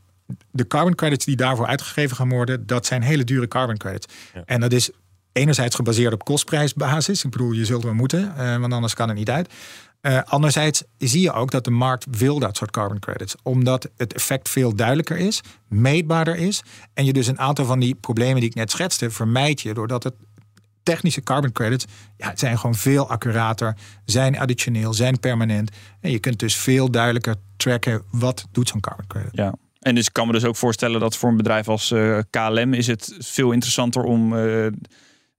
de 0.51 0.67
carbon 0.67 0.95
credits 0.95 1.25
die 1.25 1.35
daarvoor 1.35 1.65
uitgegeven 1.65 2.15
gaan 2.15 2.29
worden, 2.29 2.65
dat 2.67 2.85
zijn 2.85 3.01
hele 3.01 3.23
dure 3.23 3.47
carbon 3.47 3.77
credits. 3.77 4.13
Ja. 4.33 4.43
En 4.45 4.59
dat 4.59 4.71
is 4.71 4.89
enerzijds 5.31 5.75
gebaseerd 5.75 6.13
op 6.13 6.23
kostprijsbasis. 6.23 7.23
Ik 7.23 7.31
bedoel, 7.31 7.51
je 7.51 7.65
zult 7.65 7.83
wel 7.83 7.93
moeten, 7.93 8.33
want 8.59 8.73
anders 8.73 8.93
kan 8.93 9.07
het 9.07 9.17
niet 9.17 9.29
uit. 9.29 9.49
Uh, 10.05 10.21
anderzijds 10.25 10.83
zie 10.97 11.21
je 11.21 11.31
ook 11.31 11.51
dat 11.51 11.63
de 11.63 11.71
markt 11.71 12.05
wil 12.09 12.39
dat 12.39 12.57
soort 12.57 12.71
carbon 12.71 12.99
credits. 12.99 13.35
Omdat 13.43 13.89
het 13.97 14.13
effect 14.13 14.49
veel 14.49 14.75
duidelijker 14.75 15.17
is, 15.17 15.41
meetbaarder 15.67 16.35
is. 16.35 16.63
En 16.93 17.05
je 17.05 17.13
dus 17.13 17.27
een 17.27 17.39
aantal 17.39 17.65
van 17.65 17.79
die 17.79 17.95
problemen 17.95 18.39
die 18.39 18.49
ik 18.49 18.55
net 18.55 18.71
schetste, 18.71 19.09
vermijd 19.09 19.61
je 19.61 19.73
doordat 19.73 20.03
het 20.03 20.13
technische 20.83 21.21
carbon 21.21 21.51
credits 21.51 21.85
ja, 22.17 22.31
zijn 22.35 22.57
gewoon 22.57 22.75
veel 22.75 23.09
accurater, 23.09 23.75
zijn 24.05 24.39
additioneel, 24.39 24.93
zijn 24.93 25.19
permanent. 25.19 25.71
En 25.99 26.11
je 26.11 26.19
kunt 26.19 26.39
dus 26.39 26.55
veel 26.55 26.91
duidelijker 26.91 27.35
tracken 27.57 28.01
wat 28.11 28.47
doet 28.51 28.67
zo'n 28.67 28.79
carbon 28.79 29.07
credit. 29.07 29.31
Ja. 29.33 29.53
En 29.79 29.95
dus 29.95 30.05
ik 30.05 30.13
kan 30.13 30.27
me 30.27 30.33
dus 30.33 30.45
ook 30.45 30.55
voorstellen 30.55 30.99
dat 30.99 31.17
voor 31.17 31.29
een 31.29 31.37
bedrijf 31.37 31.67
als 31.67 31.91
uh, 31.91 32.19
KLM 32.29 32.73
is 32.73 32.87
het 32.87 33.15
veel 33.19 33.51
interessanter 33.51 34.03
om 34.03 34.33
uh, 34.33 34.67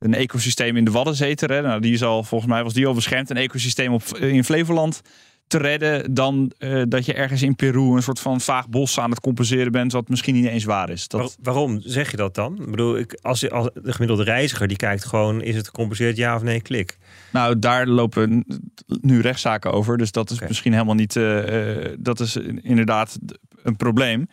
een 0.06 0.14
ecosysteem 0.14 0.76
in 0.76 0.84
de 0.84 0.90
Waddenzee 0.90 1.34
te 1.34 1.46
redden. 1.46 1.70
Nou, 1.70 1.80
die 1.80 1.92
is 1.92 2.02
al, 2.02 2.24
volgens 2.24 2.50
mij 2.50 2.62
was 2.62 2.74
die 2.74 2.86
al 2.86 2.94
beschermd. 2.94 3.30
Een 3.30 3.36
ecosysteem 3.36 3.92
op, 3.92 4.02
in 4.18 4.44
Flevoland 4.44 5.00
te 5.46 5.58
redden. 5.58 6.14
Dan 6.14 6.52
uh, 6.58 6.82
dat 6.88 7.06
je 7.06 7.14
ergens 7.14 7.42
in 7.42 7.56
Peru 7.56 7.80
een 7.80 8.02
soort 8.02 8.20
van 8.20 8.40
vaag 8.40 8.68
bos 8.68 8.98
aan 8.98 9.10
het 9.10 9.20
compenseren 9.20 9.72
bent. 9.72 9.92
Wat 9.92 10.08
misschien 10.08 10.34
niet 10.34 10.46
eens 10.46 10.64
waar 10.64 10.90
is. 10.90 11.08
Dat... 11.08 11.20
Waar, 11.20 11.30
waarom 11.42 11.80
zeg 11.80 12.10
je 12.10 12.16
dat 12.16 12.34
dan? 12.34 12.60
Ik 12.60 12.70
bedoel, 12.70 12.98
ik, 12.98 13.18
als, 13.22 13.40
je, 13.40 13.50
als 13.50 13.70
de 13.82 13.92
gemiddelde 13.92 14.24
reiziger 14.24 14.68
die 14.68 14.76
kijkt 14.76 15.04
gewoon. 15.04 15.42
Is 15.42 15.56
het 15.56 15.66
gecompenseerd 15.66 16.16
ja 16.16 16.34
of 16.34 16.42
nee? 16.42 16.60
Klik. 16.60 16.98
Nou, 17.32 17.58
daar 17.58 17.86
lopen 17.86 18.44
nu 18.86 19.20
rechtszaken 19.20 19.72
over. 19.72 19.98
Dus 19.98 20.12
dat 20.12 20.30
is 20.30 20.36
okay. 20.36 20.48
misschien 20.48 20.72
helemaal 20.72 20.94
niet. 20.94 21.16
Uh, 21.16 21.76
uh, 21.76 21.94
dat 21.98 22.20
is 22.20 22.36
inderdaad 22.62 23.18
een 23.62 23.76
probleem. 23.76 24.28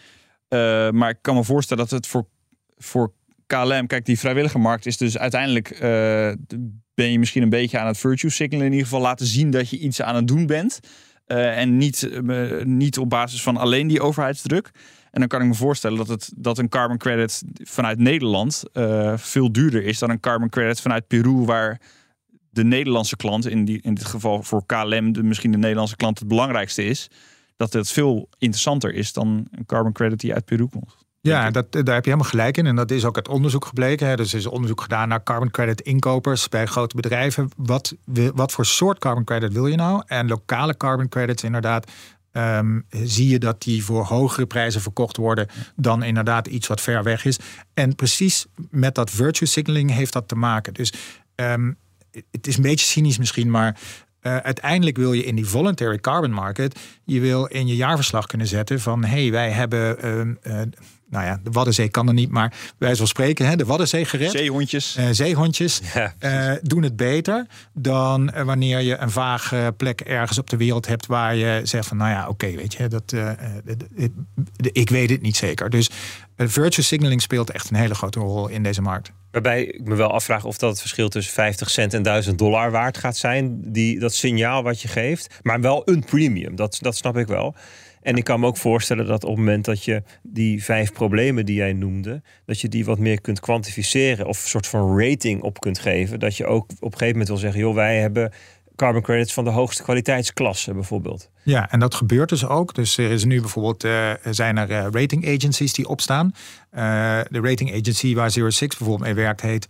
Maar 0.91 1.09
ik 1.09 1.17
kan 1.21 1.35
me 1.35 1.43
voorstellen 1.43 1.83
dat 1.83 1.91
het 1.91 2.07
voor, 2.07 2.27
voor 2.77 3.13
KLM, 3.53 3.87
kijk, 3.87 4.05
die 4.05 4.19
vrijwillige 4.19 4.59
markt 4.59 4.85
is 4.85 4.97
dus 4.97 5.17
uiteindelijk 5.17 5.71
uh, 5.71 5.79
ben 6.93 7.11
je 7.11 7.19
misschien 7.19 7.43
een 7.43 7.49
beetje 7.49 7.79
aan 7.79 7.87
het 7.87 7.97
virtue 7.97 8.29
signalen. 8.29 8.65
In 8.65 8.71
ieder 8.71 8.87
geval 8.87 9.01
laten 9.01 9.25
zien 9.25 9.51
dat 9.51 9.69
je 9.69 9.77
iets 9.77 10.01
aan 10.01 10.15
het 10.15 10.27
doen 10.27 10.45
bent. 10.45 10.79
Uh, 11.27 11.57
en 11.57 11.77
niet, 11.77 12.09
uh, 12.11 12.63
niet 12.63 12.97
op 12.97 13.09
basis 13.09 13.41
van 13.41 13.57
alleen 13.57 13.87
die 13.87 14.01
overheidsdruk. 14.01 14.71
En 15.11 15.19
dan 15.19 15.27
kan 15.27 15.41
ik 15.41 15.47
me 15.47 15.53
voorstellen 15.53 15.97
dat, 15.97 16.07
het, 16.07 16.31
dat 16.35 16.57
een 16.57 16.69
carbon 16.69 16.97
credit 16.97 17.43
vanuit 17.63 17.99
Nederland 17.99 18.63
veel 19.15 19.51
duurder 19.51 19.83
is 19.83 19.99
dan 19.99 20.09
een 20.09 20.19
carbon 20.19 20.49
credit 20.49 20.81
vanuit 20.81 21.07
Peru, 21.07 21.31
waar 21.31 21.81
de 22.49 22.63
Nederlandse 22.63 23.15
klant, 23.15 23.47
in, 23.47 23.65
die, 23.65 23.81
in 23.81 23.93
dit 23.93 24.05
geval 24.05 24.43
voor 24.43 24.65
KLM, 24.65 25.11
de, 25.11 25.23
misschien 25.23 25.51
de 25.51 25.57
Nederlandse 25.57 25.95
klant 25.95 26.19
het 26.19 26.27
belangrijkste 26.27 26.85
is. 26.85 27.07
Dat 27.57 27.73
het 27.73 27.91
veel 27.91 28.29
interessanter 28.37 28.93
is 28.93 29.13
dan 29.13 29.47
een 29.51 29.65
carbon 29.65 29.91
credit 29.91 30.19
die 30.19 30.33
uit 30.33 30.45
Peru 30.45 30.67
komt. 30.67 31.02
Ja, 31.31 31.51
dat, 31.51 31.71
daar 31.71 31.95
heb 31.95 32.05
je 32.05 32.11
helemaal 32.11 32.29
gelijk 32.29 32.57
in. 32.57 32.65
En 32.65 32.75
dat 32.75 32.91
is 32.91 33.05
ook 33.05 33.15
uit 33.15 33.27
onderzoek 33.27 33.65
gebleken. 33.65 34.07
Hè. 34.07 34.15
Dus 34.15 34.31
er 34.31 34.39
is 34.39 34.45
onderzoek 34.47 34.81
gedaan 34.81 35.07
naar 35.07 35.23
carbon 35.23 35.51
credit 35.51 35.81
inkopers 35.81 36.49
bij 36.49 36.65
grote 36.65 36.95
bedrijven. 36.95 37.49
Wat, 37.55 37.95
wat 38.33 38.51
voor 38.51 38.65
soort 38.65 38.99
carbon 38.99 39.23
credit 39.23 39.53
wil 39.53 39.67
je 39.67 39.75
nou? 39.75 40.03
En 40.05 40.27
lokale 40.27 40.77
carbon 40.77 41.09
credits 41.09 41.43
inderdaad. 41.43 41.91
Um, 42.31 42.85
zie 42.89 43.29
je 43.29 43.39
dat 43.39 43.61
die 43.61 43.83
voor 43.83 44.03
hogere 44.03 44.45
prijzen 44.45 44.81
verkocht 44.81 45.17
worden 45.17 45.47
dan 45.75 46.03
inderdaad 46.03 46.47
iets 46.47 46.67
wat 46.67 46.81
ver 46.81 47.03
weg 47.03 47.25
is. 47.25 47.39
En 47.73 47.95
precies 47.95 48.45
met 48.69 48.95
dat 48.95 49.09
virtue 49.09 49.47
signaling 49.47 49.91
heeft 49.91 50.13
dat 50.13 50.27
te 50.27 50.35
maken. 50.35 50.73
Dus 50.73 50.93
um, 51.35 51.77
het 52.31 52.47
is 52.47 52.55
een 52.55 52.63
beetje 52.63 52.85
cynisch 52.85 53.17
misschien, 53.17 53.51
maar 53.51 53.79
uh, 54.21 54.37
uiteindelijk 54.37 54.97
wil 54.97 55.13
je 55.13 55.23
in 55.23 55.35
die 55.35 55.45
voluntary 55.45 55.97
carbon 55.97 56.31
market, 56.31 56.79
je 57.03 57.19
wil 57.19 57.45
in 57.45 57.67
je 57.67 57.75
jaarverslag 57.75 58.25
kunnen 58.25 58.47
zetten 58.47 58.79
van 58.79 59.03
hé, 59.03 59.21
hey, 59.21 59.31
wij 59.31 59.51
hebben, 59.51 60.05
uh, 60.45 60.53
uh, 60.53 60.61
nou 61.13 61.25
ja, 61.25 61.39
de 61.43 61.51
Waddenzee 61.51 61.89
kan 61.89 62.07
er 62.07 62.13
niet, 62.13 62.29
maar 62.29 62.53
wij 62.77 62.95
zal 62.95 63.07
spreken, 63.07 63.47
hè, 63.47 63.55
de 63.55 63.65
Waddenzee 63.65 64.05
gered. 64.05 64.31
Zeehondjes. 64.31 64.97
zeehondjes 65.11 65.81
ja, 65.93 66.59
doen 66.61 66.83
het 66.83 66.95
beter 66.95 67.45
dan 67.73 68.31
wanneer 68.45 68.79
je 68.79 68.97
een 68.97 69.11
vage 69.11 69.73
plek 69.77 70.01
ergens 70.01 70.39
op 70.39 70.49
de 70.49 70.57
wereld 70.57 70.87
hebt 70.87 71.05
waar 71.05 71.35
je 71.35 71.61
zegt 71.63 71.87
van 71.87 71.97
nou 71.97 72.11
ja, 72.11 72.21
oké, 72.21 72.29
okay, 72.29 72.55
weet 72.55 72.73
je, 72.73 72.87
dat, 72.87 73.13
ik 74.71 74.89
weet 74.89 75.09
het 75.09 75.21
niet 75.21 75.37
zeker. 75.37 75.69
Dus 75.69 75.89
virtual 76.37 76.83
signaling 76.85 77.21
speelt 77.21 77.51
echt 77.51 77.69
een 77.69 77.75
hele 77.75 77.95
grote 77.95 78.19
rol 78.19 78.47
in 78.47 78.63
deze 78.63 78.81
markt. 78.81 79.11
Waarbij 79.31 79.63
ik 79.63 79.87
me 79.87 79.95
wel 79.95 80.11
afvraag 80.11 80.45
of 80.45 80.57
dat 80.57 80.69
het 80.69 80.79
verschil 80.79 81.09
tussen 81.09 81.33
50 81.33 81.69
cent 81.69 81.93
en 81.93 82.03
1000 82.03 82.37
dollar 82.37 82.71
waard 82.71 82.97
gaat 82.97 83.17
zijn. 83.17 83.71
Die, 83.71 83.99
dat 83.99 84.13
signaal 84.13 84.63
wat 84.63 84.81
je 84.81 84.87
geeft. 84.87 85.39
Maar 85.41 85.61
wel 85.61 85.81
een 85.85 86.03
premium, 86.03 86.55
dat, 86.55 86.77
dat 86.81 86.95
snap 86.95 87.17
ik 87.17 87.27
wel. 87.27 87.55
En 88.03 88.15
ik 88.15 88.23
kan 88.23 88.39
me 88.39 88.47
ook 88.47 88.57
voorstellen 88.57 89.05
dat 89.05 89.23
op 89.23 89.29
het 89.29 89.39
moment 89.39 89.65
dat 89.65 89.83
je 89.83 90.03
die 90.21 90.63
vijf 90.63 90.93
problemen 90.93 91.45
die 91.45 91.55
jij 91.55 91.73
noemde, 91.73 92.21
dat 92.45 92.61
je 92.61 92.69
die 92.69 92.85
wat 92.85 92.99
meer 92.99 93.21
kunt 93.21 93.39
kwantificeren 93.39 94.27
of 94.27 94.41
een 94.41 94.49
soort 94.49 94.67
van 94.67 94.99
rating 94.99 95.41
op 95.41 95.59
kunt 95.59 95.79
geven. 95.79 96.19
Dat 96.19 96.37
je 96.37 96.45
ook 96.45 96.63
op 96.63 96.91
een 96.91 96.91
gegeven 96.91 97.07
moment 97.07 97.27
wil 97.27 97.37
zeggen, 97.37 97.59
joh, 97.59 97.75
wij 97.75 97.99
hebben 97.99 98.33
carbon 98.75 99.01
credits 99.01 99.33
van 99.33 99.43
de 99.43 99.49
hoogste 99.49 99.83
kwaliteitsklasse 99.83 100.73
bijvoorbeeld. 100.73 101.29
Ja, 101.43 101.71
en 101.71 101.79
dat 101.79 101.95
gebeurt 101.95 102.29
dus 102.29 102.45
ook. 102.45 102.75
Dus 102.75 102.97
er 102.97 103.11
is 103.11 103.25
nu 103.25 103.39
bijvoorbeeld 103.39 103.83
uh, 103.83 104.11
zijn 104.29 104.57
er 104.57 104.69
uh, 104.69 104.87
rating 104.91 105.27
agencies 105.27 105.73
die 105.73 105.87
opstaan. 105.87 106.31
Uh, 106.71 107.19
de 107.29 107.39
rating 107.41 107.73
agency 107.73 108.15
waar 108.15 108.31
Zero 108.31 108.49
Six 108.49 108.77
bijvoorbeeld 108.77 109.07
mee 109.07 109.23
werkt 109.25 109.41
heet 109.41 109.67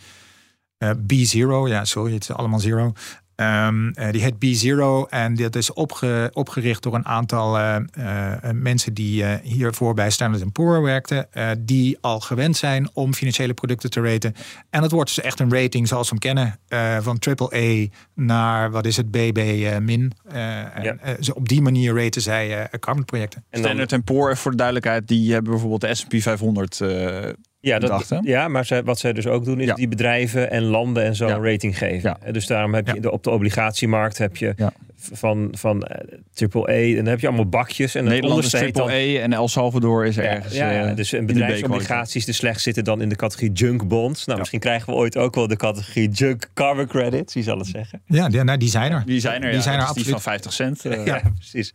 B 1.07 1.11
Zero. 1.11 1.67
Ja, 1.67 1.85
sorry, 1.85 2.13
het 2.13 2.23
is 2.23 2.31
allemaal 2.31 2.59
Zero. 2.59 2.93
Ehm, 3.35 3.87
eh, 3.89 4.11
die 4.11 4.21
heet 4.21 4.39
B-Zero 4.39 5.05
en 5.05 5.35
dat 5.35 5.55
is 5.55 5.73
opge- 5.73 6.29
opgericht 6.33 6.83
door 6.83 6.95
een 6.95 7.05
aantal 7.05 7.57
eh, 7.57 7.75
eh, 7.75 8.51
mensen 8.53 8.93
die 8.93 9.23
eh, 9.23 9.33
hiervoor 9.43 9.93
bij 9.93 10.09
Standard 10.09 10.51
Poor 10.51 10.81
werkten. 10.81 11.31
eh, 11.33 11.49
die 11.59 11.97
al 12.01 12.19
gewend 12.19 12.57
zijn 12.57 12.89
om 12.93 13.13
financiële 13.13 13.53
producten 13.53 13.89
te 13.89 14.01
raten. 14.01 14.33
En 14.69 14.81
dat 14.81 14.91
wordt 14.91 15.15
dus 15.15 15.23
echt 15.25 15.39
een 15.39 15.51
rating 15.53 15.87
zoals 15.87 16.09
we 16.09 16.15
hem 16.19 16.33
kennen. 16.35 16.59
eh, 16.67 16.97
van 17.01 17.19
AAA 17.19 17.85
naar, 18.15 18.71
wat 18.71 18.85
is 18.85 18.97
het, 18.97 19.11
BB-min. 19.11 20.11
en 20.27 20.83
Ja. 20.83 20.95
eh, 21.01 21.13
ze- 21.19 21.35
op 21.35 21.49
die 21.49 21.61
manier 21.61 22.03
raten 22.03 22.21
zij 22.21 22.59
eh 22.63 22.79
carbon 22.79 23.05
projecten. 23.05 23.43
En 23.49 23.59
Standard 23.59 24.03
Poor, 24.03 24.37
voor 24.37 24.51
de 24.51 24.57
duidelijkheid, 24.57 25.07
die 25.07 25.31
hebben 25.33 25.51
bijvoorbeeld 25.51 25.81
de 25.81 25.95
S&P 25.95 26.13
500 26.21 26.81
eh, 26.81 27.29
ja, 27.63 27.79
dat, 27.79 28.19
ja, 28.23 28.47
maar 28.47 28.65
zij, 28.65 28.83
wat 28.83 28.99
zij 28.99 29.13
dus 29.13 29.27
ook 29.27 29.45
doen 29.45 29.59
is 29.59 29.65
Ja. 29.67 29.73
die 29.73 29.87
bedrijven 29.87 30.51
en 30.51 30.63
landen 30.63 31.03
en 31.03 31.15
zo 31.15 31.27
Ja. 31.27 31.35
een 31.35 31.43
rating 31.43 31.77
geven. 31.77 32.17
Ja. 32.25 32.31
Dus 32.31 32.47
daarom 32.47 32.73
heb 32.73 32.87
je 32.87 32.93
Ja. 32.95 33.01
de, 33.01 33.11
op 33.11 33.23
de 33.23 33.29
obligatiemarkt 33.29 34.17
heb 34.17 34.37
je 34.37 34.53
Ja. 34.55 34.73
van, 34.95 35.47
van 35.51 35.83
eh, 35.83 36.07
triple 36.33 36.69
A 36.69 36.73
en 36.73 36.95
dan 36.95 37.05
heb 37.05 37.19
je 37.19 37.27
allemaal 37.27 37.49
bakjes 37.49 37.95
en 37.95 38.03
Nederland 38.03 38.43
is 38.43 38.49
triple 38.49 38.93
E 38.93 39.17
en 39.19 39.33
El 39.33 39.47
Salvador 39.47 40.05
is 40.05 40.15
Ja, 40.15 40.21
ergens 40.21 40.53
ja, 40.55 40.71
ja, 40.71 40.85
eh, 40.89 40.95
dus 40.95 41.09
de 41.09 41.23
bedrijfsobligaties, 41.25 42.25
de 42.25 42.31
slecht 42.31 42.61
zitten 42.61 42.83
dan 42.83 43.01
in 43.01 43.09
de 43.09 43.15
categorie 43.15 43.51
junk 43.51 43.87
bonds. 43.87 44.19
Nou, 44.19 44.31
Ja. 44.31 44.37
misschien 44.37 44.59
krijgen 44.59 44.89
we 44.93 44.99
ooit 44.99 45.17
ook 45.17 45.35
wel 45.35 45.47
de 45.47 45.55
categorie 45.55 46.09
junk 46.09 46.49
carbon 46.53 46.87
credits. 46.87 47.33
Wie 47.33 47.43
zal 47.43 47.57
het 47.57 47.67
zeggen? 47.67 48.01
Ja, 48.05 48.29
die, 48.29 48.43
nou, 48.43 48.57
die 48.57 48.69
zijn 48.69 48.91
er. 48.91 49.03
Die 49.05 49.19
zijn 49.19 49.41
er, 49.41 49.47
Die 49.47 49.57
ja. 49.57 49.61
zijn 49.63 49.75
er 49.75 49.81
absoluut. 49.81 50.03
Die 50.03 50.13
van 50.13 50.21
50 50.21 50.53
cent. 50.53 50.85
eh, 50.85 51.05
Ja, 51.05 51.21
precies. 51.35 51.73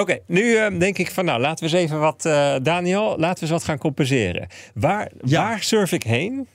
Oké, 0.00 0.18
nu 0.26 0.54
eh, 0.56 0.78
denk 0.78 0.98
ik 0.98 1.10
van 1.10 1.24
nou, 1.24 1.40
laten 1.40 1.64
we 1.68 1.70
eens 1.76 1.82
even 1.84 2.00
wat, 2.00 2.24
eh, 2.24 2.54
Daniel, 2.62 3.04
laten 3.18 3.34
we 3.34 3.40
eens 3.40 3.50
wat 3.50 3.64
gaan 3.64 3.78
compenseren. 3.78 4.48
Waar, 4.74 5.10
Ja. 5.24 5.42
waar 5.48 5.62
surf 5.62 5.92
ik 5.92 6.02
heen 6.02 6.46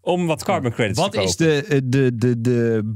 om 0.00 0.26
wat 0.26 0.44
carbon 0.44 0.72
credits 0.72 0.98
Wat 0.98 1.12
te 1.12 1.16
kopen? 1.18 1.30
is 1.30 1.36
de, 1.36 1.64
eh, 1.68 1.78
de, 1.84 2.10
de, 2.16 2.40
de 2.40 2.94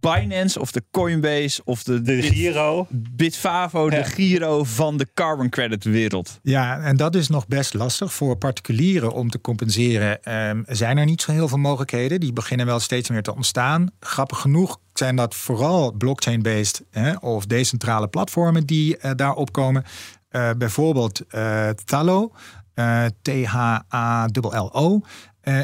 Binance 0.00 0.60
of 0.60 0.72
de 0.72 0.82
Coinbase 0.90 1.60
of 1.64 1.82
de, 1.82 2.02
de 2.02 2.16
Bit- 2.16 2.24
Giro? 2.24 2.86
Bitfavo, 2.90 3.84
Ja. 3.84 3.90
de 3.90 4.04
Giro 4.04 4.64
van 4.64 4.96
de 4.96 5.06
carbon 5.14 5.48
credit 5.48 5.84
wereld? 5.84 6.38
Ja, 6.42 6.80
en 6.80 6.96
dat 6.96 7.14
is 7.14 7.28
nog 7.28 7.46
best 7.46 7.74
lastig 7.74 8.12
voor 8.12 8.36
particulieren 8.36 9.12
om 9.12 9.30
te 9.30 9.40
compenseren. 9.40 10.22
Ehm, 10.22 10.62
zijn 10.66 10.98
er 10.98 11.04
niet 11.04 11.22
zo 11.22 11.32
heel 11.32 11.48
veel 11.48 11.58
mogelijkheden. 11.58 12.20
Die 12.20 12.32
beginnen 12.32 12.66
wel 12.66 12.80
steeds 12.80 13.08
meer 13.10 13.22
te 13.22 13.34
ontstaan. 13.34 13.90
Grappig 14.00 14.38
genoeg 14.40 14.78
zijn 14.98 15.16
dat 15.16 15.34
vooral 15.34 15.92
blockchain-based 15.92 16.82
of 17.20 17.46
decentrale 17.46 18.08
platformen 18.08 18.66
die 18.66 18.96
eh, 18.96 19.10
daarop 19.16 19.52
komen. 19.52 19.84
Bijvoorbeeld 20.56 21.20
eh 21.28 21.68
Thalo, 21.68 22.32
T-H-A-L-L-O, 23.22 25.00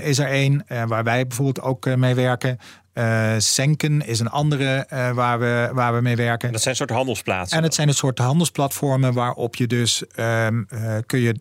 is 0.03 0.18
er 0.18 0.26
één 0.26 0.66
eh, 0.66 0.85
waar 0.85 1.05
wij 1.05 1.26
bijvoorbeeld 1.26 1.61
ook 1.61 1.87
eh, 1.87 1.95
mee 1.95 2.14
werken. 2.14 2.59
Eh 2.93 3.35
Senken 3.39 4.07
is 4.07 4.20
een 4.20 4.31
andere 4.31 4.87
waar, 5.14 5.39
we, 5.39 5.70
waar 5.72 5.95
we 5.95 6.01
mee 6.01 6.16
werken. 6.16 6.53
Dat 6.53 6.62
zijn 6.62 6.76
soort 6.76 6.91
handelsplaatsen. 6.91 7.57
En 7.59 7.62
het 7.62 7.74
zijn 7.74 7.89
een 7.89 7.95
soort 7.95 8.18
handelsplatformen 8.18 9.12
waarop 9.12 9.57
je 9.57 9.66
dus 9.66 10.07
ehm, 10.07 10.62
eh, 10.68 10.97
kun 11.07 11.20
je 11.20 11.35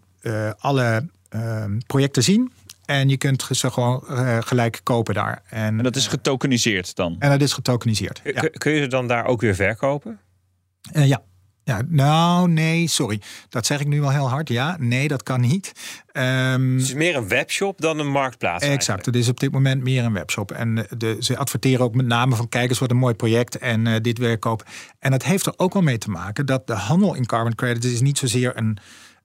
alle 0.60 1.08
ehm, 1.30 1.78
projecten 1.88 2.24
zien. 2.24 2.52
En 2.90 3.10
je 3.10 3.18
kunt 3.18 3.48
ze 3.52 3.72
gewoon 3.72 4.08
eh, 4.08 4.38
gelijk 4.42 4.80
kopen 4.84 5.14
daar. 5.14 5.42
En, 5.50 5.78
En 5.78 5.84
dat 5.84 5.96
is 5.96 6.08
getokeniseerd 6.08 6.96
dan? 6.96 7.16
en 7.20 7.30
dat 7.30 7.42
is 7.42 7.54
getokeniseerd. 7.54 8.22
Kun- 8.22 8.34
Ja. 8.34 8.50
kun, 8.58 8.72
je 8.72 8.82
ze 8.82 8.88
dan 8.88 9.08
daar 9.08 9.26
ook 9.26 9.42
weer 9.42 9.56
verkopen? 9.56 10.20
Eh, 10.92 11.08
ja. 11.08 11.22
ja. 11.64 11.82
Nou, 11.88 12.50
nee, 12.50 12.88
sorry. 12.88 13.22
Dat 13.50 13.66
zeg 13.66 13.80
ik 13.80 13.88
nu 13.88 14.02
wel 14.02 14.12
heel 14.12 14.30
hard. 14.30 14.50
Ja, 14.50 14.76
nee, 14.80 15.08
dat 15.08 15.24
kan 15.24 15.42
niet. 15.42 15.72
Ehm, 16.12 16.72
Het 16.74 16.82
is 16.82 16.94
meer 16.94 17.16
een 17.16 17.28
webshop 17.28 17.82
dan 17.82 18.00
een 18.00 18.12
marktplaats. 18.12 18.66
Exact, 18.66 19.06
het 19.06 19.16
is 19.16 19.28
op 19.30 19.40
dit 19.40 19.52
moment 19.52 19.84
meer 19.84 20.04
een 20.04 20.14
webshop. 20.14 20.52
En 20.52 20.78
eh, 20.78 20.84
de, 20.98 21.16
ze 21.20 21.38
adverteren 21.38 21.86
ook 21.86 21.96
met 21.96 22.06
name 22.06 22.36
van 22.36 22.50
kijk 22.50 22.70
eens 22.70 22.80
wat 22.80 22.92
een 22.92 22.98
mooi 22.98 23.14
project 23.14 23.58
en 23.58 23.88
eh, 23.88 23.96
dit 24.02 24.18
weer 24.18 24.38
kopen. 24.40 24.66
En 25.00 25.12
dat 25.12 25.24
heeft 25.24 25.46
er 25.46 25.54
ook 25.58 25.74
wel 25.74 25.82
mee 25.84 25.98
te 25.98 26.10
maken 26.10 26.46
dat 26.46 26.68
de 26.68 26.74
handel 26.74 27.14
in 27.14 27.26
carbon 27.26 27.56
credits 27.56 27.86
is 27.94 28.02
niet 28.02 28.18
zozeer 28.18 28.58
een... 28.58 28.78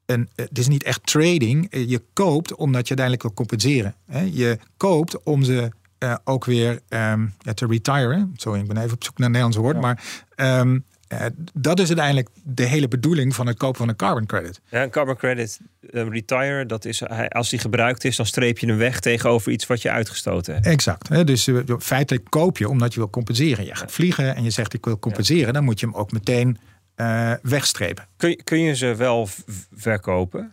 een 0.07 0.29
het 0.35 0.59
is 0.59 0.69
niet 0.69 0.83
echt 0.83 1.07
trading. 1.07 1.71
Eh, 1.71 1.89
Je 1.89 2.03
koopt 2.13 2.55
omdat 2.55 2.89
je 2.89 2.97
uiteindelijk 2.97 3.23
wil 3.23 3.35
compenseren. 3.35 3.95
Je 4.33 4.59
koopt 4.77 5.23
om 5.23 5.43
ze 5.43 5.71
eh, 5.99 6.15
ook 6.25 6.45
weer 6.45 6.81
ehm, 6.89 7.27
te 7.55 7.67
retiren. 7.67 8.33
Sorry, 8.37 8.61
ik 8.61 8.67
ben 8.67 8.77
even 8.77 8.95
op 8.95 9.05
zoek 9.05 9.19
naar 9.19 9.27
een 9.27 9.33
Nederlands 9.33 9.57
woord. 9.57 9.81
Maar 9.81 10.03
ehm, 10.35 10.79
eh, 11.09 11.27
dat 11.53 11.81
is 11.81 11.87
uiteindelijk 11.87 12.29
de 12.43 12.65
hele 12.65 12.89
bedoeling 12.89 13.35
van 13.35 13.47
het 13.47 13.57
kopen 13.57 13.77
van 13.79 13.89
een 13.89 13.97
carbon 13.97 14.27
credit. 14.27 14.61
Ja, 14.71 14.83
een 14.83 14.91
carbon 14.91 15.17
credit 15.17 15.61
retire, 15.81 16.67
dat 16.67 16.85
is, 16.85 17.09
als 17.29 17.51
die 17.51 17.59
gebruikt 17.59 18.05
is, 18.05 18.17
dan 18.17 18.27
streep 18.27 18.59
je 18.59 18.67
hem 18.67 18.77
weg 18.77 19.01
tegenover 19.01 19.53
iets 19.53 19.67
wat 19.67 19.83
je 19.83 19.91
uitgestoten 19.91 20.55
hebt. 20.55 20.67
Exact. 20.67 21.09
Hè? 21.09 21.25
Dus 21.25 21.49
feitelijk 21.79 22.27
koop 22.31 22.59
je 22.59 22.69
omdat 22.69 22.95
je 22.95 23.01
wil 23.01 23.11
compenseren. 23.11 23.65
Je 23.65 23.75
gaat 23.75 23.93
vliegen 23.93 24.37
en 24.37 24.45
je 24.45 24.51
zegt 24.51 24.75
ik 24.75 24.85
wil 24.85 24.99
compenseren. 24.99 25.55
Dan 25.55 25.65
moet 25.65 25.81
je 25.81 25.87
hem 25.87 25.95
ook 25.95 26.13
meteen 26.13 26.59
eh, 26.95 27.33
wegstrepen. 27.43 28.05
Kun 28.17 28.29
je, 28.31 28.43
kun 28.45 28.59
je 28.59 28.77
ze 28.77 28.95
wel 28.95 29.29
verkopen? 29.73 30.53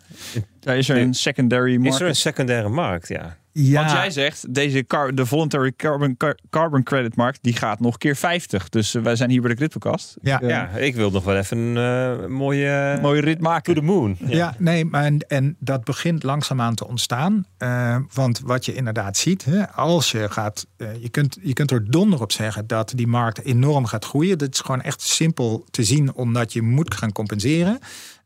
Ja, 0.59 0.73
is 0.73 0.89
er 0.89 0.95
Nee. 0.95 1.03
een 1.03 1.13
secondary 1.13 1.75
market? 1.75 1.93
Is 1.93 1.99
er 1.99 2.07
een 2.07 2.15
secundaire 2.15 2.69
markt? 2.69 3.07
Ja. 3.07 3.37
Ja, 3.53 3.79
Want 3.79 3.91
jij 3.91 4.09
zegt, 4.11 4.53
deze 4.53 4.85
car, 4.87 5.15
de 5.15 5.25
voluntary 5.25 5.71
carbon, 5.77 6.17
car- 6.17 6.37
carbon 6.49 6.83
credit 6.83 7.15
markt, 7.15 7.39
die 7.41 7.53
gaat 7.53 7.79
nog 7.79 7.97
keer 7.97 8.15
50. 8.15 8.69
Dus 8.69 8.95
eh, 8.95 9.01
wij 9.01 9.15
zijn 9.15 9.29
hier 9.29 9.41
bij 9.41 9.49
de 9.49 9.55
Cryptocast. 9.55 10.17
Ja. 10.21 10.35
Ik, 10.35 10.41
eh, 10.41 10.49
ja, 10.49 10.67
ik 10.69 10.95
wil 10.95 11.11
nog 11.11 11.23
wel 11.23 11.35
even 11.37 11.57
een 11.57 11.77
eh, 12.21 12.27
mooie... 12.27 12.97
Mooie 13.01 13.21
rit 13.21 13.37
To 13.37 13.43
maken. 13.43 13.73
the 13.75 13.81
moon. 13.81 14.17
Ja, 14.25 14.55
nee, 14.57 14.85
maar 14.85 15.03
en, 15.03 15.19
en 15.27 15.55
dat 15.59 15.83
begint 15.83 16.23
langzaamaan 16.23 16.75
te 16.75 16.87
ontstaan. 16.87 17.45
Eh, 17.57 17.97
want 18.13 18.39
wat 18.45 18.65
je 18.65 18.73
inderdaad 18.73 19.17
ziet, 19.17 19.45
hè, 19.45 19.69
als 19.69 20.11
je 20.11 20.29
gaat, 20.29 20.67
je, 20.77 21.09
kunt, 21.11 21.37
je 21.41 21.53
kunt 21.53 21.71
er 21.71 21.91
donder 21.91 22.21
op 22.21 22.31
zeggen 22.31 22.67
dat 22.67 22.91
die 22.95 23.07
markt 23.07 23.43
enorm 23.45 23.85
gaat 23.85 24.05
groeien. 24.05 24.37
Dat 24.37 24.53
is 24.53 24.59
gewoon 24.59 24.81
echt 24.81 25.01
simpel 25.01 25.65
te 25.71 25.83
zien, 25.83 26.13
omdat 26.13 26.53
je 26.53 26.61
moet 26.61 26.95
gaan 26.95 27.11
compenseren. 27.11 27.79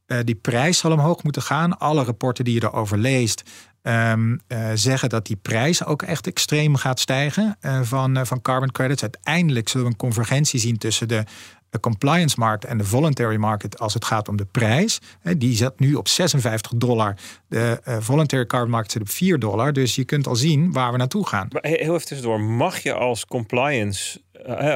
Eh, 0.05 0.17
die 0.23 0.35
prijs 0.35 0.77
zal 0.77 0.91
omhoog 0.91 1.23
moeten 1.23 1.41
gaan. 1.41 1.77
Alle 1.77 2.03
rapporten 2.03 2.45
die 2.45 2.53
je 2.53 2.63
erover 2.63 2.97
leest. 2.97 3.43
Ehm, 3.85 4.37
eh, 4.47 4.69
zeggen 4.73 5.09
dat 5.09 5.25
die 5.25 5.35
prijs 5.35 5.85
ook 5.85 6.01
echt 6.01 6.27
extreem 6.27 6.75
gaat 6.75 6.99
stijgen 6.99 7.57
eh, 7.59 7.79
van, 7.81 8.17
eh, 8.17 8.25
van 8.25 8.41
carbon 8.41 8.71
credits. 8.71 9.01
Uiteindelijk 9.01 9.69
zullen 9.69 9.85
we 9.85 9.91
een 9.91 9.97
convergentie 9.97 10.59
zien 10.59 10.77
tussen 10.77 11.07
de 11.07 11.23
de 11.69 11.81
compliance 11.81 12.35
markt 12.39 12.65
en 12.65 12.77
de 12.77 12.83
voluntary 12.83 13.35
market 13.35 13.79
als 13.79 13.93
het 13.93 14.05
gaat 14.05 14.27
om 14.27 14.35
de 14.35 14.45
prijs. 14.45 14.99
Die 15.37 15.55
zat 15.55 15.79
nu 15.79 15.93
op 15.93 16.07
56 16.07 16.71
dollar. 16.75 17.15
De 17.47 17.79
voluntary 17.99 18.45
carbon 18.45 18.69
market 18.69 18.91
zit 18.91 19.01
op 19.01 19.09
4 19.09 19.39
dollar. 19.39 19.73
Dus 19.73 19.95
je 19.95 20.05
kunt 20.05 20.27
al 20.27 20.35
zien 20.35 20.71
waar 20.71 20.91
we 20.91 20.97
naartoe 20.97 21.27
gaan. 21.27 21.47
Maar 21.51 21.61
he- 21.61 21.83
heel 21.83 21.93
even 21.93 22.07
tussendoor, 22.07 22.41
mag 22.41 22.79
je 22.79 22.93
als 22.93 23.25
compliance, 23.25 24.21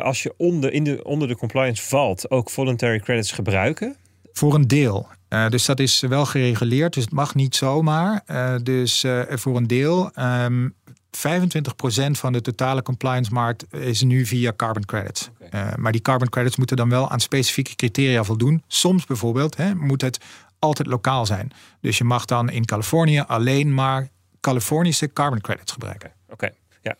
als 0.02 0.24
je 0.24 0.34
onder, 0.38 0.74
in 0.74 0.84
de, 0.84 1.04
onder 1.04 1.28
de 1.28 1.36
compliance 1.36 1.84
valt, 1.84 2.32
ook 2.32 2.50
voluntary 2.50 3.00
credits 3.00 3.32
gebruiken? 3.32 3.96
Voor 4.34 4.54
een 4.56 4.68
deel. 4.68 5.08
Eh, 5.30 5.50
dus 5.50 5.66
dat 5.66 5.80
is 5.80 6.00
wel 6.00 6.26
gereguleerd. 6.26 6.94
Dus 6.94 7.04
het 7.04 7.14
mag 7.14 7.36
niet 7.36 7.56
zomaar. 7.56 8.22
Eh, 8.26 8.56
dus 8.64 9.04
eh, 9.04 9.22
voor 9.30 9.58
een 9.58 9.68
deel. 9.68 10.12
ehm 10.14 10.70
25% 11.12 12.18
van 12.18 12.34
de 12.34 12.42
totale 12.42 12.82
compliance 12.82 13.34
markt 13.34 13.74
is 13.74 14.02
nu 14.02 14.26
via 14.26 14.54
carbon 14.56 14.86
credits. 14.86 15.30
Maar 15.76 15.92
die 15.92 16.02
carbon 16.02 16.30
credits 16.30 16.56
moeten 16.56 16.78
dan 16.78 16.90
wel 16.90 17.10
aan 17.10 17.20
specifieke 17.20 17.76
criteria 17.76 18.24
voldoen. 18.24 18.64
Soms 18.68 19.06
bijvoorbeeld 19.06 19.58
hè, 19.58 19.76
moet 19.76 20.02
het 20.02 20.20
altijd 20.60 20.88
lokaal 20.88 21.26
zijn. 21.26 21.52
Dus 21.82 21.98
je 21.98 22.04
mag 22.04 22.26
dan 22.26 22.50
in 22.50 22.66
Californië 22.66 23.20
alleen 23.20 23.74
maar 23.74 24.10
Californische 24.40 25.14
carbon 25.14 25.42
credits 25.42 25.72
gebruiken. 25.72 26.12
Oké, 26.30 26.50
ja. 26.82 26.96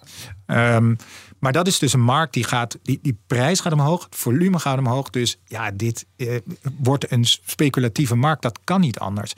Ehm, 0.46 0.96
maar 1.40 1.52
dat 1.52 1.68
is 1.68 1.80
dus 1.80 1.94
een 1.94 2.02
markt 2.02 2.34
die 2.34 2.44
gaat, 2.44 2.78
die, 2.84 3.00
die 3.02 3.20
prijs 3.28 3.60
gaat 3.60 3.74
omhoog, 3.74 4.04
het 4.04 4.16
volume 4.16 4.60
gaat 4.60 4.78
omhoog. 4.78 5.10
Dus 5.10 5.40
ja, 5.46 5.72
dit 5.72 6.06
eh, 6.16 6.36
wordt 6.78 7.12
een 7.12 7.26
speculatieve 7.26 8.16
markt. 8.16 8.42
Dat 8.42 8.60
kan 8.64 8.82
niet 8.82 9.00
anders. 9.00 9.34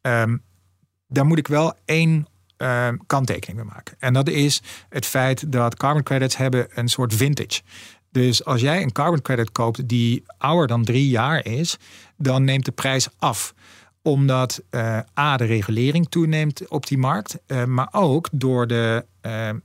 Ehm, 0.00 0.36
daar 1.06 1.26
moet 1.26 1.38
ik 1.38 1.48
wel 1.48 1.74
één 1.84 2.26
ehm, 2.56 2.96
kanttekening 3.06 3.58
mee 3.58 3.72
maken. 3.74 3.96
En 3.98 4.12
dat 4.12 4.28
is 4.28 4.62
het 4.88 5.06
feit 5.06 5.52
dat 5.52 5.76
carbon 5.76 6.02
credits 6.02 6.36
hebben 6.36 6.66
een 6.70 6.88
soort 6.88 7.14
vintage. 7.14 7.60
Dus 8.10 8.44
als 8.44 8.60
jij 8.60 8.82
een 8.82 8.92
carbon 8.92 9.22
credit 9.22 9.52
koopt 9.52 9.88
die 9.88 10.22
ouder 10.38 10.66
dan 10.66 10.84
drie 10.84 11.08
jaar 11.08 11.46
is, 11.46 11.76
dan 12.16 12.44
neemt 12.44 12.64
de 12.64 12.72
prijs 12.72 13.08
af 13.18 13.54
omdat 14.02 14.62
eh, 14.70 14.98
A, 15.18 15.36
de 15.36 15.44
regulering 15.44 16.08
toeneemt 16.08 16.68
op 16.68 16.86
die 16.86 16.98
markt. 16.98 17.38
eh, 17.46 17.64
maar 17.64 17.88
ook 17.90 18.28
door 18.32 18.66
de, 18.66 19.04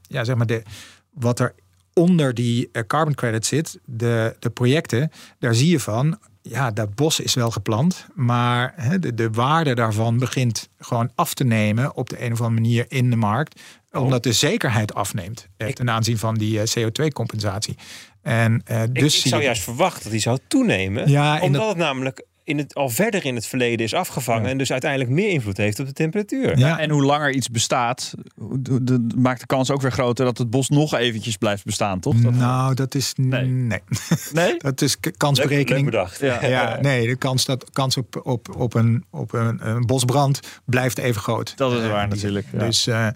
ja, 0.01 0.23
zeg 0.23 0.35
maar 0.35 0.45
de, 0.45 0.63
wat 1.09 1.39
er 1.39 1.55
onder 1.99 2.33
die 2.33 2.69
eh, 2.71 2.83
carbon 2.87 3.15
credit 3.15 3.45
zit, 3.45 3.79
de, 3.85 4.35
de 4.39 4.49
projecten, 4.49 5.11
daar 5.39 5.53
zie 5.55 5.69
je 5.69 5.79
van, 5.79 6.19
ja, 6.41 6.71
dat 6.71 6.95
bos 6.95 7.19
is 7.19 7.33
wel 7.33 7.51
geplant, 7.51 8.05
maar 8.15 8.75
de, 8.99 9.13
de 9.13 9.29
waarde 9.29 9.75
daarvan 9.75 10.17
begint 10.17 10.69
gewoon 10.79 11.11
af 11.15 11.33
te 11.33 11.43
nemen 11.43 11.95
op 11.95 12.09
de 12.09 12.23
een 12.25 12.31
of 12.31 12.41
andere 12.41 12.61
manier 12.61 12.85
in 12.87 13.09
de 13.09 13.15
markt, 13.15 13.61
omdat 13.91 14.23
de 14.23 14.33
zekerheid 14.33 14.93
afneemt 14.93 15.47
eh, 15.57 15.67
ten 15.67 15.89
aanzien 15.89 16.17
van 16.17 16.35
die 16.35 16.59
CO2-compensatie. 16.59 17.75
En 18.21 18.61
eh, 18.65 18.81
dus 18.91 19.23
ik 19.23 19.29
zou 19.31 19.43
juist 19.43 19.63
verwachten 19.63 20.03
dat 20.03 20.11
die 20.11 20.21
zou 20.21 20.37
toenemen, 20.47 21.09
Ja, 21.09 21.39
omdat 21.41 21.61
dat- 21.61 21.69
het 21.69 21.77
namelijk 21.77 22.25
in 22.49 22.57
het, 22.57 22.75
al 22.75 22.89
verder 22.89 23.25
in 23.25 23.35
het 23.35 23.45
verleden 23.45 23.85
is 23.85 23.93
afgevangen. 23.93 24.49
En 24.49 24.57
dus 24.57 24.71
uiteindelijk 24.71 25.11
meer 25.11 25.29
invloed 25.29 25.57
heeft 25.57 25.79
op 25.79 25.85
de 25.85 25.93
temperatuur. 25.93 26.57
Ja. 26.57 26.79
En 26.79 26.89
hoe 26.89 27.03
langer 27.03 27.31
iets 27.31 27.49
bestaat, 27.49 28.13
hoe- 28.35 28.61
de- 28.61 28.83
de- 28.83 29.07
maakt 29.17 29.39
de 29.39 29.45
kans 29.45 29.71
ook 29.71 29.81
weer 29.81 29.91
groter 29.91 30.25
dat 30.25 30.37
het 30.37 30.49
bos 30.49 30.69
nog 30.69 30.93
eventjes 30.95 31.37
blijft 31.37 31.65
bestaan, 31.65 31.99
toch? 31.99 32.15
Dat- 32.15 32.33
Nou, 32.33 32.73
dat 32.73 32.95
is. 32.95 33.13
Nee. 33.15 33.45
Nee. 33.45 33.79
nee? 34.33 34.55
Dat 34.69 34.81
is 34.81 34.93
k- 34.93 34.95
Leuk, 34.95 35.05
leuk 35.05 35.17
kansberekening. 35.17 35.85
bedacht. 35.85 36.19
Ja. 36.19 36.45
Ja, 36.45 36.77
nee, 36.81 37.07
de 37.07 37.15
kans, 37.15 37.45
dat, 37.45 37.69
kans 37.71 37.97
op, 37.97 38.21
op, 38.23 38.55
op, 38.57 38.73
een, 38.73 39.03
op 39.11 39.33
een, 39.33 39.67
een 39.69 39.85
bosbrand 39.85 40.39
blijft 40.65 40.97
even 40.97 41.21
groot. 41.21 41.53
Dat 41.57 41.71
is 41.73 41.87
waar 41.87 42.07
natuurlijk. 42.07 42.45
ja. 42.53 42.59
Dus, 42.59 42.87
eh, 42.87 43.07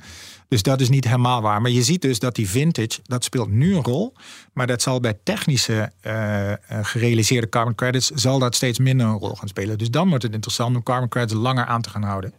dus 0.54 0.64
dat 0.64 0.82
is 0.82 0.90
niet 0.90 1.06
helemaal 1.06 1.42
waar. 1.42 1.62
Maar 1.62 1.72
je 1.72 1.84
ziet 1.84 2.02
dus 2.02 2.20
dat 2.20 2.36
die 2.36 2.50
vintage, 2.50 3.00
dat 3.04 3.24
speelt 3.24 3.52
nu 3.52 3.76
een 3.76 3.84
rol. 3.84 4.14
Maar 4.54 4.68
dat 4.68 4.82
zal 4.82 5.00
bij 5.00 5.20
technische 5.24 5.92
eh, 6.02 6.52
eh, 6.52 6.58
gerealiseerde 6.68 7.50
carbon 7.50 7.76
credits, 7.76 8.10
zal 8.10 8.40
dat 8.40 8.56
steeds 8.56 8.80
minder 8.80 9.08
een 9.08 9.18
rol 9.18 9.36
gaan 9.36 9.48
spelen. 9.48 9.78
Dus 9.78 9.90
dan 9.90 10.10
wordt 10.10 10.24
het 10.24 10.34
interessant 10.34 10.76
om 10.76 10.84
carbon 10.84 11.10
credits 11.10 11.34
langer 11.34 11.66
aan 11.66 11.82
te 11.82 11.90
gaan 11.90 12.04
houden. 12.04 12.34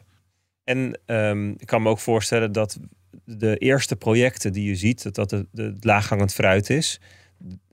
En 0.64 1.00
ehm, 1.06 1.50
ik 1.50 1.66
kan 1.66 1.82
me 1.82 1.88
ook 1.88 1.98
voorstellen 1.98 2.52
dat 2.52 2.78
de 3.24 3.56
eerste 3.56 3.96
projecten 3.96 4.52
die 4.52 4.68
je 4.68 4.76
ziet, 4.76 5.02
dat 5.02 5.14
dat 5.14 5.30
het 5.30 5.84
laaghangend 5.84 6.32
fruit 6.32 6.70
is. 6.70 7.00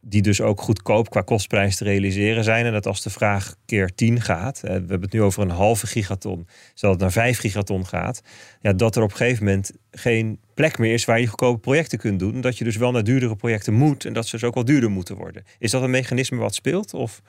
Die 0.01 0.21
dus 0.21 0.41
ook 0.41 0.61
goedkoop 0.61 1.09
qua 1.09 1.21
kostprijs 1.21 1.75
te 1.75 1.83
realiseren 1.83 2.43
zijn. 2.43 2.65
En 2.65 2.71
dat 2.71 2.87
als 2.87 3.01
de 3.01 3.09
vraag 3.09 3.55
keer 3.65 3.95
10 3.95 4.21
gaat, 4.21 4.55
eh, 4.57 4.61
we 4.63 4.71
hebben 4.71 5.01
het 5.01 5.13
nu 5.13 5.21
over 5.21 5.41
een 5.41 5.49
halve 5.49 5.87
gigaton, 5.87 6.47
stel 6.73 6.89
het 6.89 6.99
naar 6.99 7.11
5 7.11 7.37
gigaton 7.37 7.87
gaat, 7.87 8.21
ja, 8.61 8.73
dat 8.73 8.95
er 8.95 9.03
op 9.03 9.11
een 9.11 9.17
gegeven 9.17 9.45
moment 9.45 9.71
geen 9.91 10.39
plek 10.53 10.77
meer 10.77 10.93
is 10.93 11.05
waar 11.05 11.19
je 11.19 11.27
goedkope 11.27 11.59
projecten 11.59 11.97
kunt 11.97 12.19
doen. 12.19 12.41
Dat 12.41 12.57
je 12.57 12.63
dus 12.63 12.77
wel 12.77 12.91
naar 12.91 13.03
duurdere 13.03 13.35
projecten 13.35 13.73
moet 13.73 14.05
en 14.05 14.13
dat 14.13 14.27
ze 14.27 14.35
dus 14.35 14.47
ook 14.47 14.53
wel 14.53 14.65
duurder 14.65 14.89
moeten 14.89 15.15
worden. 15.15 15.43
Is 15.59 15.71
dat 15.71 15.81
een 15.81 15.89
mechanisme 15.89 16.37
wat 16.37 16.55
speelt? 16.55 16.93
Of 16.93 17.21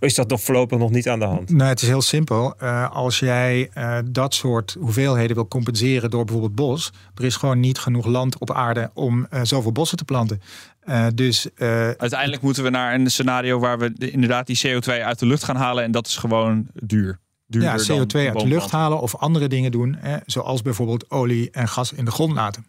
is 0.00 0.14
dat 0.14 0.28
nog 0.28 0.40
voorlopig 0.40 0.78
nog 0.78 0.90
niet 0.90 1.08
aan 1.08 1.18
de 1.18 1.24
hand? 1.24 1.50
Nou, 1.50 1.68
het 1.68 1.82
is 1.82 1.88
heel 1.88 2.02
simpel. 2.02 2.54
Eh, 2.58 2.90
als 2.90 3.18
jij 3.18 3.70
eh, 3.72 3.98
dat 4.04 4.34
soort 4.34 4.76
hoeveelheden 4.80 5.36
wil 5.36 5.48
compenseren 5.48 6.10
door 6.10 6.24
bijvoorbeeld 6.24 6.54
bos, 6.54 6.92
er 7.14 7.24
is 7.24 7.36
gewoon 7.36 7.60
niet 7.60 7.78
genoeg 7.78 8.06
land 8.06 8.38
op 8.38 8.52
aarde 8.52 8.90
om 8.94 9.26
eh, 9.30 9.40
zoveel 9.42 9.72
bossen 9.72 9.98
te 9.98 10.04
planten. 10.04 10.40
Eh, 10.82 11.06
dus 11.14 11.52
eh, 11.54 11.68
Uiteindelijk 11.90 12.42
moeten 12.42 12.62
we 12.62 12.70
naar 12.70 12.94
een 12.94 13.10
scenario 13.10 13.58
waar 13.58 13.78
we 13.78 13.92
de- 13.92 14.10
inderdaad 14.10 14.46
die 14.46 14.60
CO2 14.66 15.02
uit 15.02 15.18
de 15.18 15.26
lucht 15.26 15.44
gaan 15.44 15.56
halen. 15.56 15.84
En 15.84 15.90
dat 15.90 16.06
is 16.06 16.16
gewoon 16.16 16.66
duur. 16.74 17.18
Duurder 17.46 17.70
ja, 17.70 17.76
dan 17.76 17.96
CO2 17.98 18.16
uit 18.28 18.40
de 18.40 18.46
lucht 18.48 18.70
halen 18.70 19.00
of 19.00 19.16
andere 19.16 19.48
dingen 19.48 19.70
doen, 19.70 19.96
hè, 19.98 20.16
zoals 20.26 20.62
bijvoorbeeld 20.62 21.10
olie 21.10 21.50
en 21.50 21.68
gas 21.68 21.92
in 21.92 22.04
de 22.04 22.10
grond 22.10 22.32
laten. 22.32 22.64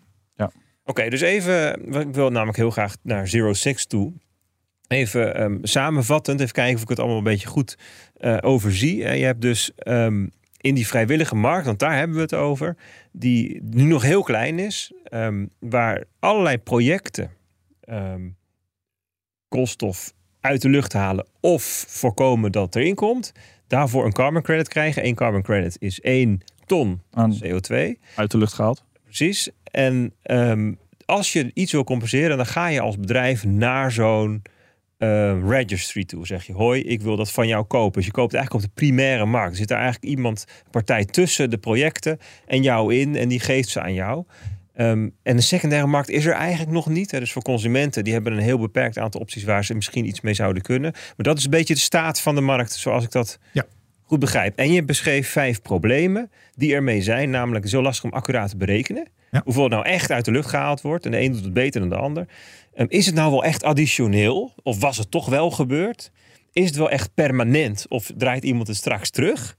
Oké, 0.85 1.09
dus 1.09 1.21
even, 1.21 1.85
ik 2.07 2.13
wil 2.13 2.29
namelijk 2.29 2.57
heel 2.57 2.69
graag 2.71 2.95
naar 3.01 3.27
Zero 3.27 3.53
Six 3.53 3.85
toe. 3.85 4.13
Even 4.87 5.35
ehm, 5.35 5.57
samenvattend, 5.61 6.39
even 6.39 6.53
kijken 6.53 6.75
of 6.75 6.81
ik 6.81 6.89
het 6.89 6.99
allemaal 6.99 7.17
een 7.17 7.23
beetje 7.23 7.47
goed 7.47 7.77
eh, 8.13 8.37
overzie. 8.41 8.97
Je 8.97 9.25
hebt 9.25 9.41
dus 9.41 9.71
ehm, 9.75 10.27
in 10.57 10.75
die 10.75 10.87
vrijwillige 10.87 11.35
markt, 11.35 11.65
want 11.65 11.79
daar 11.79 11.97
hebben 11.97 12.15
we 12.15 12.21
het 12.21 12.33
over, 12.33 12.75
die 13.11 13.61
nu 13.63 13.83
nog 13.83 14.01
heel 14.01 14.23
klein 14.23 14.59
is, 14.59 14.91
ehm, 15.03 15.45
waar 15.59 16.03
allerlei 16.19 16.57
projecten 16.57 17.31
ehm, 17.85 18.29
koolstof 19.47 20.13
uit 20.41 20.61
de 20.61 20.69
lucht 20.69 20.93
halen 20.93 21.25
of 21.39 21.85
voorkomen 21.87 22.51
dat 22.51 22.65
het 22.65 22.75
erin 22.75 22.95
komt, 22.95 23.31
daarvoor 23.67 24.05
een 24.05 24.11
carbon 24.13 24.41
credit 24.41 24.67
krijgen. 24.67 25.05
Eén 25.05 25.15
carbon 25.15 25.41
credit 25.41 25.75
is 25.79 25.99
één 26.01 26.41
ton 26.65 27.01
Aan- 27.11 27.37
CO2. 27.43 27.99
Uit 28.15 28.31
de 28.31 28.37
lucht 28.37 28.53
gehaald. 28.53 28.83
Precies. 29.03 29.49
En 29.63 30.13
ehm, 30.21 30.73
als 31.05 31.33
je 31.33 31.51
iets 31.53 31.71
wil 31.71 31.83
compenseren, 31.83 32.37
dan 32.37 32.45
ga 32.45 32.67
je 32.67 32.79
als 32.81 32.99
bedrijf 32.99 33.45
naar 33.45 33.91
zo'n 33.91 34.41
eh, 34.97 35.47
registry 35.47 36.03
toe. 36.05 36.25
Zeg 36.25 36.45
je, 36.45 36.53
hoi, 36.53 36.81
ik 36.81 37.01
wil 37.01 37.15
dat 37.15 37.31
van 37.31 37.47
jou 37.47 37.63
kopen. 37.63 37.93
Dus 37.93 38.05
je 38.05 38.11
koopt 38.11 38.33
eigenlijk 38.33 38.65
op 38.65 38.69
de 38.69 38.75
primaire 38.81 39.25
markt. 39.25 39.51
Er 39.51 39.57
zit 39.57 39.67
daar 39.67 39.81
eigenlijk 39.81 40.11
iemand, 40.13 40.45
partij 40.71 41.05
tussen 41.05 41.49
de 41.49 41.57
projecten 41.57 42.19
en 42.47 42.63
jou 42.63 42.95
in 42.95 43.15
en 43.15 43.27
die 43.29 43.39
geeft 43.39 43.69
ze 43.69 43.81
aan 43.81 43.93
jou. 43.93 44.25
Ehm, 44.73 45.09
en 45.23 45.35
de 45.35 45.41
secundaire 45.41 45.87
markt 45.87 46.09
is 46.09 46.25
er 46.25 46.33
eigenlijk 46.33 46.71
nog 46.71 46.87
niet. 46.89 47.11
Hè. 47.11 47.19
Dus 47.19 47.31
voor 47.31 47.41
consumenten, 47.41 48.03
die 48.03 48.13
hebben 48.13 48.33
een 48.33 48.39
heel 48.39 48.59
beperkt 48.59 48.97
aantal 48.97 49.21
opties 49.21 49.43
waar 49.43 49.65
ze 49.65 49.73
misschien 49.73 50.05
iets 50.07 50.21
mee 50.21 50.33
zouden 50.33 50.61
kunnen. 50.63 50.91
Maar 50.91 51.25
dat 51.25 51.37
is 51.37 51.43
een 51.43 51.49
beetje 51.49 51.73
de 51.73 51.79
staat 51.79 52.21
van 52.21 52.35
de 52.35 52.41
markt, 52.41 52.73
zoals 52.73 53.03
ik 53.03 53.11
dat 53.11 53.39
Ja. 53.51 53.65
goed 54.01 54.19
begrijp. 54.19 54.57
En 54.57 54.71
je 54.71 54.83
beschreef 54.83 55.29
vijf 55.29 55.61
problemen 55.61 56.31
die 56.55 56.73
ermee 56.73 57.01
zijn. 57.01 57.29
Namelijk, 57.29 57.69
heel 57.69 57.81
lastig 57.81 58.03
om 58.03 58.17
accuraat 58.17 58.49
te 58.49 58.57
berekenen. 58.57 59.07
Ja. 59.31 59.41
Hoeveel 59.43 59.63
het 59.63 59.71
nou 59.71 59.85
echt 59.85 60.11
uit 60.11 60.25
de 60.25 60.31
lucht 60.31 60.49
gehaald 60.49 60.81
wordt. 60.81 61.05
En 61.05 61.11
de 61.11 61.19
een 61.21 61.31
doet 61.31 61.43
het 61.43 61.53
beter 61.53 61.79
dan 61.79 61.89
de 61.89 61.95
ander. 61.95 62.27
Ehm, 62.73 62.85
is 62.89 63.05
het 63.05 63.15
nou 63.15 63.31
wel 63.31 63.43
echt 63.43 63.63
additioneel? 63.63 64.53
Of 64.63 64.79
was 64.79 64.97
het 64.97 65.11
toch 65.11 65.29
wel 65.29 65.51
gebeurd? 65.51 66.11
Is 66.51 66.65
het 66.65 66.75
wel 66.75 66.89
echt 66.89 67.13
permanent? 67.13 67.85
Of 67.89 68.11
draait 68.17 68.43
iemand 68.43 68.67
het 68.67 68.77
straks 68.77 69.09
terug? 69.09 69.57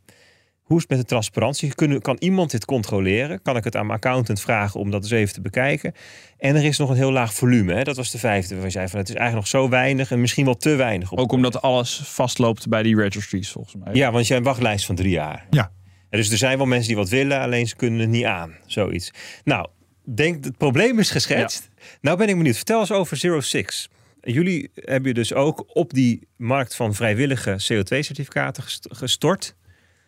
Hoe 0.64 0.76
is 0.76 0.82
het 0.82 0.90
met 0.90 1.00
de 1.00 1.06
transparantie? 1.06 1.74
Kunnen, 1.74 2.00
kan 2.00 2.16
iemand 2.18 2.50
dit 2.50 2.64
controleren? 2.64 3.42
Kan 3.42 3.56
ik 3.56 3.64
het 3.64 3.76
aan 3.76 3.86
mijn 3.86 3.98
accountant 3.98 4.40
vragen 4.40 4.80
om 4.80 4.90
dat 4.90 5.02
eens 5.02 5.10
even 5.10 5.34
te 5.34 5.40
bekijken? 5.40 5.94
En 6.38 6.56
er 6.56 6.64
is 6.64 6.78
nog 6.78 6.90
een 6.90 6.96
heel 6.96 7.12
laag 7.12 7.34
volume. 7.34 7.74
Hè? 7.74 7.82
Dat 7.82 7.96
was 7.96 8.10
de 8.10 8.18
vijfde. 8.18 8.54
Waar 8.54 8.64
je 8.64 8.70
zei 8.70 8.88
van 8.88 8.98
het 8.98 9.08
is 9.08 9.14
eigenlijk 9.14 9.52
nog 9.52 9.62
zo 9.62 9.68
weinig 9.68 10.10
en 10.10 10.20
misschien 10.20 10.44
wel 10.44 10.56
te 10.56 10.74
weinig. 10.74 11.12
Op 11.12 11.18
Ook 11.18 11.32
omdat 11.32 11.62
alles 11.62 12.00
vastloopt 12.04 12.68
bij 12.68 12.82
die 12.82 12.96
registries, 12.96 13.50
volgens 13.50 13.74
mij. 13.84 13.94
Ja, 13.94 14.12
want 14.12 14.26
je 14.26 14.32
hebt 14.32 14.46
een 14.46 14.52
wachtlijst 14.52 14.86
van 14.86 14.94
drie 14.94 15.10
jaar. 15.10 15.46
Ja. 15.50 15.72
Dus 16.10 16.30
er 16.30 16.38
zijn 16.38 16.56
wel 16.56 16.66
mensen 16.66 16.88
die 16.88 16.96
wat 16.96 17.08
willen, 17.08 17.40
alleen 17.40 17.66
ze 17.66 17.76
kunnen 17.76 18.00
het 18.00 18.08
niet 18.08 18.24
aan. 18.24 18.56
Zoiets. 18.66 19.10
Nou, 19.44 19.68
denk 20.04 20.44
het 20.44 20.56
probleem 20.56 20.98
is 20.98 21.10
geschetst. 21.10 21.70
Nou 22.00 22.16
ben 22.16 22.28
ik 22.28 22.36
benieuwd. 22.36 22.56
Vertel 22.56 22.80
eens 22.80 22.92
over 22.92 23.16
Zero 23.16 23.40
Six. 23.40 23.88
Jullie 24.20 24.70
hebben 24.74 25.14
dus 25.14 25.32
ook 25.34 25.64
op 25.66 25.92
die 25.92 26.28
markt 26.36 26.74
van 26.74 26.94
vrijwillige 26.94 27.56
CO2-certificaten 27.62 28.64
gestort. 28.90 29.54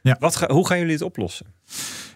Ja. 0.07 0.17
Wat 0.21 0.37
ga, 0.37 0.47
hoe 0.51 0.67
gaan 0.67 0.79
jullie 0.79 0.93
het 0.93 1.03
oplossen? 1.03 1.47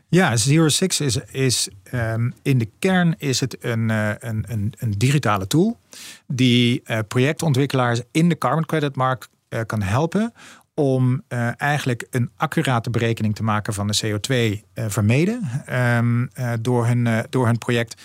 Ja, 0.08 0.36
Zero 0.36 0.68
Six 0.68 1.00
is, 1.00 1.16
is 1.16 1.68
ehm, 1.82 2.30
in 2.42 2.58
de 2.58 2.68
kern 2.78 3.14
is 3.18 3.40
het 3.40 3.64
een, 3.64 3.90
eh, 3.90 4.10
een, 4.18 4.44
een, 4.48 4.72
een 4.78 4.90
digitale 4.90 5.46
tool 5.46 5.78
die 6.26 6.80
eh, 6.84 6.98
projectontwikkelaars 7.08 8.00
in 8.10 8.28
de 8.28 8.38
carbon 8.38 8.66
credit 8.66 8.96
markt 8.96 9.28
eh, 9.48 9.60
kan 9.66 9.82
helpen 9.82 10.32
om 10.74 11.22
eigenlijk 11.56 12.06
een 12.10 12.30
accurate 12.36 12.90
berekening 12.90 13.34
te 13.34 13.42
maken 13.42 13.74
van 13.74 13.86
de 13.86 13.96
CO2 14.04 14.64
eh, 14.72 14.84
vermeden 14.88 15.62
ehm, 15.66 16.26
eh, 16.32 16.52
door, 16.60 16.86
hun, 16.86 17.24
door 17.30 17.46
hun 17.46 17.58
project. 17.58 18.02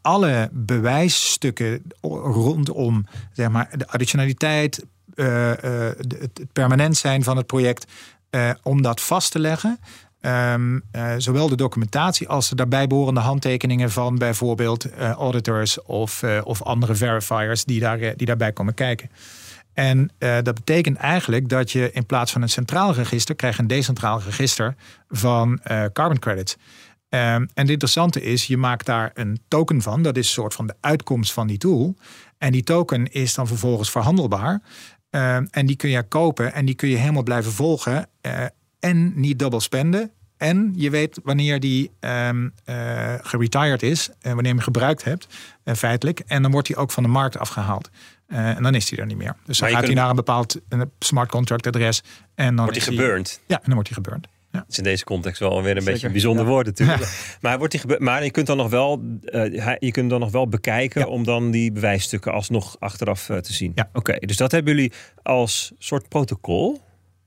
Alle 0.00 0.48
bewijsstukken 0.52 1.82
rondom 2.00 3.06
zeg 3.32 3.48
maar, 3.48 3.68
de 3.78 3.88
additionaliteit, 3.88 4.84
de- 5.14 5.96
het 6.20 6.52
permanent 6.52 6.96
zijn 6.96 7.22
van 7.22 7.36
het 7.36 7.46
project, 7.46 7.92
eh, 8.34 8.50
om 8.62 8.82
dat 8.82 9.00
vast 9.00 9.30
te 9.30 9.38
leggen. 9.38 9.78
Ehm, 10.20 10.78
eh, 10.90 11.12
zowel 11.18 11.48
de 11.48 11.56
documentatie 11.56 12.28
als 12.28 12.48
de 12.48 12.56
daarbij 12.56 12.86
behorende 12.86 13.20
handtekeningen 13.20 13.90
van 13.90 14.18
bijvoorbeeld 14.18 14.84
eh, 14.84 15.10
auditors 15.10 15.82
of, 15.82 16.22
of 16.44 16.62
andere 16.62 16.94
verifiers 16.94 17.64
die, 17.64 17.80
daar, 17.80 17.98
die 17.98 18.26
daarbij 18.26 18.52
komen 18.52 18.74
kijken. 18.74 19.10
En 19.72 20.10
dat 20.18 20.54
betekent 20.54 20.96
eigenlijk 20.96 21.48
dat 21.48 21.70
je 21.70 21.92
in 21.92 22.06
plaats 22.06 22.32
van 22.32 22.42
een 22.42 22.48
centraal 22.48 22.92
register 22.94 23.34
krijg 23.34 23.56
je 23.56 23.62
een 23.62 23.68
decentraal 23.68 24.20
register 24.20 24.74
van 25.08 25.60
carbon 25.92 26.18
credits. 26.18 26.56
Ehm, 27.08 27.40
en 27.40 27.48
het 27.54 27.70
interessante 27.70 28.22
is, 28.22 28.46
je 28.46 28.56
maakt 28.56 28.86
daar 28.86 29.10
een 29.14 29.40
token 29.48 29.82
van. 29.82 30.02
Dat 30.02 30.16
is 30.16 30.26
een 30.26 30.32
soort 30.32 30.54
van 30.54 30.66
de 30.66 30.74
uitkomst 30.80 31.32
van 31.32 31.46
die 31.46 31.58
tool. 31.58 31.96
En 32.38 32.52
die 32.52 32.62
token 32.62 33.12
is 33.12 33.34
dan 33.34 33.46
vervolgens 33.46 33.90
verhandelbaar. 33.90 34.62
Ehm, 35.14 35.46
en 35.50 35.66
die 35.66 35.76
kun 35.76 35.90
je 35.90 36.02
kopen 36.02 36.52
en 36.54 36.64
die 36.64 36.74
kun 36.74 36.88
je 36.88 36.96
helemaal 36.96 37.22
blijven 37.22 37.52
volgen. 37.52 38.06
eh, 38.20 38.44
en 38.80 39.12
niet 39.20 39.38
dubbel 39.38 39.60
spenden. 39.60 40.10
En 40.36 40.72
je 40.76 40.90
weet 40.90 41.20
wanneer 41.22 41.60
die 41.60 41.90
ehm 42.00 42.48
eh, 42.64 43.14
geretired 43.22 43.82
is. 43.82 44.08
En 44.08 44.14
wanneer 44.34 44.42
je 44.42 44.48
hem 44.48 44.58
gebruikt 44.58 45.04
hebt, 45.04 45.26
eh, 45.64 45.74
feitelijk. 45.74 46.20
En 46.26 46.42
dan 46.42 46.50
wordt 46.50 46.68
hij 46.68 46.76
ook 46.76 46.90
van 46.90 47.02
de 47.02 47.08
markt 47.08 47.38
afgehaald. 47.38 47.90
Eh, 48.26 48.48
en 48.56 48.62
dan 48.62 48.74
is 48.74 48.90
hij 48.90 48.98
er 48.98 49.06
niet 49.06 49.16
meer. 49.16 49.36
Dus 49.44 49.58
dan 49.58 49.68
gaat 49.68 49.76
hij 49.78 49.86
kunt- 49.86 49.98
naar 50.00 50.10
een 50.10 50.16
bepaald 50.16 50.60
een 50.68 50.90
smart 50.98 51.30
contract 51.30 51.66
adres. 51.66 52.02
En 52.34 52.56
dan 52.56 52.64
Wordt 52.64 52.72
die 52.86 52.96
geburnt? 52.96 53.40
Ja, 53.46 53.56
en 53.56 53.62
dan 53.64 53.74
wordt 53.74 53.88
hij 53.88 54.02
geburnt. 54.02 54.26
Ja. 54.54 54.60
Dat 54.60 54.68
is 54.68 54.78
in 54.78 54.84
deze 54.84 55.04
context 55.04 55.40
wel 55.40 55.62
weer 55.62 55.76
een 55.76 55.84
beetje 55.84 56.06
een 56.06 56.12
bijzonder 56.12 56.44
ja. 56.44 56.50
woord 56.50 56.66
natuurlijk. 56.66 57.02
Maar, 57.40 57.58
wordt 57.58 57.72
die 57.72 57.98
maar 57.98 58.24
je 58.24 58.30
kunt 58.30 58.46
dan 58.46 58.56
nog 58.56 58.70
wel, 58.70 59.02
eh, 59.24 59.76
je 59.78 59.90
kunt 59.90 60.10
dan 60.10 60.20
nog 60.20 60.30
wel 60.30 60.48
bekijken 60.48 61.08
om 61.08 61.24
dan 61.24 61.50
die 61.50 61.72
bewijsstukken 61.72 62.32
alsnog 62.32 62.76
achteraf 62.78 63.28
eh, 63.28 63.36
te 63.36 63.52
zien. 63.52 63.72
Ja. 63.74 63.90
Oké, 63.92 64.18
dus 64.18 64.36
dat 64.36 64.52
hebben 64.52 64.74
jullie 64.74 64.92
als 65.22 65.72
soort 65.78 66.08
protocol. 66.08 66.80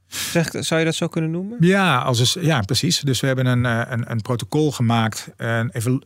Zeg, 0.08 0.50
zou 0.60 0.80
je 0.80 0.86
dat 0.86 0.96
zo 0.96 1.08
kunnen 1.08 1.32
noemen? 1.32 1.58
Ja, 1.60 1.98
als 1.98 2.20
is, 2.20 2.38
ja, 2.40 2.62
precies. 2.62 3.00
Dus 3.00 3.20
we 3.20 3.28
hebben 3.28 3.46
een, 3.46 3.66
eh, 3.66 3.82
een, 3.90 4.12
een 4.12 4.22
protocol 4.22 4.72
gemaakt. 4.72 5.30
En 5.38 5.70
even, 5.72 6.02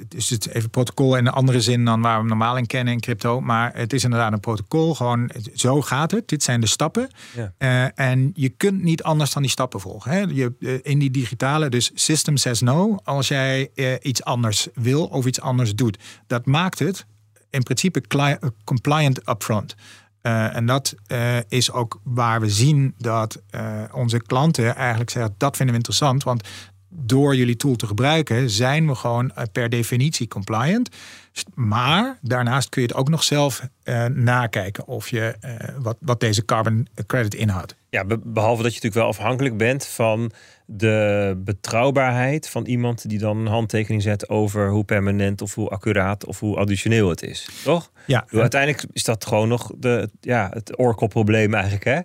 het 0.00 0.14
is 0.14 0.30
het 0.30 0.48
even 0.48 0.70
protocol 0.70 1.16
in 1.16 1.26
een 1.26 1.32
andere 1.32 1.60
zin 1.60 1.84
dan 1.84 2.00
waar 2.00 2.22
we 2.22 2.28
normaal 2.28 2.56
in 2.56 2.66
kennen 2.66 2.92
in 2.92 3.00
crypto. 3.00 3.40
Maar 3.40 3.70
het 3.74 3.92
is 3.92 4.04
inderdaad 4.04 4.32
een 4.32 4.40
protocol. 4.40 4.94
Gewoon, 4.94 5.30
zo 5.54 5.80
gaat 5.80 6.10
het. 6.10 6.28
Dit 6.28 6.42
zijn 6.42 6.60
de 6.60 6.66
stappen. 6.66 7.10
Ja. 7.36 7.52
Eh, 7.58 8.06
en 8.08 8.30
je 8.34 8.48
kunt 8.48 8.82
niet 8.82 9.02
anders 9.02 9.32
dan 9.32 9.42
die 9.42 9.50
stappen 9.50 9.80
volgen. 9.80 10.10
Hè? 10.10 10.20
Je, 10.20 10.52
eh, 10.60 10.74
in 10.82 10.98
die 10.98 11.10
digitale, 11.10 11.68
dus 11.68 11.90
system 11.94 12.36
says 12.36 12.60
no. 12.60 12.98
Als 13.04 13.28
jij 13.28 13.70
iets 14.02 14.24
anders 14.24 14.68
wil 14.74 15.04
of 15.04 15.26
iets 15.26 15.40
anders 15.40 15.74
doet. 15.74 15.98
Dat 16.26 16.46
maakt 16.46 16.78
het 16.78 17.06
in 17.50 17.62
principe 17.62 18.02
compliant 18.64 19.28
upfront. 19.28 19.74
Uh, 20.22 20.56
en 20.56 20.66
dat 20.66 20.94
uh, 21.08 21.36
is 21.48 21.72
ook 21.72 22.00
waar 22.02 22.40
we 22.40 22.50
zien 22.50 22.94
dat 22.98 23.42
uh, 23.50 23.82
onze 23.92 24.22
klanten 24.22 24.76
eigenlijk 24.76 25.10
zeggen: 25.10 25.34
dat 25.36 25.56
vinden 25.56 25.74
we 25.74 25.80
interessant, 25.80 26.22
want 26.22 26.48
door 26.88 27.36
jullie 27.36 27.56
tool 27.56 27.76
te 27.76 27.86
gebruiken 27.86 28.50
zijn 28.50 28.86
we 28.86 28.94
gewoon 28.94 29.32
per 29.52 29.68
definitie 29.68 30.28
compliant. 30.28 30.88
Maar 31.54 32.18
daarnaast 32.20 32.68
kun 32.68 32.82
je 32.82 32.88
het 32.88 32.96
ook 32.96 33.08
nog 33.08 33.22
zelf 33.22 33.68
nakijken 34.12 34.86
of 34.86 35.08
je 35.08 35.36
wat, 35.78 35.96
wat 36.00 36.20
deze 36.20 36.44
carbon 36.44 36.86
credit 37.06 37.34
inhoudt. 37.34 37.76
Ja, 37.90 38.04
behalve 38.22 38.62
dat 38.62 38.74
je 38.74 38.80
natuurlijk 38.80 38.94
wel 38.94 39.06
afhankelijk 39.06 39.56
bent 39.56 39.86
van 39.86 40.32
de 40.76 41.40
betrouwbaarheid 41.44 42.48
van 42.48 42.66
iemand 42.66 43.08
die 43.08 43.18
dan 43.18 43.36
een 43.36 43.46
handtekening 43.46 44.02
zet 44.02 44.28
over 44.28 44.70
hoe 44.70 44.84
permanent 44.84 45.42
of 45.42 45.54
hoe 45.54 45.68
accuraat 45.68 46.26
of 46.26 46.40
hoe 46.40 46.56
additioneel 46.56 47.08
het 47.08 47.22
is. 47.22 47.48
Toch? 47.64 47.90
Ja. 48.06 48.24
uiteindelijk 48.30 48.84
is 48.92 49.04
dat 49.04 49.26
gewoon 49.26 49.48
nog 49.48 49.72
de, 49.76 50.10
ja, 50.20 50.50
het 50.52 50.78
Oracle-probleem 50.78 51.54
eigenlijk. 51.54 51.84
Hè? 51.84 51.98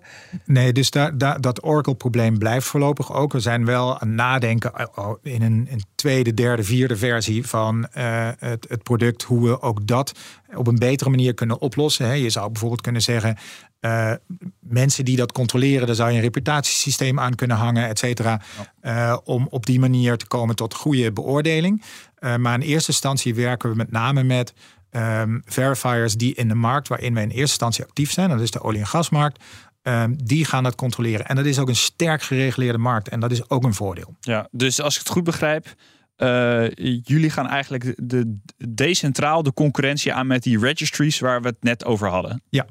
Nee, 0.44 0.72
dus 0.72 0.90
daar, 0.90 1.18
daar, 1.18 1.40
dat 1.40 1.64
Oracle-probleem 1.64 2.38
blijft 2.38 2.66
voorlopig 2.66 3.14
ook. 3.14 3.32
We 3.32 3.40
zijn 3.40 3.64
wel 3.64 4.00
aan 4.00 4.14
nadenken 4.14 4.80
oh, 4.80 5.06
oh, 5.08 5.18
in 5.22 5.42
een, 5.42 5.66
een 5.70 5.82
tweede, 5.94 6.34
derde, 6.34 6.64
vierde 6.64 6.96
versie 6.96 7.46
van 7.46 7.88
uh, 7.96 8.28
het, 8.38 8.66
het 8.68 8.82
product, 8.82 9.22
hoe 9.22 9.48
we 9.48 9.62
ook 9.62 9.86
dat 9.86 10.12
op 10.54 10.66
een 10.66 10.78
betere 10.78 11.10
manier 11.10 11.34
kunnen 11.34 11.60
oplossen. 11.60 12.20
Je 12.20 12.30
zou 12.30 12.50
bijvoorbeeld 12.50 12.80
kunnen 12.80 13.02
zeggen, 13.02 13.36
uh, 13.80 14.12
mensen 14.60 15.04
die 15.04 15.16
dat 15.16 15.32
controleren, 15.32 15.86
daar 15.86 15.96
zou 15.96 16.10
je 16.10 16.16
een 16.16 16.22
reputatiesysteem 16.22 17.20
aan 17.20 17.34
kunnen 17.34 17.56
hangen, 17.56 17.88
et 17.88 17.98
cetera. 17.98 18.40
Uh, 18.82 19.16
om 19.24 19.46
op 19.50 19.66
die 19.66 19.80
manier 19.80 20.16
te 20.16 20.26
komen 20.26 20.56
tot 20.56 20.74
goede 20.74 21.12
beoordeling. 21.12 21.82
Uh, 22.20 22.36
maar 22.36 22.54
in 22.54 22.60
eerste 22.60 22.90
instantie 22.90 23.34
werken 23.34 23.70
we 23.70 23.76
met 23.76 23.90
name 23.90 24.22
met 24.22 24.52
um, 24.90 25.42
verifiers 25.44 26.14
die 26.14 26.34
in 26.34 26.48
de 26.48 26.54
markt 26.54 26.88
waarin 26.88 27.14
wij 27.14 27.22
in 27.22 27.28
eerste 27.28 27.42
instantie 27.42 27.84
actief 27.84 28.12
zijn, 28.12 28.28
dat 28.28 28.40
is 28.40 28.50
de 28.50 28.62
olie- 28.62 28.78
en 28.78 28.86
gasmarkt, 28.86 29.44
um, 29.82 30.24
die 30.24 30.44
gaan 30.44 30.62
dat 30.62 30.74
controleren. 30.74 31.26
En 31.26 31.36
dat 31.36 31.44
is 31.44 31.58
ook 31.58 31.68
een 31.68 31.76
sterk 31.76 32.22
gereguleerde 32.22 32.78
markt 32.78 33.08
en 33.08 33.20
dat 33.20 33.30
is 33.30 33.50
ook 33.50 33.64
een 33.64 33.74
voordeel. 33.74 34.16
Ja, 34.20 34.48
dus 34.50 34.80
als 34.80 34.94
ik 34.94 35.00
het 35.00 35.08
goed 35.08 35.24
begrijp, 35.24 35.74
uh, 36.16 36.70
jullie 37.02 37.30
gaan 37.30 37.48
eigenlijk 37.48 37.84
de, 37.84 37.94
de, 37.96 38.38
decentraal 38.68 39.42
de 39.42 39.52
concurrentie 39.52 40.12
aan 40.12 40.26
met 40.26 40.42
die 40.42 40.58
registries 40.58 41.18
waar 41.18 41.42
we 41.42 41.48
het 41.48 41.62
net 41.62 41.84
over 41.84 42.08
hadden. 42.08 42.42
Ja. 42.48 42.66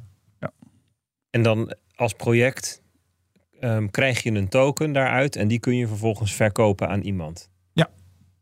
En 1.29 1.41
dan 1.41 1.75
als 1.95 2.13
project 2.13 2.81
um, 3.61 3.91
krijg 3.91 4.23
je 4.23 4.31
een 4.31 4.49
token 4.49 4.91
daaruit 4.91 5.35
en 5.35 5.47
die 5.47 5.59
kun 5.59 5.75
je 5.75 5.87
vervolgens 5.87 6.33
verkopen 6.33 6.87
aan 6.87 7.01
iemand. 7.01 7.49
Ja. 7.73 7.89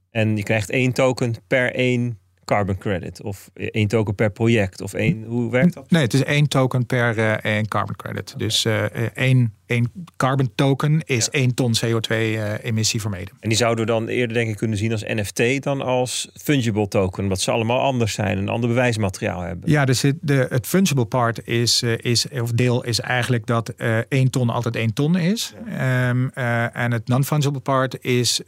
En 0.10 0.38
je 0.38 0.44
krijgt 0.44 0.70
één 0.70 0.94
token 0.94 1.36
per 1.48 1.74
één 1.76 2.20
carbon 2.46 2.78
credit? 2.78 3.22
Of 3.22 3.50
één 3.54 3.88
token 3.88 4.16
per 4.16 4.32
project? 4.32 4.82
Of 4.82 4.94
één, 4.94 5.24
hoe 5.24 5.52
werkt 5.52 5.74
dat? 5.74 5.92
Nee, 5.92 6.02
het 6.02 6.14
is 6.14 6.24
één 6.24 6.48
token 6.48 6.86
per 6.86 7.18
uh, 7.18 7.32
één 7.32 7.68
carbon 7.68 7.96
credit. 7.96 8.34
Dus 8.38 8.66
uh, 8.66 8.84
één, 9.14 9.54
één 9.66 9.92
carbon 10.18 10.52
token 10.56 11.02
is 11.06 11.30
één 11.30 11.54
ton 11.54 11.74
CO2-emissie 11.76 12.96
uh, 12.96 13.02
vermeden. 13.02 13.36
En 13.40 13.50
die 13.50 13.58
zouden 13.58 13.86
we 13.86 13.92
dan 13.92 14.08
eerder 14.08 14.36
denk 14.36 14.50
ik 14.50 14.58
kunnen 14.58 14.78
zien 14.78 14.92
als 14.92 15.04
NFT 15.04 15.64
dan 15.64 15.82
als 15.82 16.30
fungible 16.34 16.88
token. 16.88 17.24
Omdat 17.24 17.42
ze 17.42 17.52
allemaal 17.52 17.80
anders 17.80 18.14
zijn 18.14 18.28
en 18.28 18.38
een 18.38 18.50
ander 18.50 18.70
bewijsmateriaal 18.70 19.42
hebben. 19.42 19.70
Ja, 19.70 19.86
dus 19.86 20.02
het, 20.02 20.16
de, 20.22 20.48
het 20.50 20.68
fungible 20.68 21.06
part 21.06 21.48
is, 21.48 21.84
is, 21.84 22.28
of 22.30 22.52
deel 22.52 22.84
is 22.84 23.00
eigenlijk 23.00 23.46
dat 23.46 23.74
één 24.10 24.30
ton 24.30 24.50
altijd 24.50 24.76
één 24.76 24.94
ton 24.94 25.18
is. 25.18 25.54
Ja. 25.66 26.10
Um, 26.10 26.30
en 26.74 26.92
het 26.92 27.08
non-fungible 27.08 27.60
part 27.60 28.04
is 28.04 28.42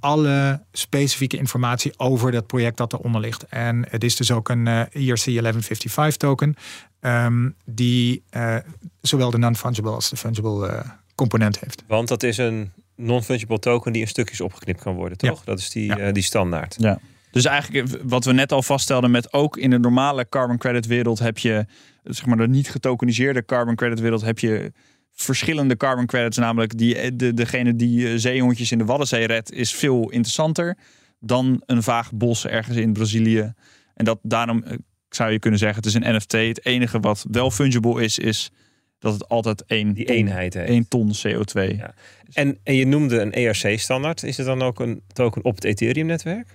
alle 0.00 0.60
specifieke 0.72 1.36
informatie 1.36 1.92
over 1.96 2.32
dat 2.32 2.46
project 2.46 2.76
dat 2.76 2.92
eronder 2.92 3.20
ligt. 3.20 3.39
En 3.48 3.86
het 3.88 4.04
is 4.04 4.16
dus 4.16 4.30
ook 4.30 4.48
een 4.48 4.66
uh, 4.66 4.80
ERC 4.80 5.24
1155 5.24 6.16
token. 6.16 6.56
Um, 7.00 7.54
die 7.64 8.22
uh, 8.36 8.56
zowel 9.00 9.30
de 9.30 9.38
non-fungible 9.38 9.90
als 9.90 10.10
de 10.10 10.16
fungible 10.16 10.68
uh, 10.68 10.80
component 11.14 11.60
heeft. 11.60 11.82
Want 11.86 12.08
dat 12.08 12.22
is 12.22 12.38
een 12.38 12.72
non-fungible 12.96 13.58
token 13.58 13.92
die 13.92 14.02
in 14.02 14.08
stukjes 14.08 14.40
opgeknipt 14.40 14.82
kan 14.82 14.94
worden, 14.94 15.18
toch? 15.18 15.38
Ja. 15.38 15.44
Dat 15.44 15.58
is 15.58 15.70
die, 15.70 15.96
ja. 15.96 16.12
die 16.12 16.22
standaard. 16.22 16.76
Ja. 16.78 16.98
Dus 17.30 17.44
eigenlijk 17.44 17.98
wat 18.02 18.24
we 18.24 18.32
net 18.32 18.52
al 18.52 18.62
vaststelden 18.62 19.10
met 19.10 19.32
ook 19.32 19.56
in 19.56 19.70
de 19.70 19.78
normale 19.78 20.28
carbon 20.28 20.58
credit 20.58 20.86
wereld 20.86 21.18
heb 21.18 21.38
je, 21.38 21.66
zeg 22.04 22.26
maar 22.26 22.36
de 22.36 22.48
niet 22.48 22.70
getokeniseerde 22.70 23.44
carbon 23.44 23.74
credit 23.74 24.00
wereld 24.00 24.20
heb 24.20 24.38
je 24.38 24.72
verschillende 25.14 25.76
carbon 25.76 26.06
credits. 26.06 26.36
Namelijk 26.36 26.78
die, 26.78 27.16
de, 27.16 27.34
degene 27.34 27.76
die 27.76 28.18
zeehondjes 28.18 28.72
in 28.72 28.78
de 28.78 28.84
Waddenzee 28.84 29.26
redt 29.26 29.52
is 29.52 29.74
veel 29.74 30.10
interessanter 30.10 30.76
dan 31.20 31.62
een 31.66 31.82
vaag 31.82 32.12
bos 32.12 32.46
ergens 32.46 32.76
in 32.76 32.92
Brazilië. 32.92 33.52
En 33.94 34.04
dat 34.04 34.18
daarom 34.22 34.62
eh, 34.62 34.76
zou 35.08 35.30
je 35.30 35.38
kunnen 35.38 35.58
zeggen, 35.58 35.78
het 35.78 35.86
is 35.86 35.94
een 35.94 36.14
NFT. 36.16 36.32
Het 36.32 36.64
enige 36.64 37.00
wat 37.00 37.24
wel 37.30 37.50
fungible 37.50 38.02
is, 38.02 38.18
is 38.18 38.50
dat 38.98 39.12
het 39.12 39.28
altijd 39.28 39.64
één 39.66 39.92
Die 39.92 40.04
eenheid 40.04 40.54
heeft. 40.54 40.68
één 40.68 40.88
ton 40.88 41.12
CO2. 41.26 41.76
Ja. 41.76 41.94
En, 42.32 42.58
en 42.62 42.74
je 42.74 42.86
noemde 42.86 43.20
een 43.20 43.32
ERC-standaard. 43.32 44.22
Is 44.22 44.36
het 44.36 44.46
dan 44.46 44.62
ook 44.62 44.80
een 44.80 45.02
token 45.12 45.44
op 45.44 45.54
het 45.54 45.64
Ethereum-netwerk? 45.64 46.46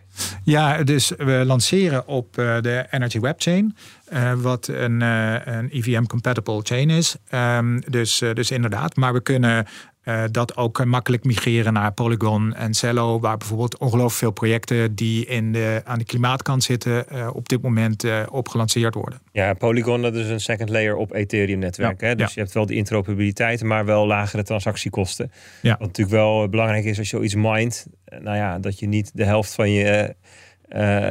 Ja, 0.43 0.84
dus 0.84 1.11
we 1.18 1.43
lanceren 1.45 2.07
op 2.07 2.38
uh, 2.38 2.61
de 2.61 2.88
Energy 2.89 3.20
Web 3.20 3.41
Chain, 3.41 3.76
uh, 4.13 4.34
wat 4.34 4.68
een, 4.68 5.01
uh, 5.01 5.36
een 5.45 5.70
EVM-compatible 5.70 6.59
chain 6.63 6.89
is. 6.89 7.16
Um, 7.34 7.82
dus, 7.89 8.18
dus 8.34 8.51
inderdaad, 8.51 8.95
maar 8.95 9.13
we 9.13 9.22
kunnen 9.22 9.66
uh, 10.06 10.24
dat 10.32 10.58
ook 10.58 10.86
makkelijk 10.86 11.24
migreren 11.24 11.74
naar 11.74 11.93
Polygon 11.93 12.53
en 12.53 12.74
Cello, 12.74 13.20
waar 13.20 13.38
bijvoorbeeld 13.38 13.78
ongelooflijk 13.78 14.16
veel 14.16 14.32
projecten 14.32 14.95
die 14.95 15.26
in 15.26 15.51
de, 15.51 15.82
aan 15.84 15.99
de 15.99 16.06
klimaatkant 16.06 16.64
zitten, 16.64 17.06
uh, 17.14 17.30
op 17.34 17.49
dit 17.49 17.62
moment 17.62 18.03
uh, 18.03 18.24
op 18.30 18.47
gelanceerd 18.47 18.93
worden. 18.93 19.20
Ja, 19.32 19.53
Polygon 19.53 20.01
dat 20.01 20.16
is 20.16 20.30
een 20.30 20.39
second 20.39 20.70
layer 20.70 20.95
op 20.95 21.14
Ethereum-netwerk. 21.14 22.01
Ja, 22.01 22.16
dus 22.16 22.28
ja. 22.28 22.32
je 22.34 22.39
hebt 22.39 22.53
wel 22.53 22.66
de 22.66 22.76
interoperabiliteit, 22.76 23.64
maar 23.64 23.86
wel 23.86 24.08
lagere 24.08 24.43
transactiekosten. 24.43 25.32
Ja. 25.62 25.70
Wat 25.70 25.88
natuurlijk 25.88 26.16
wel 26.16 26.49
belangrijk 26.49 26.86
is 26.86 26.97
als 26.97 27.10
je 27.10 27.16
zoiets 27.16 27.36
mindt, 27.36 27.88
nou 28.20 28.38
ja, 28.38 28.60
dat 28.60 28.80
je 28.80 28.88
niet 28.88 29.12
de 29.14 29.26
helft 29.26 29.53
van 29.53 29.72
je 29.72 30.16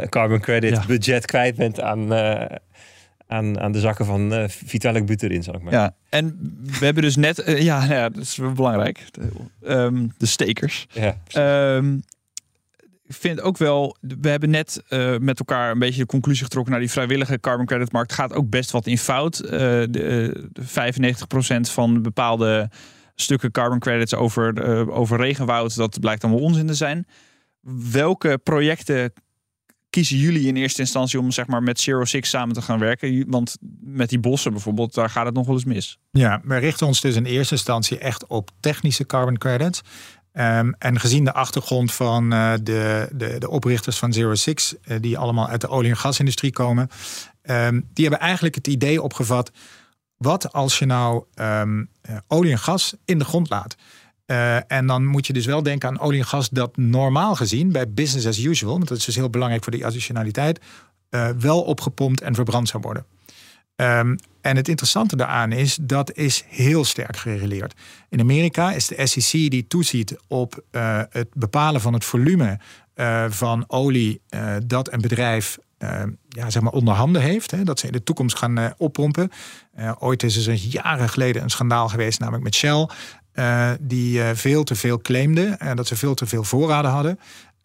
carbon 0.09 0.41
credit 0.41 0.87
budget 0.87 1.27
kwijt 1.27 1.57
bent 1.57 1.81
aan 1.81 2.09
aan, 3.27 3.61
aan 3.61 3.73
de 3.73 3.81
zakken 3.81 4.07
van 4.07 4.33
uh, 4.33 4.45
Vitalik 4.49 5.07
Buterin, 5.07 5.43
zal 5.43 5.55
ik 5.55 5.63
maar. 5.63 5.73
Ja, 5.73 5.95
en 6.09 6.39
we 6.79 6.85
hebben 6.85 7.03
dus 7.03 7.17
net, 7.17 7.49
uh, 7.49 7.63
ja, 7.63 7.85
ja, 7.85 8.09
dat 8.09 8.23
is 8.23 8.37
wel 8.37 8.53
belangrijk, 8.53 9.07
de, 9.11 9.31
um, 9.73 10.13
de 10.19 10.27
stekers. 10.27 10.87
Ja. 10.93 11.77
Um, 11.77 12.03
ik 13.07 13.15
vind 13.15 13.41
ook 13.41 13.59
wel, 13.59 13.97
we 14.01 14.29
hebben 14.29 14.51
net 14.51 14.83
uh, 14.89 15.17
met 15.19 15.39
elkaar 15.39 15.71
een 15.71 15.79
beetje 15.79 16.01
de 16.01 16.07
conclusie 16.07 16.45
getrokken 16.45 16.73
naar 16.73 16.81
die 16.81 16.91
vrijwillige 16.91 17.41
carbon 17.41 17.67
credit 17.67 17.93
markt. 17.93 18.13
Gaat 18.13 18.33
ook 18.33 18.51
best 18.51 18.71
wat 18.71 18.87
in 18.87 18.99
fout. 18.99 19.37
de, 19.37 19.89
de 19.91 20.63
95% 21.67 21.71
van 21.71 22.03
bepaalde 22.03 22.71
stukken 23.15 23.51
carbon 23.51 23.79
credits 23.79 24.15
over, 24.15 24.91
over 24.91 25.19
regenwoud, 25.19 25.77
dat 25.77 26.01
blijkt 26.01 26.25
allemaal 26.25 26.43
onzin 26.43 26.67
te 26.67 26.75
zijn. 26.75 27.07
Welke 27.91 28.39
projecten 28.39 29.13
kiezen 29.95 30.17
jullie 30.17 30.47
in 30.47 30.57
eerste 30.57 30.81
instantie 30.81 31.19
om 31.19 31.31
zeg 31.31 31.47
maar, 31.47 31.63
met 31.63 31.81
Zero 31.81 32.05
Six 32.05 32.31
samen 32.31 32.55
te 32.55 32.63
gaan 32.63 32.79
werken? 32.79 33.31
Want 33.31 33.57
met 33.81 34.09
die 34.09 34.19
bossen 34.19 34.53
bijvoorbeeld, 34.53 34.95
daar 34.95 35.11
gaat 35.11 35.27
het 35.27 35.35
nog 35.35 35.47
wel 35.47 35.55
eens 35.55 35.65
mis. 35.65 35.99
Ja, 36.11 36.41
we 36.45 36.57
richten 36.57 36.87
ons 36.87 37.01
dus 37.01 37.17
in 37.17 37.25
eerste 37.25 37.55
instantie 37.55 37.99
echt 37.99 38.27
op 38.27 38.51
technische 38.61 39.07
carbon 39.07 39.39
credits. 39.39 39.81
Um, 40.33 40.75
en 40.79 41.01
gezien 41.01 41.25
de 41.25 41.33
achtergrond 41.33 41.93
van 41.93 42.33
uh, 42.33 42.53
de, 42.63 43.09
de, 43.13 43.39
de, 43.39 43.51
oprichters 43.51 43.99
van 43.99 44.13
Zero 44.13 44.35
Six, 44.35 44.75
uh, 44.85 44.97
die 45.01 45.19
allemaal 45.19 45.49
uit 45.49 45.61
de 45.61 45.69
olie- 45.69 45.91
en 45.91 45.97
gasindustrie 45.97 46.53
komen, 46.53 46.89
um, 47.43 47.89
die 47.93 48.09
hebben 48.09 48.27
eigenlijk 48.27 48.55
het 48.55 48.67
idee 48.67 49.03
opgevat: 49.03 49.51
wat 50.17 50.53
als 50.53 50.79
je 50.79 50.87
nou 50.87 51.25
um, 51.35 51.89
uh, 52.11 52.17
olie 52.29 52.53
en 52.53 52.59
gas 52.59 52.95
in 53.05 53.19
de 53.19 53.25
grond 53.25 53.51
laat? 53.51 53.77
Uh, 54.27 54.73
en 54.73 54.87
dan 54.87 55.05
moet 55.05 55.27
je 55.27 55.33
dus 55.33 55.47
wel 55.47 55.63
denken 55.63 55.89
aan 55.89 56.01
olie 56.01 56.19
en 56.19 56.27
gas 56.27 56.49
dat 56.49 56.77
normaal 56.77 57.35
gezien 57.35 57.73
bij 57.73 57.93
business 57.93 58.27
as 58.27 58.39
usual, 58.39 58.73
want 58.73 58.89
dat 58.89 58.99
is 58.99 59.05
dus 59.05 59.15
heel 59.15 59.31
belangrijk 59.31 59.63
voor 59.63 59.73
die 59.73 59.87
additionaliteit, 59.87 60.61
uh, 61.11 61.29
wel 61.29 61.63
opgepompt 61.63 62.21
en 62.21 62.35
verbrand 62.35 62.69
zou 62.69 62.83
worden. 62.83 63.07
Um, 63.77 64.19
en 64.41 64.57
het 64.57 64.69
interessante 64.69 65.17
daaraan 65.17 65.53
is, 65.53 65.79
dat 65.81 66.13
is 66.13 66.45
heel 66.49 66.85
sterk 66.85 67.17
gereguleerd. 67.17 67.75
In 68.09 68.21
Amerika 68.21 68.73
is 68.73 68.87
de 68.87 69.07
SEC 69.07 69.51
die 69.51 69.67
toeziet 69.67 70.17
op 70.29 70.65
uh, 70.73 71.01
het 71.11 71.29
bepalen 71.35 71.81
van 71.81 71.93
het 71.93 72.05
volume 72.05 72.59
van 73.29 73.65
olie 73.67 74.21
dat 74.67 74.93
een 74.93 75.01
bedrijf 75.01 75.59
ja, 76.29 76.51
zeg 76.51 76.63
maar 76.63 76.73
onder 76.73 76.95
handen 76.95 77.23
heeft. 77.23 77.51
Hè, 77.51 77.65
dat 77.65 77.79
ze 77.79 77.87
in 77.87 77.93
de 77.93 78.03
toekomst 78.03 78.37
gaan 78.37 78.75
oppompen. 78.77 79.31
ooit 79.99 80.23
is 80.23 80.47
er 80.47 80.55
jaren 80.55 81.09
geleden 81.09 81.43
een 81.43 81.51
schandaal 81.51 81.89
geweest, 81.89 82.19
namelijk 82.19 82.45
met 82.45 82.55
Shell. 82.55 82.89
Uh, 83.35 83.71
die 83.81 84.19
uh, 84.19 84.31
veel 84.35 84.65
te 84.65 84.75
veel 84.75 85.01
claimden 85.01 85.59
en 85.59 85.77
dat 85.77 85.87
ze 85.87 85.97
veel 85.97 86.15
te 86.15 86.27
veel 86.27 86.45
voorraden 86.45 86.91
hadden. 86.91 87.19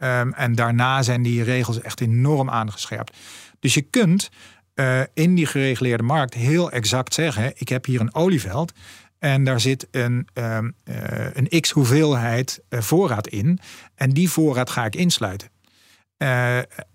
Um, 0.03 0.33
en 0.33 0.55
daarna 0.55 1.01
zijn 1.01 1.21
die 1.21 1.43
regels 1.43 1.81
echt 1.81 2.01
enorm 2.01 2.49
aangescherpt. 2.49 3.17
Dus 3.59 3.73
je 3.73 3.81
kunt 3.81 4.29
uh, 4.75 5.01
in 5.13 5.35
die 5.35 5.45
gereguleerde 5.45 6.03
markt 6.03 6.33
heel 6.33 6.71
exact 6.71 7.13
zeggen: 7.13 7.51
ik 7.55 7.69
heb 7.69 7.85
hier 7.85 7.99
een 7.99 8.15
olieveld. 8.15 8.73
En 9.19 9.43
daar 9.43 9.59
zit 9.59 9.87
een, 9.91 10.27
um, 10.33 10.75
een 11.33 11.61
x 11.61 11.71
hoeveelheid 11.71 12.61
voorraad 12.69 13.27
in. 13.27 13.59
En 13.95 14.09
die 14.09 14.29
voorraad 14.29 14.69
ga 14.69 14.85
ik 14.85 14.95
insluiten. 14.95 15.49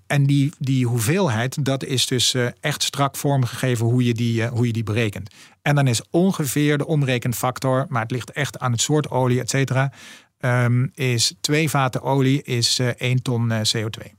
En 0.07 0.27
die, 0.27 0.53
die 0.59 0.87
hoeveelheid, 0.87 1.65
dat 1.65 1.85
is 1.85 2.07
dus 2.07 2.35
uh, 2.35 2.47
echt 2.61 2.83
strak 2.83 3.17
vormgegeven 3.17 3.87
hoe 3.87 4.05
je, 4.05 4.15
die, 4.15 4.43
uh, 4.43 4.49
hoe 4.49 4.67
je 4.67 4.73
die 4.73 4.83
berekent. 4.83 5.31
En 5.63 5.75
dan 5.75 5.87
is 5.87 6.03
ongeveer 6.11 6.79
de 6.79 6.87
omrekenfactor, 6.87 7.87
maar 7.89 8.03
het 8.03 8.11
ligt 8.11 8.33
echt 8.33 8.59
aan 8.59 8.73
het 8.73 8.81
soort 8.81 9.11
olie, 9.11 9.41
et 9.41 9.51
cetera, 9.51 9.93
um, 10.41 10.91
is 10.95 11.35
twee 11.41 11.71
vaten 11.71 12.03
olie 12.03 12.43
is 12.43 12.79
uh, 12.79 12.89
1 12.89 13.23
ton 13.23 13.53
CO2. 13.77 14.13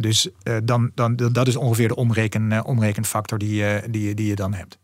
dus 0.00 0.28
dan, 0.64 0.90
dan, 0.94 1.16
dat 1.16 1.48
is 1.48 1.56
ongeveer 1.56 1.88
de 1.88 1.96
omreken, 1.96 2.64
omrekenfactor 2.64 3.38
die, 3.38 3.90
die, 3.90 4.14
die 4.14 4.26
je 4.26 4.34
dan 4.34 4.54
hebt. 4.54 4.78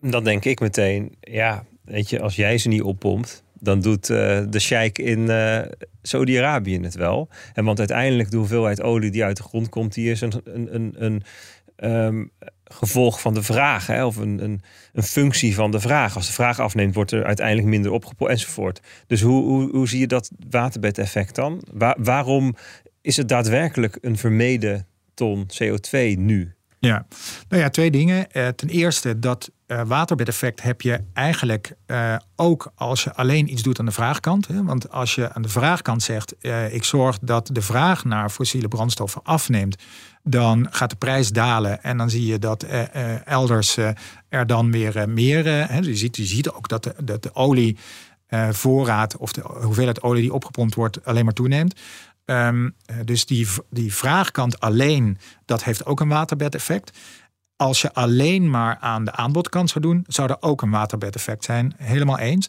Dan 0.00 0.24
denk 0.24 0.44
ik 0.44 0.60
meteen, 0.60 1.16
ja, 1.20 1.64
weet 1.84 2.10
je, 2.10 2.20
als 2.20 2.36
jij 2.36 2.58
ze 2.58 2.68
niet 2.68 2.82
oppompt, 2.82 3.43
dan 3.64 3.80
doet 3.80 4.08
uh, 4.10 4.40
de 4.48 4.60
sheik 4.60 4.98
in 4.98 5.18
uh, 5.18 5.60
Saudi-Arabië 6.02 6.80
het 6.80 6.94
wel. 6.94 7.28
En 7.52 7.64
want 7.64 7.78
uiteindelijk 7.78 8.30
de 8.30 8.36
hoeveelheid 8.36 8.82
olie 8.82 9.10
die 9.10 9.24
uit 9.24 9.36
de 9.36 9.42
grond 9.42 9.68
komt, 9.68 9.94
die 9.94 10.10
is 10.10 10.20
een, 10.20 10.32
een, 10.44 10.74
een, 10.74 10.94
een 10.96 11.22
um, 11.90 12.30
gevolg 12.64 13.20
van 13.20 13.34
de 13.34 13.42
vraag. 13.42 13.86
Hè, 13.86 14.04
of 14.04 14.16
een, 14.16 14.44
een, 14.44 14.60
een, 14.92 15.02
functie 15.02 15.54
van 15.54 15.70
de 15.70 15.80
vraag. 15.80 16.16
Als 16.16 16.26
de 16.26 16.32
vraag 16.32 16.60
afneemt, 16.60 16.94
wordt 16.94 17.12
er 17.12 17.24
uiteindelijk 17.24 17.66
minder 17.66 17.92
opgepompt 17.92 18.32
enzovoort. 18.32 18.80
Dus 19.06 19.20
hoe, 19.20 19.42
hoe, 19.42 19.70
hoe 19.70 19.88
zie 19.88 20.00
je 20.00 20.06
dat 20.06 20.30
waterbedeffect 20.50 21.34
dan? 21.34 21.62
Waar, 21.72 21.96
waarom 21.98 22.54
is 23.00 23.16
het 23.16 23.28
daadwerkelijk 23.28 23.98
een 24.00 24.18
vermeden 24.18 24.86
ton 25.14 25.46
CO2 25.62 25.98
nu? 26.16 26.54
Ja, 26.78 27.06
nou 27.48 27.62
ja, 27.62 27.68
twee 27.68 27.90
dingen. 27.90 28.26
Uh, 28.32 28.48
ten 28.48 28.68
eerste, 28.68 29.18
dat 29.18 29.50
uh, 29.66 29.80
waterbedeffect 29.86 30.62
heb 30.62 30.80
je 30.80 31.04
eigenlijk 31.12 31.76
uh, 31.86 32.16
ook 32.36 32.72
als 32.74 33.04
je 33.04 33.14
alleen 33.14 33.52
iets 33.52 33.62
doet 33.62 33.78
aan 33.78 33.84
de 33.84 33.92
vraagkant. 33.92 34.46
Hè? 34.46 34.64
Want 34.64 34.90
als 34.90 35.14
je 35.14 35.32
aan 35.32 35.42
de 35.42 35.48
vraagkant 35.48 36.02
zegt, 36.02 36.34
ik 36.70 36.84
zorg 36.84 37.18
dat 37.18 37.50
de 37.52 37.62
vraag 37.62 38.04
naar 38.04 38.30
fossiele 38.30 38.68
brandstoffen 38.68 39.22
afneemt, 39.22 39.82
dan 40.22 40.66
gaat 40.70 40.90
de 40.90 40.96
prijs 40.96 41.30
dalen 41.30 41.82
en 41.82 41.96
dan 41.96 42.10
zie 42.10 42.26
je 42.26 42.38
dat 42.38 42.62
elders 43.24 43.76
er 44.28 44.46
dan 44.46 44.70
weer 44.70 45.08
meer. 45.08 45.44
Hè? 45.46 45.78
je, 45.78 45.96
ziet, 45.96 46.16
je 46.16 46.24
ziet 46.24 46.50
ook 46.50 46.68
dat 46.68 46.82
de, 46.82 46.94
dat 47.04 47.22
de 47.22 47.34
olievoorraad 47.34 49.16
of 49.16 49.32
de 49.32 49.42
hoeveelheid 49.44 50.02
olie 50.02 50.22
die 50.22 50.32
opgepompt 50.32 50.74
wordt 50.74 51.04
alleen 51.04 51.24
maar 51.24 51.34
toeneemt. 51.34 51.80
Um, 52.26 52.74
dus 53.04 53.26
die, 53.26 53.48
die 53.70 53.94
vraagkant 53.94 54.60
alleen, 54.60 55.18
dat 55.44 55.64
heeft 55.64 55.86
ook 55.86 56.00
een 56.00 56.08
waterbedeffect. 56.08 56.98
Als 57.56 57.80
je 57.80 57.92
alleen 57.92 58.50
maar 58.50 58.76
aan 58.80 59.04
de 59.04 59.12
aanbodkant 59.12 59.70
zou 59.70 59.84
doen, 59.84 60.04
zou 60.06 60.28
er 60.28 60.36
ook 60.40 60.62
een 60.62 60.70
waterbedeffect 60.70 61.44
zijn. 61.44 61.74
Helemaal 61.76 62.18
eens. 62.18 62.48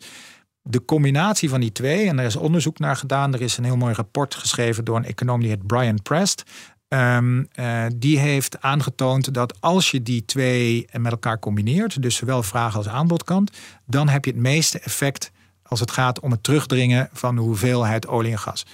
De 0.62 0.86
combinatie 0.86 1.50
van 1.50 1.60
die 1.60 1.72
twee, 1.72 2.08
en 2.08 2.20
er 2.20 2.26
is 2.26 2.36
onderzoek 2.36 2.80
naar 2.80 2.96
gedaan. 2.96 3.34
Er 3.34 3.42
is 3.42 3.58
een 3.58 3.64
heel 3.64 3.78
mooi 3.78 3.94
rapport 3.94 4.36
geschreven 4.36 4.86
door 4.86 4.96
een 4.96 5.06
econoom 5.06 5.40
die 5.40 5.50
heet 5.50 5.68
Brian 5.68 6.02
Prest. 6.02 6.44
Um, 6.88 7.48
uh, 7.56 7.86
die 7.96 8.20
heeft 8.20 8.62
aangetoond 8.62 9.34
dat 9.34 9.62
als 9.62 9.92
je 9.92 10.04
die 10.04 10.26
twee 10.26 10.88
met 10.92 11.12
elkaar 11.12 11.40
combineert, 11.40 12.02
dus 12.02 12.16
zowel 12.16 12.44
vraag 12.44 12.76
als 12.76 12.88
aanbodkant, 12.88 13.52
dan 13.86 14.10
heb 14.10 14.26
je 14.26 14.32
het 14.32 14.40
meeste 14.40 14.80
effect 14.80 15.32
als 15.64 15.80
het 15.80 15.92
gaat 15.92 16.20
om 16.20 16.32
het 16.32 16.44
terugdringen 16.44 17.10
van 17.14 17.36
de 17.36 17.42
hoeveelheid 17.42 18.08
olie 18.08 18.32
en 18.32 18.40
gas. 18.40 18.66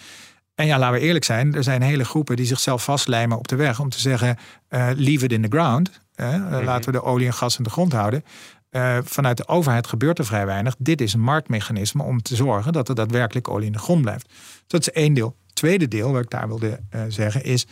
En 0.62 0.68
ja, 0.68 0.80
laten 0.80 1.00
we 1.00 1.06
eerlijk 1.06 1.26
zijn, 1.26 1.54
er 1.54 1.64
zijn 1.64 1.82
hele 1.82 2.06
groepen 2.06 2.36
die 2.36 2.46
zichzelf 2.46 2.84
vastlijmen 2.84 3.38
op 3.38 3.48
de 3.48 3.56
weg 3.56 3.80
om 3.80 3.90
te 3.90 4.00
zeggen: 4.00 4.38
uh, 4.70 4.90
leave 4.96 5.26
it 5.26 5.32
in 5.32 5.42
the 5.42 5.48
ground. 5.58 5.92
Uh, 6.16 6.60
Laten 6.64 6.86
we 6.86 7.00
de 7.00 7.04
olie 7.04 7.26
en 7.26 7.34
gas 7.34 7.58
in 7.58 7.64
de 7.64 7.70
grond 7.70 7.94
houden. 7.94 8.24
Uh, 8.72 8.98
vanuit 9.04 9.38
de 9.38 9.48
overheid 9.48 9.88
gebeurt 9.88 10.20
er 10.20 10.26
vrij 10.26 10.46
weinig. 10.46 10.76
Dit 10.78 11.02
is 11.02 11.14
een 11.14 11.22
marktmechanisme 11.22 12.04
om 12.04 12.22
te 12.22 12.36
zorgen 12.36 12.74
dat 12.74 12.90
er 12.90 12.96
daadwerkelijk 12.96 13.48
olie 13.48 13.66
in 13.66 13.72
de 13.72 13.80
grond 13.80 14.02
blijft. 14.02 14.34
Dat 14.68 14.82
is 14.82 14.92
één 14.92 15.14
deel. 15.14 15.36
Tweede 15.54 15.88
deel, 15.88 16.12
wat 16.12 16.24
ik 16.24 16.30
daar 16.30 16.48
wilde 16.48 16.80
zeggen, 17.08 17.44
is 17.44 17.66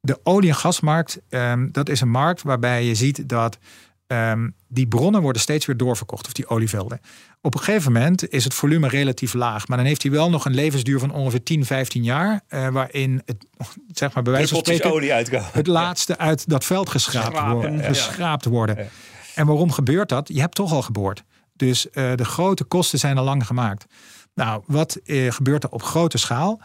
de 0.00 0.20
olie- 0.22 0.48
en 0.48 0.54
gasmarkt. 0.54 1.20
Um, 1.28 1.72
dat 1.72 1.88
is 1.88 2.00
een 2.00 2.10
markt 2.10 2.42
waarbij 2.42 2.84
je 2.84 2.94
ziet 2.94 3.28
dat 3.28 3.58
um, 4.06 4.54
die 4.68 4.86
bronnen 4.86 5.22
worden 5.22 5.42
steeds 5.42 5.66
weer 5.66 5.76
doorverkocht, 5.76 6.26
of 6.26 6.32
die 6.32 6.48
olievelden. 6.48 7.00
Op 7.44 7.54
een 7.54 7.60
gegeven 7.60 7.92
moment 7.92 8.28
is 8.32 8.44
het 8.44 8.54
volume 8.54 8.88
relatief 8.88 9.32
laag. 9.32 9.68
Maar 9.68 9.76
dan 9.76 9.86
heeft 9.86 10.02
hij 10.02 10.10
wel 10.10 10.30
nog 10.30 10.44
een 10.44 10.54
levensduur 10.54 10.98
van 10.98 11.12
ongeveer 11.12 11.42
10, 11.42 11.64
15 11.64 12.02
jaar. 12.02 12.40
Uh, 12.48 12.68
waarin 12.68 13.22
het, 13.26 13.46
zeg 13.92 14.14
maar 14.14 14.22
bij 14.22 14.32
wijze 14.32 14.48
van 14.48 14.58
spreken, 14.58 14.92
olie 14.92 15.12
het 15.52 15.66
laatste 15.66 16.18
uit 16.18 16.48
dat 16.48 16.64
veld 16.64 16.88
geschraapt, 16.88 17.52
worden, 17.52 17.84
geschraapt 17.84 18.44
worden. 18.44 18.88
En 19.34 19.46
waarom 19.46 19.72
gebeurt 19.72 20.08
dat? 20.08 20.28
Je 20.28 20.40
hebt 20.40 20.54
toch 20.54 20.72
al 20.72 20.82
geboord. 20.82 21.22
Dus 21.52 21.86
uh, 21.86 22.14
de 22.14 22.24
grote 22.24 22.64
kosten 22.64 22.98
zijn 22.98 23.18
al 23.18 23.24
lang 23.24 23.46
gemaakt. 23.46 23.84
Nou, 24.34 24.62
wat 24.66 25.00
uh, 25.04 25.32
gebeurt 25.32 25.62
er 25.62 25.70
op 25.70 25.82
grote 25.82 26.18
schaal? 26.18 26.60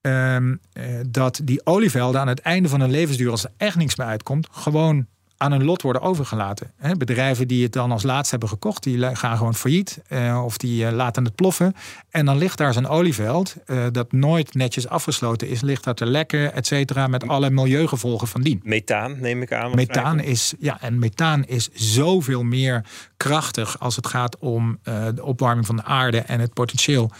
Um, 0.00 0.60
dat 1.06 1.40
die 1.44 1.66
olievelden 1.66 2.20
aan 2.20 2.28
het 2.28 2.40
einde 2.40 2.68
van 2.68 2.80
hun 2.80 2.90
levensduur, 2.90 3.30
als 3.30 3.44
er 3.44 3.52
echt 3.56 3.76
niks 3.76 3.96
meer 3.96 4.06
uitkomt, 4.06 4.48
gewoon 4.50 5.06
aan 5.42 5.52
een 5.52 5.64
lot 5.64 5.82
worden 5.82 6.02
overgelaten. 6.02 6.72
bedrijven 6.98 7.48
die 7.48 7.62
het 7.62 7.72
dan 7.72 7.92
als 7.92 8.02
laatste 8.02 8.30
hebben 8.30 8.48
gekocht, 8.48 8.82
die 8.82 9.16
gaan 9.16 9.36
gewoon 9.36 9.54
failliet 9.54 10.00
uh, 10.08 10.42
of 10.44 10.56
die 10.56 10.84
uh, 10.84 10.92
laten 10.92 11.24
het 11.24 11.34
ploffen. 11.34 11.74
En 12.10 12.26
dan 12.26 12.38
ligt 12.38 12.58
daar 12.58 12.72
zo'n 12.72 12.86
olieveld 12.86 13.56
uh, 13.66 13.86
dat 13.92 14.12
nooit 14.12 14.54
netjes 14.54 14.88
afgesloten 14.88 15.48
is, 15.48 15.60
ligt 15.60 15.84
daar 15.84 15.94
te 15.94 16.06
lekken, 16.06 16.54
et 16.54 16.66
cetera, 16.66 17.06
met 17.06 17.28
alle 17.28 17.50
milieugevolgen 17.50 18.28
van 18.28 18.42
dien. 18.42 18.60
Methaan 18.64 19.20
neem 19.20 19.42
ik 19.42 19.52
aan. 19.52 19.74
Methaan 19.74 20.20
is, 20.20 20.54
ja, 20.58 20.80
en 20.80 20.98
methaan 20.98 21.44
is 21.44 21.68
zoveel 21.72 22.42
meer 22.42 22.84
krachtig 23.16 23.80
als 23.80 23.96
het 23.96 24.06
gaat 24.06 24.38
om 24.38 24.78
de 25.14 25.24
opwarming 25.24 25.66
van 25.66 25.76
de 25.76 25.84
aarde 25.84 26.18
en 26.18 26.40
het 26.40 26.52
potentieel 26.52 27.10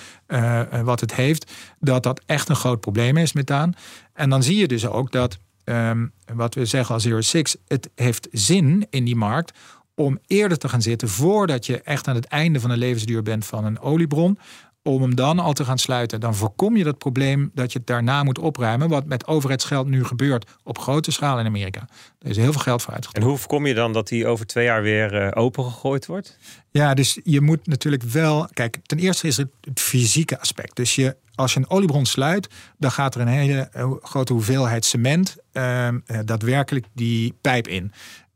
wat 0.82 1.00
het 1.00 1.14
heeft, 1.14 1.52
dat 1.80 2.02
dat 2.02 2.20
echt 2.26 2.48
een 2.48 2.56
groot 2.56 2.80
probleem 2.80 3.16
is, 3.16 3.32
methaan. 3.32 3.74
En 4.12 4.30
dan 4.30 4.42
zie 4.42 4.56
je 4.56 4.68
dus 4.68 4.86
ook 4.86 5.12
dat 5.12 5.38
um, 5.64 6.12
wat 6.34 6.54
we 6.54 6.64
zeggen 6.64 6.94
als 6.94 7.02
Zero 7.02 7.20
Six, 7.20 7.56
het 7.66 7.90
heeft 7.94 8.28
zin 8.30 8.86
in 8.90 9.04
die 9.04 9.16
markt 9.16 9.58
om 9.94 10.18
eerder 10.26 10.58
te 10.58 10.68
gaan 10.68 10.82
zitten 10.82 11.08
voordat 11.08 11.66
je 11.66 11.80
echt 11.80 12.08
aan 12.08 12.14
het 12.14 12.24
einde 12.24 12.60
van 12.60 12.70
de 12.70 12.76
levensduur 12.76 13.22
bent 13.22 13.46
van 13.46 13.64
een 13.64 13.80
oliebron. 13.80 14.38
Om 14.84 15.02
hem 15.02 15.14
dan 15.14 15.38
al 15.38 15.52
te 15.52 15.64
gaan 15.64 15.78
sluiten. 15.78 16.20
Dan 16.20 16.34
voorkom 16.34 16.76
je 16.76 16.84
dat 16.84 16.98
probleem 16.98 17.50
dat 17.54 17.72
je 17.72 17.78
het 17.78 17.86
daarna 17.86 18.22
moet 18.22 18.38
opruimen. 18.38 18.88
Wat 18.88 19.06
met 19.06 19.26
overheidsgeld 19.26 19.86
nu 19.86 20.04
gebeurt 20.04 20.50
op 20.64 20.78
grote 20.78 21.10
schaal 21.10 21.38
in 21.38 21.46
Amerika. 21.46 21.88
Er 22.18 22.30
is 22.30 22.36
heel 22.36 22.52
veel 22.52 22.60
geld 22.60 22.82
voor 22.82 22.92
uitgegeven. 22.92 23.22
En 23.22 23.28
hoe 23.28 23.38
voorkom 23.38 23.66
je 23.66 23.74
dan 23.74 23.92
dat 23.92 24.08
die 24.08 24.26
over 24.26 24.46
twee 24.46 24.64
jaar 24.64 24.82
weer 24.82 25.22
uh, 25.22 25.28
opengegooid 25.34 26.06
wordt? 26.06 26.38
Ja, 26.70 26.94
dus 26.94 27.20
je 27.24 27.40
moet 27.40 27.66
natuurlijk 27.66 28.02
wel. 28.02 28.48
Kijk, 28.52 28.78
ten 28.82 28.98
eerste 28.98 29.26
is 29.26 29.36
het 29.36 29.48
het 29.60 29.80
fysieke 29.80 30.40
aspect. 30.40 30.76
Dus 30.76 30.94
je 30.94 31.16
als 31.42 31.52
je 31.52 31.58
een 31.58 31.70
oliebron 31.70 32.06
sluit, 32.06 32.48
dan 32.78 32.90
gaat 32.90 33.14
er 33.14 33.20
een 33.20 33.26
hele 33.28 33.68
eh, 33.72 33.90
grote 34.02 34.32
hoeveelheid 34.32 34.84
cement 34.84 35.36
uh, 35.52 35.88
daadwerkelijk 36.24 36.86
die 36.92 37.34
pijp 37.40 37.68
in. 37.68 37.92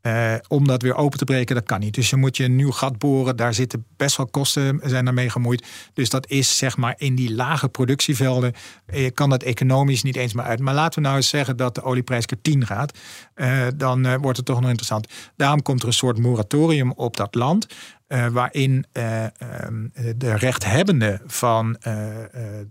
Uh, 0.07 0.33
om 0.47 0.67
dat 0.67 0.81
weer 0.81 0.95
open 0.95 1.17
te 1.17 1.25
breken, 1.25 1.55
dat 1.55 1.63
kan 1.63 1.79
niet. 1.79 1.93
Dus 1.93 2.09
je 2.09 2.15
moet 2.15 2.37
je 2.37 2.43
een 2.43 2.55
nieuw 2.55 2.71
gat 2.71 2.97
boren. 2.97 3.35
Daar 3.35 3.53
zitten 3.53 3.85
best 3.97 4.17
wel 4.17 4.25
kosten 4.25 4.79
zijn 4.83 5.05
daarmee 5.05 5.29
gemoeid. 5.29 5.67
Dus 5.93 6.09
dat 6.09 6.29
is 6.29 6.57
zeg 6.57 6.77
maar 6.77 6.93
in 6.97 7.15
die 7.15 7.35
lage 7.35 7.69
productievelden. 7.69 8.53
Je 8.91 9.11
kan 9.11 9.29
dat 9.29 9.43
economisch 9.43 10.03
niet 10.03 10.15
eens 10.15 10.33
meer 10.33 10.45
uit. 10.45 10.59
Maar 10.59 10.73
laten 10.73 10.99
we 11.01 11.05
nou 11.05 11.17
eens 11.17 11.29
zeggen 11.29 11.57
dat 11.57 11.75
de 11.75 11.83
olieprijs 11.83 12.25
keer 12.25 12.41
10 12.41 12.65
gaat. 12.65 12.97
Uh, 13.35 13.67
dan 13.75 14.17
wordt 14.17 14.37
het 14.37 14.45
toch 14.45 14.59
nog 14.59 14.69
interessant. 14.69 15.07
Daarom 15.35 15.61
komt 15.61 15.81
er 15.81 15.87
een 15.87 15.93
soort 15.93 16.17
moratorium 16.17 16.91
op 16.91 17.17
dat 17.17 17.35
land. 17.35 17.67
Waarin 18.31 18.85
um, 18.93 19.91
de 20.15 20.35
rechthebbenden 20.35 21.21
van 21.25 21.77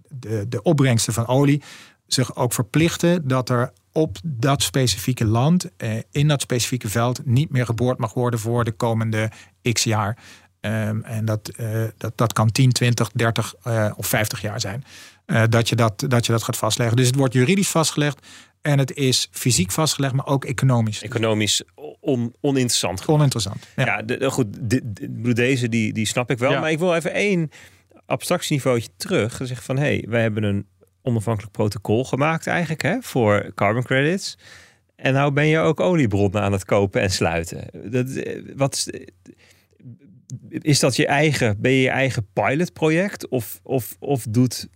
de, 0.08 0.44
de 0.48 0.62
opbrengsten 0.62 1.12
van 1.12 1.26
olie 1.26 1.62
zich 2.06 2.36
ook 2.36 2.52
verplichten 2.52 3.28
dat 3.28 3.48
er 3.48 3.72
op 3.96 4.18
dat 4.24 4.62
specifieke 4.62 5.24
land, 5.24 5.70
in 6.10 6.28
dat 6.28 6.40
specifieke 6.40 6.88
veld, 6.88 7.20
niet 7.24 7.50
meer 7.50 7.64
geboord 7.64 7.98
mag 7.98 8.14
worden 8.14 8.40
voor 8.40 8.64
de 8.64 8.72
komende 8.72 9.30
x 9.72 9.84
jaar. 9.84 10.18
Um, 10.60 11.02
en 11.02 11.24
dat, 11.24 11.50
dat, 11.96 12.12
dat 12.14 12.32
kan 12.32 12.50
10, 12.50 12.72
20, 12.72 13.10
30 13.10 13.54
of 13.96 14.06
50 14.06 14.40
jaar 14.40 14.60
zijn. 14.60 14.84
dat, 15.48 15.68
je 15.68 15.76
dat, 15.76 16.04
dat 16.08 16.26
je 16.26 16.32
dat 16.32 16.42
gaat 16.42 16.56
vastleggen. 16.56 16.96
Dus 16.96 17.06
het 17.06 17.16
wordt 17.16 17.34
juridisch 17.34 17.68
vastgelegd. 17.68 18.26
En 18.66 18.78
het 18.78 18.94
is 18.94 19.28
fysiek 19.30 19.70
vastgelegd, 19.70 20.14
maar 20.14 20.26
ook 20.26 20.44
economisch. 20.44 21.02
Economisch 21.02 21.62
on, 22.00 22.34
oninteressant. 22.40 23.06
Oninteressant. 23.06 23.66
Ja, 23.76 23.84
ja 23.84 24.02
de, 24.02 24.30
goed. 24.30 24.46
De, 24.60 25.32
deze 25.32 25.68
die, 25.68 25.92
die 25.92 26.06
snap 26.06 26.30
ik 26.30 26.38
wel. 26.38 26.50
Ja. 26.50 26.60
Maar 26.60 26.70
ik 26.70 26.78
wil 26.78 26.94
even 26.94 27.12
één 27.12 27.50
abstractieniveautje 28.06 28.88
terug. 28.96 29.40
Zeg 29.42 29.62
van 29.62 29.76
hé, 29.76 29.82
hey, 29.82 30.04
wij 30.08 30.22
hebben 30.22 30.42
een 30.42 30.66
onafhankelijk 31.06 31.52
protocol 31.52 32.04
gemaakt 32.04 32.46
eigenlijk 32.46 32.82
hè, 32.82 32.96
voor 33.00 33.52
carbon 33.54 33.82
credits. 33.82 34.38
En 34.96 35.12
nou 35.12 35.32
ben 35.32 35.46
je 35.46 35.58
ook 35.58 35.80
oliebronnen 35.80 36.42
aan 36.42 36.52
het 36.52 36.64
kopen 36.64 37.00
en 37.00 37.10
sluiten. 37.10 37.66
Dat, 37.90 38.06
wat 38.56 38.74
is, 38.74 38.90
is 40.48 40.80
dat 40.80 40.96
je 40.96 41.06
eigen, 41.06 41.60
ben 41.60 41.70
je 41.70 41.80
je 41.80 41.90
eigen 41.90 42.26
pilotproject? 42.32 43.28
Of, 43.28 43.60
of, 43.62 43.96
of 43.98 44.26
doet 44.28 44.68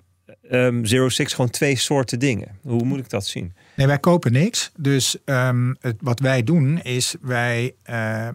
um, 0.51 0.87
Zero 0.87 1.09
Six 1.09 1.33
gewoon 1.33 1.51
twee 1.51 1.76
soorten 1.76 2.18
dingen? 2.18 2.59
Hoe 2.62 2.85
moet 2.85 2.99
ik 2.99 3.11
dat 3.11 3.26
zien? 3.26 3.53
Nee, 3.76 3.87
wij 3.87 3.99
kopen 3.99 4.33
niks. 4.33 4.70
Dus 4.76 5.16
um, 5.24 5.76
het, 5.81 5.97
wat 6.01 6.20
wij 6.20 6.43
doen 6.43 6.83
is 6.83 7.14
wij 7.20 7.74
uh, 7.91 8.28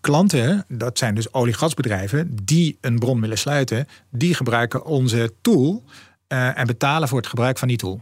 klanten, 0.00 0.64
dat 0.68 0.98
zijn 0.98 1.14
dus 1.14 1.32
olie-gasbedrijven, 1.32 2.36
die 2.42 2.78
een 2.80 2.98
bron 2.98 3.20
willen 3.20 3.38
sluiten, 3.38 3.86
die 4.10 4.34
gebruiken 4.34 4.84
onze 4.84 5.32
tool 5.40 5.84
uh, 6.32 6.58
en 6.58 6.66
betalen 6.66 7.08
voor 7.08 7.18
het 7.18 7.26
gebruik 7.26 7.58
van 7.58 7.68
die 7.68 7.76
tool. 7.76 8.00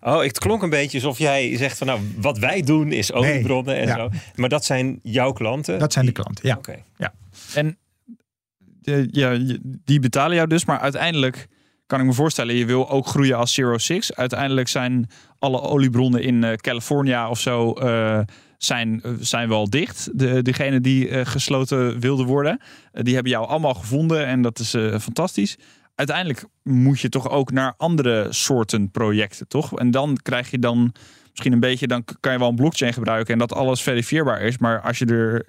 Oh, 0.00 0.22
het 0.22 0.38
klonk 0.38 0.62
een 0.62 0.70
beetje 0.70 0.98
alsof 0.98 1.18
jij 1.18 1.56
zegt 1.56 1.78
van 1.78 1.86
nou, 1.86 2.00
wat 2.16 2.38
wij 2.38 2.62
doen 2.62 2.92
is 2.92 3.12
oliebronnen 3.12 3.76
en 3.76 3.86
ja. 3.86 3.96
zo. 3.96 4.10
Maar 4.34 4.48
dat 4.48 4.64
zijn 4.64 5.00
jouw 5.02 5.32
klanten? 5.32 5.78
Dat 5.78 5.92
zijn 5.92 6.06
de 6.06 6.12
klanten, 6.12 6.48
ja. 6.48 6.56
Oké. 6.56 6.82
En 7.54 7.78
de, 8.56 9.08
ja, 9.10 9.56
die 9.62 10.00
betalen 10.00 10.36
jou 10.36 10.48
dus, 10.48 10.64
maar 10.64 10.78
uiteindelijk 10.78 11.48
kan 11.86 12.00
ik 12.00 12.06
me 12.06 12.12
voorstellen, 12.12 12.54
je 12.54 12.66
wil 12.66 12.90
ook 12.90 13.06
groeien 13.06 13.36
als 13.36 13.54
Zero 13.54 13.78
Six. 13.78 14.14
Uiteindelijk 14.14 14.68
zijn 14.68 15.10
alle 15.38 15.60
oliebronnen 15.60 16.22
in 16.22 16.44
eh, 16.44 16.52
California 16.52 17.28
of 17.28 17.40
zo 17.40 17.72
eh, 17.72 18.20
zijn, 18.58 19.02
eh, 19.02 19.10
zijn 19.20 19.48
wel 19.48 19.70
dicht. 19.70 20.08
De, 20.12 20.42
degene 20.42 20.80
die 20.80 21.08
eh, 21.08 21.26
gesloten 21.26 22.00
wilden 22.00 22.26
worden, 22.26 22.60
eh, 22.92 23.02
die 23.04 23.14
hebben 23.14 23.32
jou 23.32 23.46
allemaal 23.46 23.74
gevonden 23.74 24.26
en 24.26 24.42
dat 24.42 24.58
is 24.58 24.74
eh, 24.74 24.98
fantastisch. 24.98 25.56
Uiteindelijk 26.02 26.44
moet 26.62 27.00
je 27.00 27.08
toch 27.08 27.28
ook 27.28 27.52
naar 27.52 27.74
andere 27.76 28.26
soorten 28.30 28.90
projecten, 28.90 29.48
toch? 29.48 29.78
En 29.78 29.90
dan 29.90 30.18
krijg 30.22 30.50
je 30.50 30.58
dan 30.58 30.94
misschien 31.30 31.52
een 31.52 31.60
beetje, 31.60 31.86
dan 31.86 32.04
kan 32.20 32.32
je 32.32 32.38
wel 32.38 32.48
een 32.48 32.54
blockchain 32.54 32.92
gebruiken 32.92 33.32
en 33.32 33.38
dat 33.38 33.52
alles 33.52 33.82
verifieerbaar 33.82 34.40
is. 34.40 34.58
Maar 34.58 34.80
als 34.80 34.98
je 34.98 35.06
er 35.06 35.46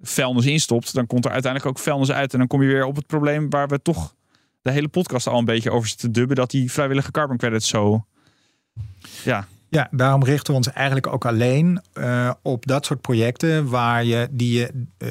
vuilnis 0.00 0.46
instopt, 0.46 0.94
dan 0.94 1.06
komt 1.06 1.24
er 1.24 1.30
uiteindelijk 1.30 1.70
ook 1.70 1.82
vuilnis 1.82 2.10
uit. 2.10 2.32
En 2.32 2.38
dan 2.38 2.48
kom 2.48 2.62
je 2.62 2.68
weer 2.68 2.84
op 2.84 2.96
het 2.96 3.06
probleem 3.06 3.50
waar 3.50 3.68
we 3.68 3.82
toch 3.82 4.14
de 4.62 4.70
hele 4.70 4.88
podcast 4.88 5.26
al 5.26 5.38
een 5.38 5.44
beetje 5.44 5.70
over 5.70 5.88
zitten 5.88 6.12
te 6.12 6.18
dubben. 6.18 6.36
Dat 6.36 6.50
die 6.50 6.72
vrijwillige 6.72 7.10
carbon 7.10 7.36
credits 7.36 7.68
zo... 7.68 8.04
Ja, 9.24 9.46
Ja, 9.70 9.88
daarom 9.90 10.24
richten 10.24 10.52
we 10.52 10.58
ons 10.58 10.72
eigenlijk 10.72 11.06
ook 11.06 11.24
alleen 11.24 11.80
eh, 11.92 12.30
op 12.42 12.66
dat 12.66 12.86
soort 12.86 13.00
projecten 13.00 13.68
waar 13.68 14.04
je 14.04 14.28
die, 14.30 14.58
je, 14.58 14.84
eh, 14.98 15.08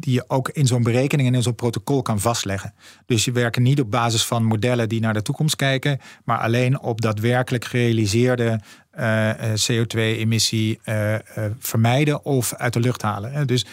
die 0.00 0.14
je 0.14 0.24
ook 0.26 0.48
in 0.48 0.66
zo'n 0.66 0.82
berekening 0.82 1.28
en 1.28 1.34
in 1.34 1.42
zo'n 1.42 1.54
protocol 1.54 2.02
kan 2.02 2.20
vastleggen. 2.20 2.74
Dus 3.06 3.24
je 3.24 3.32
werkt 3.32 3.58
niet 3.58 3.80
op 3.80 3.90
basis 3.90 4.24
van 4.24 4.44
modellen 4.44 4.88
die 4.88 5.00
naar 5.00 5.14
de 5.14 5.22
toekomst 5.22 5.56
kijken, 5.56 6.00
maar 6.24 6.38
alleen 6.38 6.80
op 6.80 7.00
daadwerkelijk 7.00 7.64
gerealiseerde 7.64 8.60
eh, 8.92 9.52
eh, 9.52 9.58
CO2-emissie 9.70 10.80
eh, 10.82 11.14
eh, 11.14 11.20
vermijden 11.58 12.24
of 12.24 12.54
uit 12.54 12.72
de 12.72 12.80
lucht 12.80 13.02
halen. 13.02 13.46
Dus 13.46 13.66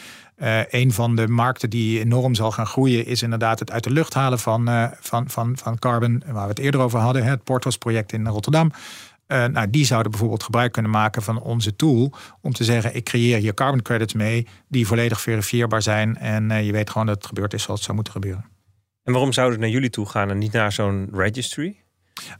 een 0.69 0.93
van 0.93 1.15
de 1.15 1.27
markten 1.27 1.69
die 1.69 1.99
enorm 1.99 2.35
zal 2.35 2.51
gaan 2.51 2.65
groeien 2.65 3.05
is 3.05 3.21
inderdaad 3.21 3.59
het 3.59 3.71
uit 3.71 3.83
de 3.83 3.89
lucht 3.89 4.13
halen 4.13 4.39
van, 4.39 4.91
van, 4.99 5.29
van, 5.29 5.57
van 5.57 5.79
carbon, 5.79 6.23
waar 6.25 6.43
we 6.43 6.49
het 6.49 6.59
eerder 6.59 6.81
over 6.81 6.99
hadden, 6.99 7.23
het 7.23 7.43
Portos-project 7.43 8.13
in 8.13 8.27
Rotterdam. 8.27 8.71
Eh, 9.29 9.45
nou, 9.45 9.69
die 9.69 9.85
zouden 9.85 10.11
bijvoorbeeld 10.11 10.43
gebruik 10.43 10.71
kunnen 10.71 10.91
maken 10.91 11.21
van 11.21 11.41
onze 11.41 11.75
tool 11.75 12.13
om 12.41 12.53
te 12.53 12.63
zeggen: 12.63 12.95
ik 12.95 13.03
creëer 13.03 13.37
hier 13.37 13.53
carbon 13.53 13.81
credits 13.81 14.13
mee 14.13 14.47
die 14.67 14.87
volledig 14.87 15.21
verifieerbaar 15.21 15.81
zijn 15.81 16.17
en 16.17 16.51
eh, 16.51 16.65
je 16.65 16.71
weet 16.71 16.89
gewoon 16.89 17.07
dat 17.07 17.15
het 17.15 17.25
gebeurd 17.25 17.53
is 17.53 17.63
zoals 17.63 17.79
het 17.79 17.83
zou 17.83 17.95
moeten 17.95 18.13
gebeuren. 18.13 18.45
En 19.03 19.13
waarom 19.13 19.33
zouden 19.33 19.55
ze 19.55 19.61
naar 19.61 19.73
jullie 19.73 19.89
toe 19.89 20.05
gaan 20.05 20.29
en 20.29 20.37
niet 20.37 20.51
naar 20.51 20.71
zo'n 20.71 21.09
registry? 21.13 21.83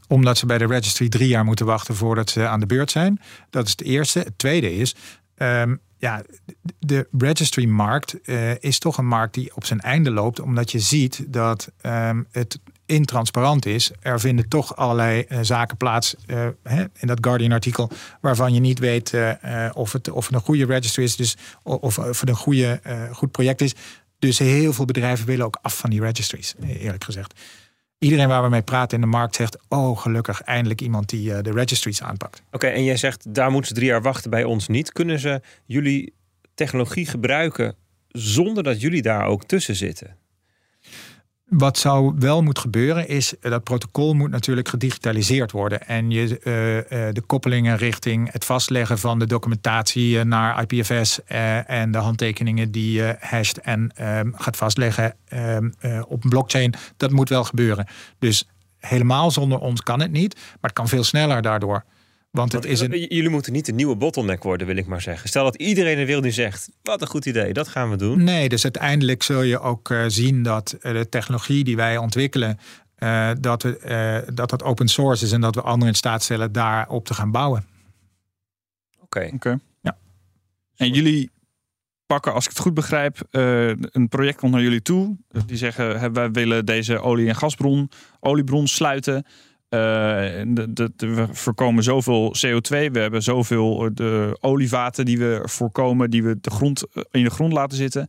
Omdat 0.08 0.38
ze 0.38 0.46
bij 0.46 0.58
de 0.58 0.66
registry 0.66 1.08
drie 1.08 1.28
jaar 1.28 1.44
moeten 1.44 1.66
wachten 1.66 1.94
voordat 1.94 2.30
ze 2.30 2.46
aan 2.46 2.60
de 2.60 2.66
beurt 2.66 2.90
zijn. 2.90 3.20
Dat 3.50 3.64
is 3.64 3.70
het 3.70 3.82
eerste. 3.82 4.18
Het 4.18 4.38
tweede 4.38 4.76
is, 4.76 4.94
ehm, 5.34 5.76
ja, 5.98 6.22
de 6.78 7.08
registry-markt 7.18 8.20
eh, 8.20 8.62
is 8.62 8.78
toch 8.78 8.98
een 8.98 9.06
markt 9.06 9.34
die 9.34 9.56
op 9.56 9.64
zijn 9.64 9.80
einde 9.80 10.10
loopt, 10.10 10.40
omdat 10.40 10.70
je 10.70 10.78
ziet 10.78 11.24
dat 11.28 11.72
ehm, 11.80 12.22
het 12.30 12.60
intransparant 12.90 13.66
is. 13.66 13.90
Er 14.00 14.20
vinden 14.20 14.48
toch 14.48 14.76
allerlei 14.76 15.22
eh, 15.22 15.38
zaken 15.42 15.76
plaats 15.76 16.14
eh, 16.26 16.46
hè, 16.62 16.84
in 16.98 17.06
dat 17.06 17.18
Guardian-artikel, 17.20 17.90
waarvan 18.20 18.54
je 18.54 18.60
niet 18.60 18.78
weet 18.78 19.14
eh, 19.14 19.70
of, 19.72 19.92
het, 19.92 20.10
of 20.10 20.26
het 20.26 20.34
een 20.34 20.40
goede 20.40 20.66
registry 20.66 21.02
is, 21.02 21.16
dus, 21.16 21.36
of, 21.62 21.98
of 21.98 22.20
het 22.20 22.28
een 22.28 22.34
goede, 22.34 22.80
goed 23.12 23.30
project 23.30 23.60
is. 23.60 23.74
Dus 24.18 24.38
heel 24.38 24.72
veel 24.72 24.84
bedrijven 24.84 25.26
willen 25.26 25.46
ook 25.46 25.58
af 25.62 25.76
van 25.76 25.90
die 25.90 26.00
registries, 26.00 26.54
eerlijk 26.66 27.04
gezegd. 27.04 27.40
Iedereen 27.98 28.28
waar 28.28 28.42
we 28.42 28.48
mee 28.48 28.62
praten 28.62 28.96
in 28.96 29.00
de 29.00 29.16
markt 29.16 29.34
zegt: 29.34 29.58
Oh, 29.68 29.98
gelukkig 29.98 30.40
eindelijk 30.40 30.80
iemand 30.80 31.08
die 31.08 31.42
de 31.42 31.52
registries 31.52 32.02
aanpakt. 32.02 32.42
Oké, 32.50 32.66
en 32.66 32.84
jij 32.84 32.96
zegt 32.96 33.34
daar 33.34 33.50
moeten 33.50 33.68
ze 33.68 33.74
drie 33.74 33.86
jaar 33.86 34.02
wachten 34.02 34.30
bij 34.30 34.44
ons 34.44 34.68
niet. 34.68 34.92
Kunnen 34.92 35.18
ze 35.18 35.40
jullie 35.64 36.14
technologie 36.54 37.06
gebruiken 37.06 37.74
zonder 38.08 38.62
dat 38.62 38.80
jullie 38.80 39.02
daar 39.02 39.24
ook 39.24 39.44
tussen 39.44 39.76
zitten? 39.76 40.16
Wat 41.50 41.78
zou 41.78 42.14
wel 42.18 42.42
moet 42.42 42.58
gebeuren 42.58 43.08
is 43.08 43.38
eh, 43.38 43.50
dat 43.50 43.64
protocol 43.64 44.14
moet 44.14 44.30
natuurlijk 44.30 44.68
gedigitaliseerd 44.68 45.52
worden. 45.52 45.86
En 45.86 46.10
je, 46.10 46.38
eh, 46.38 46.78
eh, 46.78 47.14
de 47.14 47.20
koppelingen 47.20 47.76
richting 47.76 48.32
het 48.32 48.44
vastleggen 48.44 48.98
van 48.98 49.18
de 49.18 49.26
documentatie 49.26 50.24
naar 50.24 50.62
IPFS 50.62 51.20
en 51.66 51.90
de 51.90 51.98
handtekeningen 51.98 52.70
die 52.70 52.92
je 52.92 53.16
hasht 53.20 53.56
en 53.56 53.92
ehm, 53.94 54.30
gaat 54.34 54.56
vastleggen 54.56 55.14
ehm, 55.28 55.70
eh, 55.78 56.02
op 56.06 56.24
een 56.24 56.30
blockchain, 56.30 56.74
dat 56.96 57.10
moet 57.10 57.28
wel 57.28 57.44
gebeuren. 57.44 57.86
Dus 58.18 58.48
helemaal 58.78 59.30
zonder 59.30 59.58
ons 59.58 59.82
kan 59.82 60.00
het 60.00 60.10
niet, 60.10 60.34
maar 60.34 60.58
het 60.60 60.72
kan 60.72 60.88
veel 60.88 61.04
sneller 61.04 61.42
daardoor. 61.42 61.84
Want 62.30 62.52
het 62.52 62.64
is 62.64 62.80
een, 62.80 62.92
eh, 62.92 63.08
Jullie 63.08 63.28
moeten 63.28 63.52
niet 63.52 63.66
de 63.66 63.72
nieuwe 63.72 63.96
bottleneck 63.96 64.42
worden, 64.42 64.66
wil 64.66 64.76
ik 64.76 64.86
maar 64.86 65.00
zeggen. 65.02 65.28
Stel 65.28 65.44
dat 65.44 65.56
iedereen 65.56 65.92
in 65.92 65.98
de 65.98 66.04
wereld 66.04 66.24
nu 66.24 66.30
zegt, 66.30 66.70
wat 66.82 67.00
een 67.00 67.06
goed 67.08 67.26
idee, 67.26 67.52
dat 67.52 67.68
gaan 67.68 67.90
we 67.90 67.96
doen. 67.96 68.24
Nee, 68.24 68.48
dus 68.48 68.62
uiteindelijk 68.62 69.22
zul 69.22 69.42
je 69.42 69.60
ook 69.60 69.90
eh, 69.90 70.04
zien 70.06 70.42
dat 70.42 70.72
eh, 70.72 70.92
de 70.92 71.08
technologie 71.08 71.64
die 71.64 71.76
wij 71.76 71.96
ontwikkelen, 71.96 72.58
eh, 72.94 73.30
dat, 73.40 73.62
we, 73.62 73.78
eh, 73.78 74.34
dat 74.34 74.50
dat 74.50 74.62
open 74.62 74.88
source 74.88 75.24
is 75.24 75.32
en 75.32 75.40
dat 75.40 75.54
we 75.54 75.60
anderen 75.62 75.88
in 75.88 75.94
staat 75.94 76.22
stellen 76.22 76.52
daarop 76.52 77.04
te 77.04 77.14
gaan 77.14 77.30
bouwen. 77.30 77.66
Oké. 79.00 79.30
oké. 79.34 79.58
Ja. 79.82 79.96
En 80.76 80.92
jullie 80.92 81.30
pakken, 82.06 82.32
als 82.32 82.44
ik 82.44 82.50
het 82.50 82.60
goed 82.60 82.74
begrijp, 82.74 83.18
eh, 83.30 83.68
een 83.68 84.08
project 84.08 84.38
komt 84.38 84.52
naar 84.52 84.62
jullie 84.62 84.82
toe. 84.82 85.16
Die 85.46 85.56
zeggen, 85.56 86.00
hè, 86.00 86.10
wij 86.12 86.30
willen 86.30 86.66
deze 86.66 86.98
olie- 86.98 87.28
en 87.28 87.36
gasbron, 87.36 87.90
oliebron 88.20 88.68
sluiten. 88.68 89.26
Eh, 89.70 89.78
we 90.96 91.26
voorkomen 91.30 91.82
zoveel 91.82 92.34
CO2. 92.36 92.90
We 92.90 92.98
hebben 92.98 93.22
zoveel 93.22 93.84
eh, 93.84 93.90
de 93.94 94.36
olievaten 94.40 95.04
die 95.04 95.18
we 95.18 95.40
voorkomen, 95.44 96.10
die 96.10 96.22
we 96.22 96.38
de 96.40 96.50
grond, 96.50 96.86
eh, 96.92 97.02
in 97.10 97.24
de 97.24 97.30
grond 97.30 97.52
laten 97.52 97.76
zitten. 97.76 98.08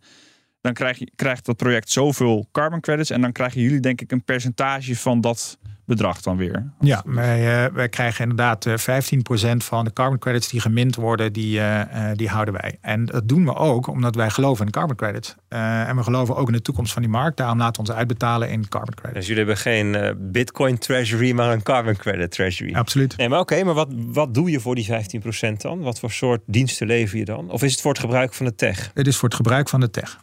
Dan 0.61 0.73
krijg 0.73 0.97
je, 0.97 1.11
krijgt 1.15 1.45
dat 1.45 1.57
project 1.57 1.89
zoveel 1.89 2.47
carbon 2.51 2.79
credits. 2.79 3.09
En 3.09 3.21
dan 3.21 3.31
krijgen 3.31 3.61
jullie 3.61 3.79
denk 3.79 4.01
ik 4.01 4.11
een 4.11 4.23
percentage 4.23 4.95
van 4.95 5.21
dat 5.21 5.57
bedrag 5.85 6.21
dan 6.21 6.37
weer. 6.37 6.71
Ja, 6.79 7.03
wij, 7.05 7.65
eh, 7.65 7.73
wij 7.73 7.89
krijgen 7.89 8.21
inderdaad 8.21 8.65
eh, 8.65 8.77
15% 8.77 9.63
van 9.63 9.85
de 9.85 9.93
carbon 9.93 10.19
credits 10.19 10.49
die 10.49 10.61
gemint 10.61 10.95
worden, 10.95 11.33
die, 11.33 11.59
eh, 11.59 11.81
eh, 11.81 12.17
die 12.17 12.29
houden 12.29 12.53
wij. 12.53 12.77
En 12.81 13.05
dat 13.05 13.27
doen 13.27 13.45
we 13.45 13.55
ook 13.55 13.87
omdat 13.87 14.15
wij 14.15 14.29
geloven 14.29 14.65
in 14.65 14.71
carbon 14.71 14.95
credits. 14.95 15.35
Eh, 15.47 15.87
en 15.89 15.95
we 15.95 16.03
geloven 16.03 16.35
ook 16.35 16.47
in 16.47 16.53
de 16.53 16.61
toekomst 16.61 16.93
van 16.93 17.01
die 17.01 17.11
markt. 17.11 17.37
Daarom 17.37 17.57
laten 17.57 17.83
we 17.83 17.89
ons 17.89 17.97
uitbetalen 17.97 18.49
in 18.49 18.67
carbon 18.67 18.93
credits. 18.93 19.17
Dus 19.17 19.27
jullie 19.27 19.43
hebben 19.43 19.61
geen 19.61 19.95
eh, 19.95 20.11
bitcoin 20.17 20.77
treasury, 20.77 21.31
maar 21.31 21.51
een 21.51 21.63
carbon 21.63 21.95
credit 21.95 22.31
treasury. 22.31 22.75
Absoluut. 22.75 23.17
Nee, 23.17 23.29
maar 23.29 23.39
oké, 23.39 23.63
maar 23.63 23.73
wat, 23.73 23.89
wat 23.95 24.33
doe 24.33 24.51
je 24.51 24.59
voor 24.59 24.75
die 24.75 24.87
15% 24.87 25.61
dan? 25.61 25.79
Wat 25.79 25.99
voor 25.99 26.11
soort 26.11 26.41
diensten 26.45 26.87
lever 26.87 27.17
je 27.17 27.25
dan? 27.25 27.49
Of 27.49 27.63
is 27.63 27.71
het 27.71 27.81
voor 27.81 27.91
het 27.91 27.99
gebruik 27.99 28.33
van 28.33 28.45
de 28.45 28.55
tech? 28.55 28.91
Het 28.93 29.07
is 29.07 29.17
voor 29.17 29.29
het 29.29 29.37
gebruik 29.37 29.69
van 29.69 29.79
de 29.79 29.89
tech. 29.89 30.19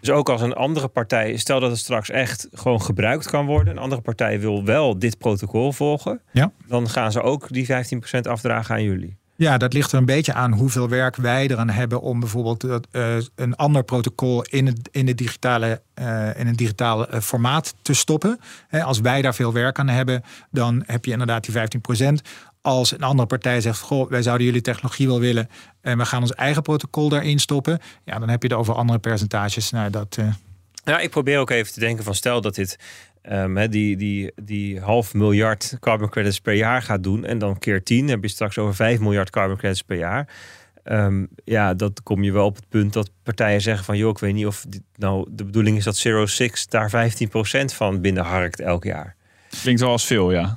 Dus 0.00 0.10
ook 0.10 0.28
als 0.28 0.40
een 0.40 0.52
andere 0.54 0.88
partij, 0.88 1.36
stel 1.36 1.60
dat 1.60 1.70
het 1.70 1.78
straks 1.78 2.10
echt 2.10 2.48
gewoon 2.52 2.82
gebruikt 2.82 3.30
kan 3.30 3.46
worden, 3.46 3.72
een 3.76 3.82
andere 3.82 4.00
partij 4.00 4.40
wil 4.40 4.64
wel 4.64 4.98
dit 4.98 5.18
protocol 5.18 5.72
volgen, 5.72 6.20
Ja. 6.32 6.52
dan 6.66 6.88
gaan 6.88 7.12
ze 7.12 7.22
ook 7.22 7.46
die 7.50 7.66
15% 7.66 8.26
afdragen 8.26 8.74
aan 8.74 8.82
jullie. 8.82 9.16
Ja, 9.36 9.58
dat 9.58 9.72
ligt 9.72 9.92
er 9.92 9.98
een 9.98 10.04
beetje 10.04 10.32
aan 10.32 10.52
hoeveel 10.52 10.88
werk 10.88 11.16
wij 11.16 11.46
eraan 11.48 11.70
hebben 11.70 12.00
om 12.00 12.20
bijvoorbeeld 12.20 12.60
dat, 12.60 12.86
eh, 12.90 13.16
een 13.34 13.54
ander 13.56 13.82
protocol 13.84 14.42
in 14.42 14.66
het, 14.66 14.88
in 14.92 15.06
het 15.06 15.18
digitale, 15.18 15.82
eh, 15.94 16.38
in 16.38 16.46
een 16.46 16.56
digitaal 16.56 17.08
eh, 17.08 17.20
formaat 17.20 17.74
te 17.82 17.92
stoppen. 17.94 18.40
Als 18.70 19.00
wij 19.00 19.22
daar 19.22 19.34
veel 19.34 19.52
werk 19.52 19.78
aan 19.78 19.88
hebben, 19.88 20.22
dan 20.50 20.82
heb 20.86 21.04
je 21.04 21.10
inderdaad 21.10 21.44
die 21.44 21.52
15%. 21.52 22.22
Als 22.62 22.92
een 22.92 23.02
andere 23.02 23.28
partij 23.28 23.60
zegt, 23.60 23.80
goh, 23.80 24.10
wij 24.10 24.22
zouden 24.22 24.46
jullie 24.46 24.60
technologie 24.60 25.06
wel 25.06 25.20
willen 25.20 25.48
en 25.88 25.98
we 25.98 26.04
gaan 26.04 26.20
ons 26.20 26.34
eigen 26.34 26.62
protocol 26.62 27.08
daarin 27.08 27.38
stoppen, 27.38 27.78
ja, 28.04 28.18
dan 28.18 28.28
heb 28.28 28.42
je 28.42 28.48
het 28.48 28.56
over 28.56 28.74
andere 28.74 28.98
percentages. 28.98 29.70
Nou, 29.70 29.90
dat, 29.90 30.16
eh, 30.18 30.32
Ja, 30.84 30.98
ik 30.98 31.10
probeer 31.10 31.38
ook 31.38 31.50
even 31.50 31.72
te 31.72 31.80
denken 31.80 32.04
van 32.04 32.14
stel 32.14 32.40
dat 32.40 32.54
dit 32.54 32.78
ehm, 33.22 33.56
hè, 33.56 33.68
die, 33.68 33.96
die, 33.96 34.32
die 34.42 34.80
half 34.80 35.14
miljard 35.14 35.76
carbon 35.80 36.08
credits 36.08 36.40
per 36.40 36.54
jaar 36.54 36.82
gaat 36.82 37.02
doen 37.02 37.24
en 37.24 37.38
dan 37.38 37.58
keer 37.58 37.82
10 37.82 38.08
heb 38.08 38.22
je 38.22 38.28
straks 38.28 38.58
over 38.58 38.74
5 38.74 39.00
miljard 39.00 39.30
carbon 39.30 39.56
credits 39.56 39.82
per 39.82 39.96
jaar. 39.96 40.28
Ehm, 40.84 41.24
ja, 41.44 41.74
dat 41.74 42.02
kom 42.02 42.22
je 42.22 42.32
wel 42.32 42.44
op 42.44 42.56
het 42.56 42.68
punt 42.68 42.92
dat 42.92 43.10
partijen 43.22 43.60
zeggen 43.60 43.84
van 43.84 43.96
joh, 43.96 44.10
ik 44.10 44.18
weet 44.18 44.34
niet 44.34 44.46
of 44.46 44.64
dit 44.68 44.82
nou 44.96 45.28
de 45.30 45.44
bedoeling 45.44 45.76
is 45.76 45.84
dat 45.84 45.96
Zero 45.96 46.26
Six 46.26 46.66
daar 46.66 46.90
15% 46.90 47.74
van 47.74 48.00
binnenharkt 48.00 48.60
elk 48.60 48.84
jaar. 48.84 49.16
Klinkt 49.62 49.80
wel 49.80 49.90
als 49.90 50.06
veel, 50.06 50.32
ja. 50.32 50.56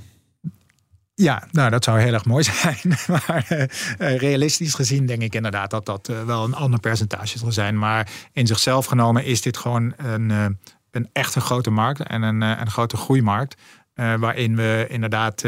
Ja, 1.15 1.47
nou 1.51 1.69
dat 1.69 1.83
zou 1.83 1.99
heel 1.99 2.13
erg 2.13 2.25
mooi 2.25 2.43
zijn. 2.61 2.77
Maar 3.07 3.45
eh, 3.47 4.17
realistisch 4.17 4.73
gezien 4.73 5.05
denk 5.05 5.21
ik 5.21 5.35
inderdaad 5.35 5.69
dat 5.69 5.85
dat 5.85 6.09
eh, 6.09 6.23
wel 6.23 6.43
een 6.43 6.55
ander 6.55 6.79
percentage 6.79 7.37
zal 7.37 7.51
zijn. 7.51 7.79
Maar 7.79 8.09
in 8.33 8.47
zichzelf 8.47 8.85
genomen 8.85 9.25
is 9.25 9.41
dit 9.41 9.57
gewoon 9.57 9.93
een, 9.97 10.31
eh, 10.31 10.45
een 10.91 11.09
echte 11.13 11.41
grote 11.41 11.69
markt 11.69 12.01
en 12.01 12.21
een, 12.21 12.41
een 12.41 12.71
grote 12.71 12.97
groeimarkt. 12.97 13.61
waarin 13.95 14.55
we 14.55 14.85
inderdaad 14.89 15.41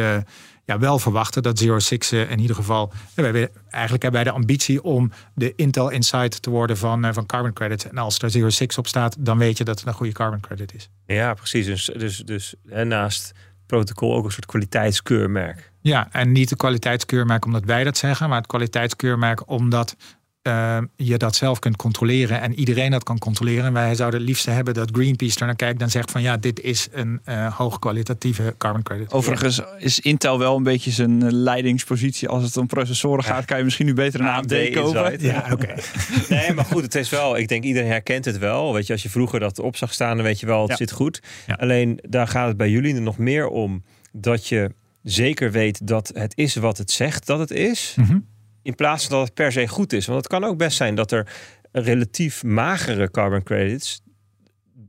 ja, 0.65 0.79
wel 0.79 0.99
verwachten 0.99 1.43
dat 1.43 1.59
Zero 1.59 1.79
Six 1.79 2.11
in 2.11 2.39
ieder 2.39 2.55
geval. 2.55 2.93
wij 3.15 3.49
eigenlijk 3.69 4.03
hebben 4.03 4.23
wij 4.23 4.31
de 4.31 4.37
ambitie 4.37 4.83
om 4.83 5.11
de 5.35 5.53
Intel 5.55 5.89
Insight 5.89 6.41
te 6.41 6.49
worden 6.49 6.77
van, 6.77 7.13
van 7.13 7.25
carbon 7.25 7.53
credits. 7.53 7.87
En 7.87 7.97
als 7.97 8.19
er 8.19 8.29
Zero 8.29 8.49
Six 8.49 8.77
op 8.77 8.87
staat, 8.87 9.15
dan 9.19 9.37
weet 9.37 9.57
je 9.57 9.63
dat 9.63 9.79
het 9.79 9.87
een 9.87 9.93
goede 9.93 10.11
carbon 10.11 10.39
credit 10.39 10.73
is. 10.73 10.89
Ja, 11.05 11.33
precies. 11.33 11.65
Dus, 11.65 11.85
dus, 11.85 12.17
dus 12.17 12.55
hè, 12.67 12.85
naast 12.85 13.31
protocol 13.65 14.15
ook 14.15 14.25
een 14.25 14.31
soort 14.31 14.45
kwaliteitskeurmerk. 14.45 15.71
Ja, 15.81 16.07
en 16.11 16.31
niet 16.31 16.49
het 16.49 16.59
kwaliteitskeurmerk 16.59 17.45
omdat 17.45 17.65
wij 17.65 17.83
dat 17.83 17.97
zeggen, 17.97 18.29
maar 18.29 18.37
het 18.37 18.47
kwaliteitskeurmerk 18.47 19.49
omdat 19.49 19.95
uh, 20.43 20.77
je 20.95 21.17
dat 21.17 21.35
zelf 21.35 21.59
kunt 21.59 21.75
controleren 21.75 22.41
en 22.41 22.59
iedereen 22.59 22.91
dat 22.91 23.03
kan 23.03 23.17
controleren. 23.17 23.65
En 23.65 23.73
wij 23.73 23.95
zouden 23.95 24.19
het 24.19 24.29
liefst 24.29 24.45
hebben 24.45 24.73
dat 24.73 24.89
Greenpeace 24.91 25.39
er 25.39 25.45
naar 25.45 25.55
kijkt 25.55 25.81
en 25.81 25.89
zegt 25.89 26.11
van 26.11 26.21
ja, 26.21 26.37
dit 26.37 26.59
is 26.59 26.87
een 26.91 27.21
uh, 27.25 27.57
hoogkwalitatieve 27.57 28.55
carbon 28.57 28.83
credit. 28.83 29.11
Overigens 29.13 29.61
is 29.77 29.99
Intel 29.99 30.39
wel 30.39 30.55
een 30.55 30.63
beetje 30.63 30.91
zijn 30.91 31.33
leidingspositie 31.33 32.27
als 32.27 32.43
het 32.43 32.57
om 32.57 32.67
processoren 32.67 33.23
gaat. 33.23 33.45
Kan 33.45 33.57
je 33.57 33.63
misschien 33.63 33.85
nu 33.85 33.93
beter 33.93 34.19
een 34.19 34.27
AMD, 34.27 34.53
AMD 34.53 34.69
kopen? 34.73 35.21
Ja, 35.21 35.47
oké. 35.51 35.73
nee, 36.29 36.53
maar 36.53 36.65
goed, 36.65 36.81
het 36.81 36.95
is 36.95 37.09
wel, 37.09 37.37
ik 37.37 37.47
denk 37.47 37.63
iedereen 37.63 37.89
herkent 37.89 38.25
het 38.25 38.37
wel. 38.37 38.73
Weet 38.73 38.87
je, 38.87 38.93
als 38.93 39.03
je 39.03 39.09
vroeger 39.09 39.39
dat 39.39 39.59
op 39.59 39.75
zag 39.75 39.93
staan, 39.93 40.15
dan 40.15 40.25
weet 40.25 40.39
je 40.39 40.45
wel, 40.45 40.61
het 40.61 40.69
ja. 40.69 40.75
zit 40.75 40.91
goed. 40.91 41.21
Ja. 41.47 41.53
Alleen 41.53 41.99
daar 42.09 42.27
gaat 42.27 42.47
het 42.47 42.57
bij 42.57 42.69
jullie 42.69 42.95
er 42.95 43.01
nog 43.01 43.17
meer 43.17 43.47
om 43.47 43.83
dat 44.11 44.47
je 44.47 44.71
zeker 45.03 45.51
weet 45.51 45.87
dat 45.87 46.11
het 46.13 46.33
is 46.35 46.55
wat 46.55 46.77
het 46.77 46.91
zegt 46.91 47.25
dat 47.25 47.39
het 47.39 47.51
is. 47.51 47.93
Mm 47.97 48.05
-hmm. 48.05 48.31
In 48.63 48.75
plaats 48.75 49.07
van 49.07 49.17
dat 49.17 49.25
het 49.25 49.33
per 49.33 49.51
se 49.51 49.67
goed 49.67 49.93
is. 49.93 50.05
Want 50.05 50.17
het 50.17 50.27
kan 50.27 50.43
ook 50.43 50.57
best 50.57 50.77
zijn 50.77 50.95
dat 50.95 51.11
er 51.11 51.27
relatief 51.71 52.43
magere 52.43 53.11
carbon 53.11 53.43
credits. 53.43 54.01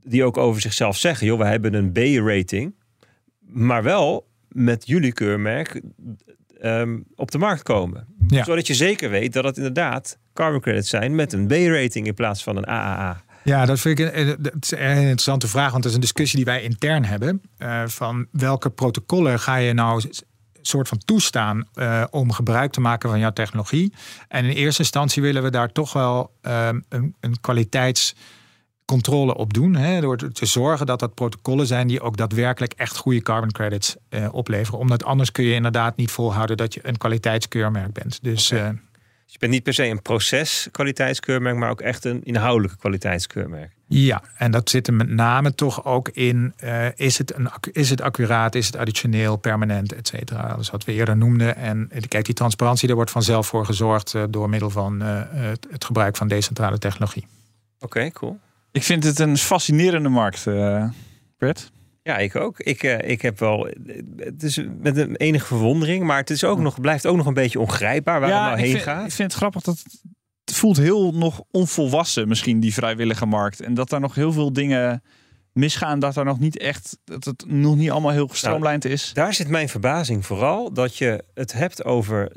die 0.03 0.23
ook 0.23 0.37
over 0.37 0.61
zichzelf 0.61 0.97
zeggen: 0.97 1.27
joh, 1.27 1.39
we 1.39 1.45
hebben 1.45 1.73
een 1.73 1.91
B-rating. 1.91 2.75
Maar 3.39 3.83
wel 3.83 4.27
met 4.47 4.87
jullie 4.87 5.13
keurmerk 5.13 5.81
um, 6.61 7.05
op 7.15 7.31
de 7.31 7.37
markt 7.37 7.63
komen. 7.63 8.07
Ja. 8.27 8.43
Zodat 8.43 8.67
je 8.67 8.73
zeker 8.73 9.09
weet 9.09 9.33
dat 9.33 9.43
het 9.43 9.57
inderdaad 9.57 10.17
carbon 10.33 10.61
credits 10.61 10.89
zijn 10.89 11.15
met 11.15 11.33
een 11.33 11.47
B-rating 11.47 12.07
in 12.07 12.13
plaats 12.13 12.43
van 12.43 12.57
een 12.57 12.65
AAA. 12.65 13.23
Ja, 13.43 13.65
dat 13.65 13.79
vind 13.79 13.99
ik 13.99 14.13
een, 14.13 14.51
interessante 14.79 15.47
vraag. 15.47 15.71
Want 15.71 15.83
dat 15.83 15.91
is 15.91 15.97
een 15.97 16.03
discussie 16.03 16.35
die 16.35 16.45
wij 16.45 16.61
intern 16.61 17.05
hebben. 17.05 17.41
Uh, 17.57 17.83
van 17.87 18.27
welke 18.31 18.69
protocollen 18.69 19.39
ga 19.39 19.55
je 19.55 19.73
nou 19.73 20.03
soort 20.67 20.87
van 20.87 20.97
toestaan 20.97 21.67
uh, 21.75 22.03
om 22.09 22.31
gebruik 22.31 22.71
te 22.71 22.81
maken 22.81 23.09
van 23.09 23.19
jouw 23.19 23.33
technologie. 23.33 23.93
En 24.27 24.45
in 24.45 24.55
eerste 24.55 24.81
instantie 24.81 25.21
willen 25.21 25.43
we 25.43 25.49
daar 25.49 25.71
toch 25.71 25.93
wel 25.93 26.31
uh, 26.41 26.69
een, 26.89 27.15
een 27.19 27.39
kwaliteitscontrole 27.41 29.35
op 29.35 29.53
doen. 29.53 29.75
Hè, 29.75 30.01
door 30.01 30.17
te 30.17 30.45
zorgen 30.45 30.85
dat 30.85 30.99
dat 30.99 31.13
protocollen 31.13 31.67
zijn 31.67 31.87
die 31.87 32.01
ook 32.01 32.17
daadwerkelijk 32.17 32.73
echt 32.73 32.97
goede 32.97 33.21
carbon 33.21 33.51
credits 33.51 33.95
uh, 34.09 34.27
opleveren. 34.31 34.79
Omdat 34.79 35.03
anders 35.03 35.31
kun 35.31 35.45
je 35.45 35.53
inderdaad 35.53 35.97
niet 35.97 36.11
volhouden 36.11 36.57
dat 36.57 36.73
je 36.73 36.79
een 36.83 36.97
kwaliteitskeurmerk 36.97 37.93
bent. 37.93 38.19
Dus. 38.23 38.51
Okay. 38.51 38.79
Dus 39.25 39.33
je 39.33 39.39
bent 39.39 39.51
niet 39.51 39.63
per 39.63 39.73
se 39.73 39.85
een 39.85 40.01
proceskwaliteitskeurmerk, 40.01 41.57
maar 41.57 41.69
ook 41.69 41.81
echt 41.81 42.05
een 42.05 42.23
inhoudelijke 42.23 42.77
kwaliteitskeurmerk. 42.77 43.74
Ja, 43.87 44.21
en 44.37 44.51
dat 44.51 44.69
zit 44.69 44.87
er 44.87 44.93
met 44.93 45.09
name 45.09 45.55
toch 45.55 45.85
ook 45.85 46.09
in: 46.09 46.53
uh, 46.63 46.87
is, 46.95 47.17
het 47.17 47.35
een, 47.35 47.49
is 47.71 47.89
het 47.89 48.01
accuraat, 48.01 48.55
is 48.55 48.65
het 48.65 48.75
additioneel, 48.75 49.35
permanent, 49.35 49.93
et 49.93 50.07
cetera. 50.07 50.47
Dat 50.47 50.59
is 50.59 50.69
wat 50.69 50.83
we 50.83 50.93
eerder 50.93 51.17
noemden. 51.17 51.55
En 51.55 51.89
kijk, 52.07 52.25
die 52.25 52.33
transparantie, 52.33 52.87
daar 52.87 52.95
wordt 52.95 53.11
vanzelf 53.11 53.47
voor 53.47 53.65
gezorgd 53.65 54.13
uh, 54.13 54.23
door 54.29 54.49
middel 54.49 54.69
van 54.69 55.01
uh, 55.01 55.21
het, 55.29 55.67
het, 55.69 55.85
gebruik 55.85 56.15
van 56.17 56.27
decentrale 56.27 56.77
technologie. 56.77 57.27
Oké, 57.75 57.85
okay, 57.85 58.11
cool. 58.11 58.39
Ik 58.71 58.83
vind 58.83 59.03
het 59.03 59.19
een 59.19 59.37
fascinerende 59.37 60.09
markt, 60.09 60.43
Bert. 61.37 61.71
Ja, 62.05 62.17
ik 62.17 62.35
ook. 62.35 62.59
Ik, 62.59 62.83
uh, 62.83 62.99
ik 62.99 63.21
heb 63.21 63.39
wel. 63.39 63.67
Het 64.17 64.43
is 64.43 64.61
met 64.79 64.97
een 64.97 65.15
enige 65.15 65.45
verwondering, 65.45 66.03
maar 66.03 66.17
het 66.17 66.29
is 66.29 66.43
ook 66.43 66.59
nog, 66.59 66.81
blijft 66.81 67.05
ook 67.05 67.17
nog 67.17 67.25
een 67.25 67.33
beetje 67.33 67.59
ongrijpbaar 67.59 68.19
waar 68.19 68.29
ja, 68.29 68.35
het 68.35 68.45
nou 68.45 68.59
heen 68.59 68.71
vind, 68.71 68.83
gaat. 68.83 69.05
Ik 69.05 69.11
vind 69.11 69.31
het 69.31 69.41
grappig 69.41 69.61
dat 69.61 69.77
het 69.83 70.01
voelt 70.53 70.77
heel 70.77 71.11
nog 71.13 71.41
onvolwassen, 71.51 72.27
misschien 72.27 72.59
die 72.59 72.73
vrijwillige 72.73 73.25
markt. 73.25 73.61
En 73.61 73.73
dat 73.73 73.89
daar 73.89 73.99
nog 73.99 74.15
heel 74.15 74.31
veel 74.31 74.53
dingen 74.53 75.03
misgaan, 75.51 75.99
dat 75.99 76.13
daar 76.13 76.25
nog 76.25 76.39
niet 76.39 76.57
echt, 76.57 76.97
dat 77.03 77.25
het 77.25 77.45
nog 77.47 77.75
niet 77.75 77.91
allemaal 77.91 78.11
heel 78.11 78.27
gestroomlijnd 78.27 78.83
nou, 78.83 78.95
is. 78.95 79.11
Daar 79.13 79.33
zit 79.33 79.47
mijn 79.47 79.69
verbazing 79.69 80.25
vooral 80.25 80.73
dat 80.73 80.97
je 80.97 81.23
het 81.33 81.53
hebt 81.53 81.83
over 81.83 82.31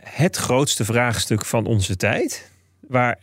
het 0.00 0.36
grootste 0.36 0.84
vraagstuk 0.84 1.44
van 1.44 1.66
onze 1.66 1.96
tijd, 1.96 2.50
waar 2.80 3.18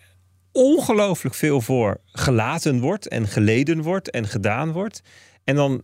ongelooflijk 0.51 1.35
veel 1.35 1.61
voor 1.61 2.01
gelaten 2.05 2.79
wordt 2.79 3.07
en 3.07 3.27
geleden 3.27 3.81
wordt 3.81 4.09
en 4.09 4.27
gedaan 4.27 4.71
wordt. 4.71 5.01
En 5.43 5.55
dan 5.55 5.81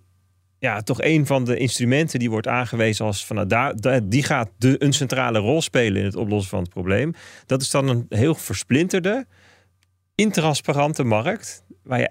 ja, 0.60 0.82
toch 0.82 1.02
een 1.02 1.26
van 1.26 1.44
de 1.44 1.58
instrumenten 1.58 2.20
die 2.20 2.30
wordt 2.30 2.48
aangewezen 2.48 3.06
als 3.06 3.26
van 3.26 3.36
nou, 3.36 3.48
daar, 3.76 4.10
die 4.10 4.24
gaat 4.24 4.50
de, 4.58 4.84
een 4.84 4.94
centrale 4.94 5.40
rol 5.40 5.62
spelen 5.62 6.00
in 6.00 6.06
het 6.06 6.16
oplossen 6.16 6.50
van 6.50 6.60
het 6.60 6.70
probleem. 6.70 7.14
Dat 7.46 7.62
is 7.62 7.70
dan 7.70 7.88
een 7.88 8.06
heel 8.10 8.36
versplinterde, 8.36 9.26
intransparante 10.16 11.04
markt 11.04 11.64
waar 11.84 12.00
je 12.00 12.10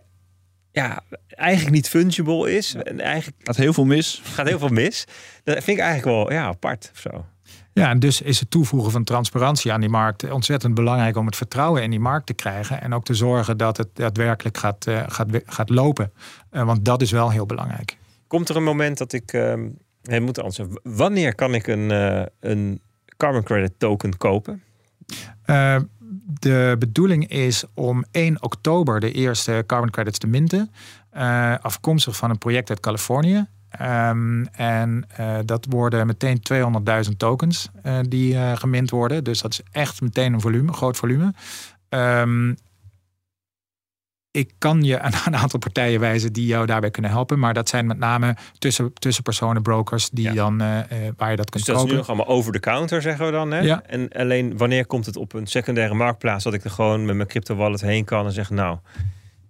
ja, 0.77 1.03
eigenlijk 1.29 1.75
niet 1.75 1.89
fungible 1.89 2.57
is. 2.57 2.75
En 2.75 3.01
eigenlijk 3.01 3.37
gaat 3.43 3.57
heel 3.57 3.73
veel 3.73 3.85
mis. 3.85 4.21
Gaat 4.25 4.49
heel 4.49 4.59
veel 4.59 4.69
mis. 4.69 5.05
Dat 5.45 5.65
vind 5.65 5.79
ik 5.79 5.85
eigenlijk 5.85 6.17
wel 6.17 6.33
ja, 6.33 6.45
apart 6.45 6.91
of 6.95 7.01
zo. 7.01 7.25
Ja, 7.73 7.91
en 7.91 7.99
dus 7.99 8.21
is 8.21 8.41
het 8.41 8.51
toevoegen 8.51 8.93
van 8.93 9.05
transparantie 9.05 9.73
aan 9.73 9.81
die 9.81 9.89
markt 9.89 10.31
ontzettend 10.31 10.75
belangrijk 10.75 11.17
om 11.17 11.27
het 11.27 11.37
vertrouwen 11.37 11.83
in 11.83 11.91
die 11.91 12.01
markt 12.01 12.27
te 12.27 12.35
krijgen. 12.35 12.81
En 12.81 12.95
ook 12.95 13.05
te 13.05 13.15
zorgen 13.15 13.57
dat 13.57 13.77
het 13.77 13.89
daadwerkelijk 13.93 14.59
gaat, 14.59 14.87
uh, 14.87 15.03
gaat, 15.07 15.29
gaat 15.47 15.69
lopen. 15.69 16.13
Uh, 16.53 16.63
want 16.63 16.85
dat 16.85 17.03
is 17.03 17.11
wel 17.11 17.31
heel 17.31 17.47
belangrijk. 17.47 17.97
Komt 18.27 18.49
er 18.49 18.57
een 18.57 18.65
moment 18.65 18.99
dat 18.99 19.13
ik. 19.13 19.33
Uh, 19.33 19.55
moet 20.21 20.39
anders. 20.39 20.61
Wanneer 20.83 21.35
kan 21.35 21.55
ik 21.55 21.67
een, 21.67 21.91
uh, 21.91 22.23
een 22.41 22.81
carbon 23.17 23.43
credit 23.43 23.73
token 23.79 24.17
kopen? 24.17 24.63
de 26.41 26.77
bedoeling 26.79 27.29
is 27.29 27.65
om 27.75 28.05
1 28.11 28.43
oktober 28.43 29.01
de 29.01 29.13
eerste 29.13 29.65
carbon 29.67 29.91
credits 29.91 30.19
te 30.19 30.27
minten. 30.27 30.71
afkomstig 31.61 32.17
van 32.17 32.31
een 32.31 32.39
project 32.39 32.69
uit 32.69 32.81
Californië. 32.81 33.47
Um, 33.81 34.47
en 34.47 35.07
dat 35.45 35.67
worden 35.69 36.07
meteen 36.07 36.41
200.000 37.09 37.17
tokens 37.17 37.71
die 38.09 38.35
uh, 38.35 38.57
gemint 38.57 38.91
worden. 38.91 39.25
Dus 39.25 39.41
dat 39.41 39.53
is 39.53 39.61
echt 39.71 40.01
meteen 40.01 40.33
een 40.33 40.41
volume, 40.41 40.73
groot 40.73 40.97
volume. 40.97 41.35
Um, 41.89 42.57
ik 44.37 44.53
kan 44.59 44.83
je 44.83 45.01
aan 45.01 45.13
een 45.27 45.37
aantal 45.37 45.59
partijen 45.59 46.01
wijzen 46.01 46.33
die 46.33 46.47
jou 46.47 46.67
daarbij 46.67 46.91
kunnen 46.91 47.11
helpen. 47.11 47.39
Maar 47.39 47.55
dat 47.55 47.69
zijn 47.69 47.87
met 47.87 47.99
name 47.99 48.37
tussen, 48.59 48.93
tussenpersonen, 48.95 49.63
brokers, 49.63 50.11
die 50.11 50.25
ja. 50.25 50.33
dan, 50.33 50.59
waar 51.17 51.31
je 51.31 51.37
dat 51.37 51.51
kunt 51.51 51.65
dus 51.65 51.75
kopen. 51.75 51.75
dat 51.75 51.85
is 51.85 51.91
nu 51.91 51.97
nog 51.97 52.09
allemaal 52.09 52.27
over 52.27 52.53
de 52.53 52.61
counter, 52.61 53.03
zeggen 53.03 53.27
we 53.27 53.33
dan. 53.33 53.51
Hè? 53.51 53.61
Ja. 53.61 53.83
En 53.87 54.09
alleen 54.09 54.57
wanneer 54.57 54.87
komt 54.87 55.07
het 55.07 55.17
op 55.17 55.33
een 55.33 55.47
secundaire 55.47 55.95
marktplaats... 55.95 56.45
dat 56.45 56.55
ik 56.55 56.65
er 56.65 56.71
gewoon 56.71 57.05
met 57.05 57.17
mijn 57.17 57.29
crypto 57.29 57.55
wallet 57.55 57.81
heen 57.81 58.05
kan 58.05 58.27
en 58.27 58.33
zeg... 58.33 58.51
nou, 58.51 58.79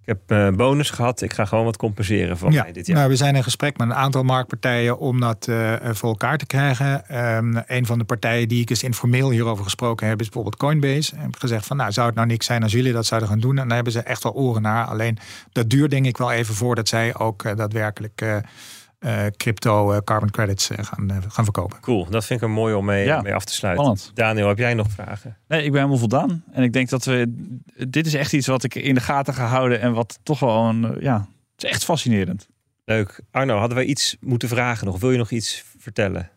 heb 0.07 0.31
uh, 0.31 0.49
bonus 0.49 0.89
gehad. 0.89 1.21
Ik 1.21 1.33
ga 1.33 1.45
gewoon 1.45 1.65
wat 1.65 1.77
compenseren 1.77 2.37
van 2.37 2.51
ja, 2.51 2.63
mij 2.63 2.71
dit 2.71 2.87
jaar. 2.87 2.95
Nou, 2.95 3.09
we 3.09 3.15
zijn 3.15 3.35
in 3.35 3.43
gesprek 3.43 3.77
met 3.77 3.87
een 3.87 3.95
aantal 3.95 4.23
marktpartijen 4.23 4.99
om 4.99 5.19
dat 5.19 5.47
uh, 5.49 5.73
voor 5.83 6.09
elkaar 6.09 6.37
te 6.37 6.45
krijgen. 6.45 7.17
Um, 7.35 7.63
een 7.67 7.85
van 7.85 7.97
de 7.97 8.03
partijen 8.03 8.47
die 8.47 8.61
ik 8.61 8.69
eens 8.69 8.83
informeel 8.83 9.29
hierover 9.31 9.63
gesproken 9.63 10.07
heb, 10.07 10.19
is 10.19 10.25
bijvoorbeeld 10.25 10.57
Coinbase. 10.57 11.15
En 11.15 11.21
heb 11.21 11.35
gezegd 11.39 11.65
van, 11.65 11.77
nou, 11.77 11.91
zou 11.91 12.07
het 12.07 12.15
nou 12.15 12.27
niks 12.27 12.45
zijn 12.45 12.63
als 12.63 12.71
jullie 12.71 12.93
dat 12.93 13.05
zouden 13.05 13.29
gaan 13.29 13.39
doen? 13.39 13.57
En 13.57 13.65
daar 13.65 13.75
hebben 13.75 13.93
ze 13.93 13.99
echt 13.99 14.23
wel 14.23 14.33
oren 14.33 14.61
naar. 14.61 14.85
Alleen 14.85 15.17
dat 15.51 15.69
duurt 15.69 15.91
denk 15.91 16.05
ik 16.05 16.17
wel 16.17 16.31
even 16.31 16.55
voordat 16.55 16.87
zij 16.87 17.15
ook 17.15 17.43
uh, 17.43 17.55
daadwerkelijk 17.55 18.21
crypto 19.37 19.93
uh, 19.93 19.97
carbon 19.97 20.29
credits 20.29 20.71
uh, 20.71 20.77
gaan, 20.81 21.23
gaan 21.27 21.43
verkopen. 21.43 21.79
Cool, 21.79 22.07
dat 22.09 22.25
vind 22.25 22.41
ik 22.41 22.47
een 22.47 22.53
mooi 22.53 22.73
om 22.73 22.85
mee, 22.85 23.05
ja, 23.05 23.21
mee 23.21 23.33
af 23.33 23.45
te 23.45 23.53
sluiten. 23.53 23.83
Spannend. 23.83 24.11
Daniel, 24.15 24.47
heb 24.47 24.57
jij 24.57 24.73
nog 24.73 24.91
vragen? 24.91 25.37
Nee, 25.47 25.63
ik 25.63 25.71
ben 25.71 25.75
helemaal 25.75 25.99
voldaan. 25.99 26.43
En 26.51 26.63
ik 26.63 26.73
denk 26.73 26.89
dat 26.89 27.05
we. 27.05 27.45
Dit 27.87 28.05
is 28.05 28.13
echt 28.13 28.33
iets 28.33 28.47
wat 28.47 28.63
ik 28.63 28.75
in 28.75 28.93
de 28.93 29.01
gaten 29.01 29.33
ga 29.33 29.45
houden 29.45 29.81
en 29.81 29.93
wat 29.93 30.19
toch 30.23 30.39
wel 30.39 30.63
een. 30.63 30.97
Ja, 30.99 31.27
het 31.55 31.63
is 31.63 31.69
echt 31.69 31.83
fascinerend. 31.83 32.47
Leuk. 32.85 33.21
Arno, 33.31 33.57
hadden 33.57 33.77
wij 33.77 33.85
iets 33.85 34.17
moeten 34.19 34.49
vragen 34.49 34.85
nog? 34.85 34.99
Wil 34.99 35.11
je 35.11 35.17
nog 35.17 35.31
iets 35.31 35.63
vertellen? 35.77 36.29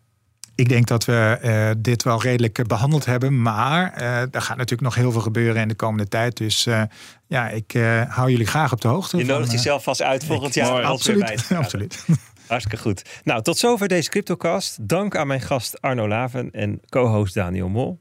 Ik 0.55 0.69
denk 0.69 0.87
dat 0.87 1.05
we 1.05 1.39
uh, 1.45 1.71
dit 1.79 2.03
wel 2.03 2.23
redelijk 2.23 2.67
behandeld 2.67 3.05
hebben. 3.05 3.43
Maar 3.43 3.95
uh, 3.99 4.21
er 4.21 4.43
gaat 4.43 4.57
natuurlijk 4.57 4.81
nog 4.81 4.95
heel 4.95 5.13
veel 5.13 5.21
gebeuren 5.21 5.63
in 5.63 5.69
de 5.69 5.75
komende 5.75 6.09
tijd. 6.09 6.37
Dus 6.37 6.67
uh, 6.67 6.83
ja, 7.27 7.49
ik 7.49 7.73
hou 8.09 8.31
jullie 8.31 8.47
graag 8.47 8.73
op 8.73 8.81
de 8.81 8.89
hoogte. 8.89 9.17
Je 9.17 9.25
nodigt 9.25 9.53
jezelf 9.53 9.83
vast 9.83 10.03
uit 10.03 10.25
volgend 10.25 10.55
jaar. 10.55 10.83
Absoluut. 10.83 11.51
absoluut. 11.55 12.05
Hartstikke 12.51 12.83
goed. 12.83 13.21
Nou, 13.25 13.43
tot 13.43 13.59
zover 13.59 13.89
deze 13.89 14.11
CryptoCast. 14.11 14.89
Dank 14.89 15.17
aan 15.17 15.27
mijn 15.27 15.41
gast 15.41 15.81
Arno 15.81 16.09
Laven 16.09 16.51
en 16.51 16.81
co-host 16.89 17.35
Daniel 17.35 17.69
Mol. 17.69 18.01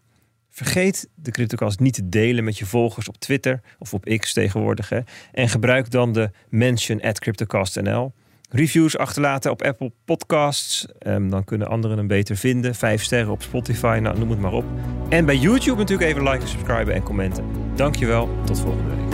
Vergeet 0.49 1.09
de 1.15 1.31
CryptoCast 1.31 1.79
niet 1.79 1.93
te 1.93 2.09
delen 2.09 2.43
met 2.43 2.57
je 2.57 2.65
volgers 2.65 3.07
op 3.07 3.17
Twitter 3.17 3.61
of 3.79 3.93
op 3.93 4.05
X 4.17 4.33
tegenwoordig. 4.33 4.89
Hè. 4.89 4.99
En 5.31 5.49
gebruik 5.49 5.91
dan 5.91 6.13
de 6.13 6.29
mention 6.49 7.01
at 7.01 7.19
CryptoCastNL. 7.19 8.13
Reviews 8.49 8.97
achterlaten 8.97 9.51
op 9.51 9.61
Apple 9.61 9.91
Podcasts. 10.05 10.87
Um, 11.07 11.29
dan 11.29 11.43
kunnen 11.43 11.67
anderen 11.67 11.97
hem 11.97 12.07
beter 12.07 12.35
vinden. 12.35 12.75
Vijf 12.75 13.03
sterren 13.03 13.31
op 13.31 13.41
Spotify, 13.41 13.99
nou, 14.01 14.19
noem 14.19 14.29
het 14.29 14.39
maar 14.39 14.53
op. 14.53 14.65
En 15.09 15.25
bij 15.25 15.35
YouTube 15.35 15.77
natuurlijk 15.77 16.09
even 16.09 16.23
liken, 16.23 16.47
subscriben 16.47 16.93
en 16.93 17.03
commenten. 17.03 17.45
Dankjewel, 17.75 18.29
tot 18.45 18.59
volgende 18.59 18.95
week. 18.95 19.08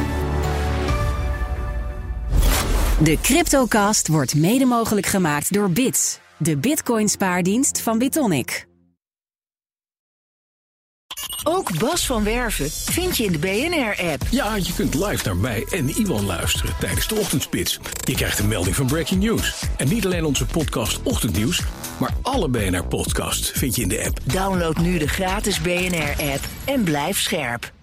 De 3.03 3.17
CryptoCast 3.21 4.07
wordt 4.07 4.35
mede 4.35 4.65
mogelijk 4.65 5.05
gemaakt 5.05 5.53
door 5.53 5.69
Bits, 5.69 6.19
de 6.37 6.57
Bitcoin 6.57 7.09
spaardienst 7.09 7.81
van 7.81 7.97
Bitonic. 7.97 8.67
Ook 11.43 11.79
Bas 11.79 12.05
van 12.05 12.23
Werven 12.23 12.71
vind 12.71 13.17
je 13.17 13.23
in 13.23 13.31
de 13.31 13.37
BNR-app. 13.37 14.21
Ja, 14.31 14.55
je 14.55 14.73
kunt 14.75 14.93
live 14.93 15.25
naar 15.25 15.35
mij 15.35 15.65
en 15.71 15.89
Iwan 15.89 16.25
luisteren 16.25 16.73
tijdens 16.79 17.07
de 17.07 17.15
ochtendspits. 17.15 17.79
Je 18.03 18.13
krijgt 18.15 18.39
een 18.39 18.47
melding 18.47 18.75
van 18.75 18.85
Breaking 18.85 19.23
News. 19.23 19.63
En 19.77 19.87
niet 19.87 20.05
alleen 20.05 20.25
onze 20.25 20.45
podcast 20.45 21.03
Ochtendnieuws, 21.03 21.61
maar 21.99 22.13
alle 22.21 22.49
BNR-podcasts 22.49 23.51
vind 23.51 23.75
je 23.75 23.81
in 23.81 23.89
de 23.89 24.05
app. 24.05 24.19
Download 24.23 24.77
nu 24.77 24.97
de 24.97 25.07
gratis 25.07 25.61
BNR-app 25.61 26.43
en 26.65 26.83
blijf 26.83 27.19
scherp. 27.19 27.73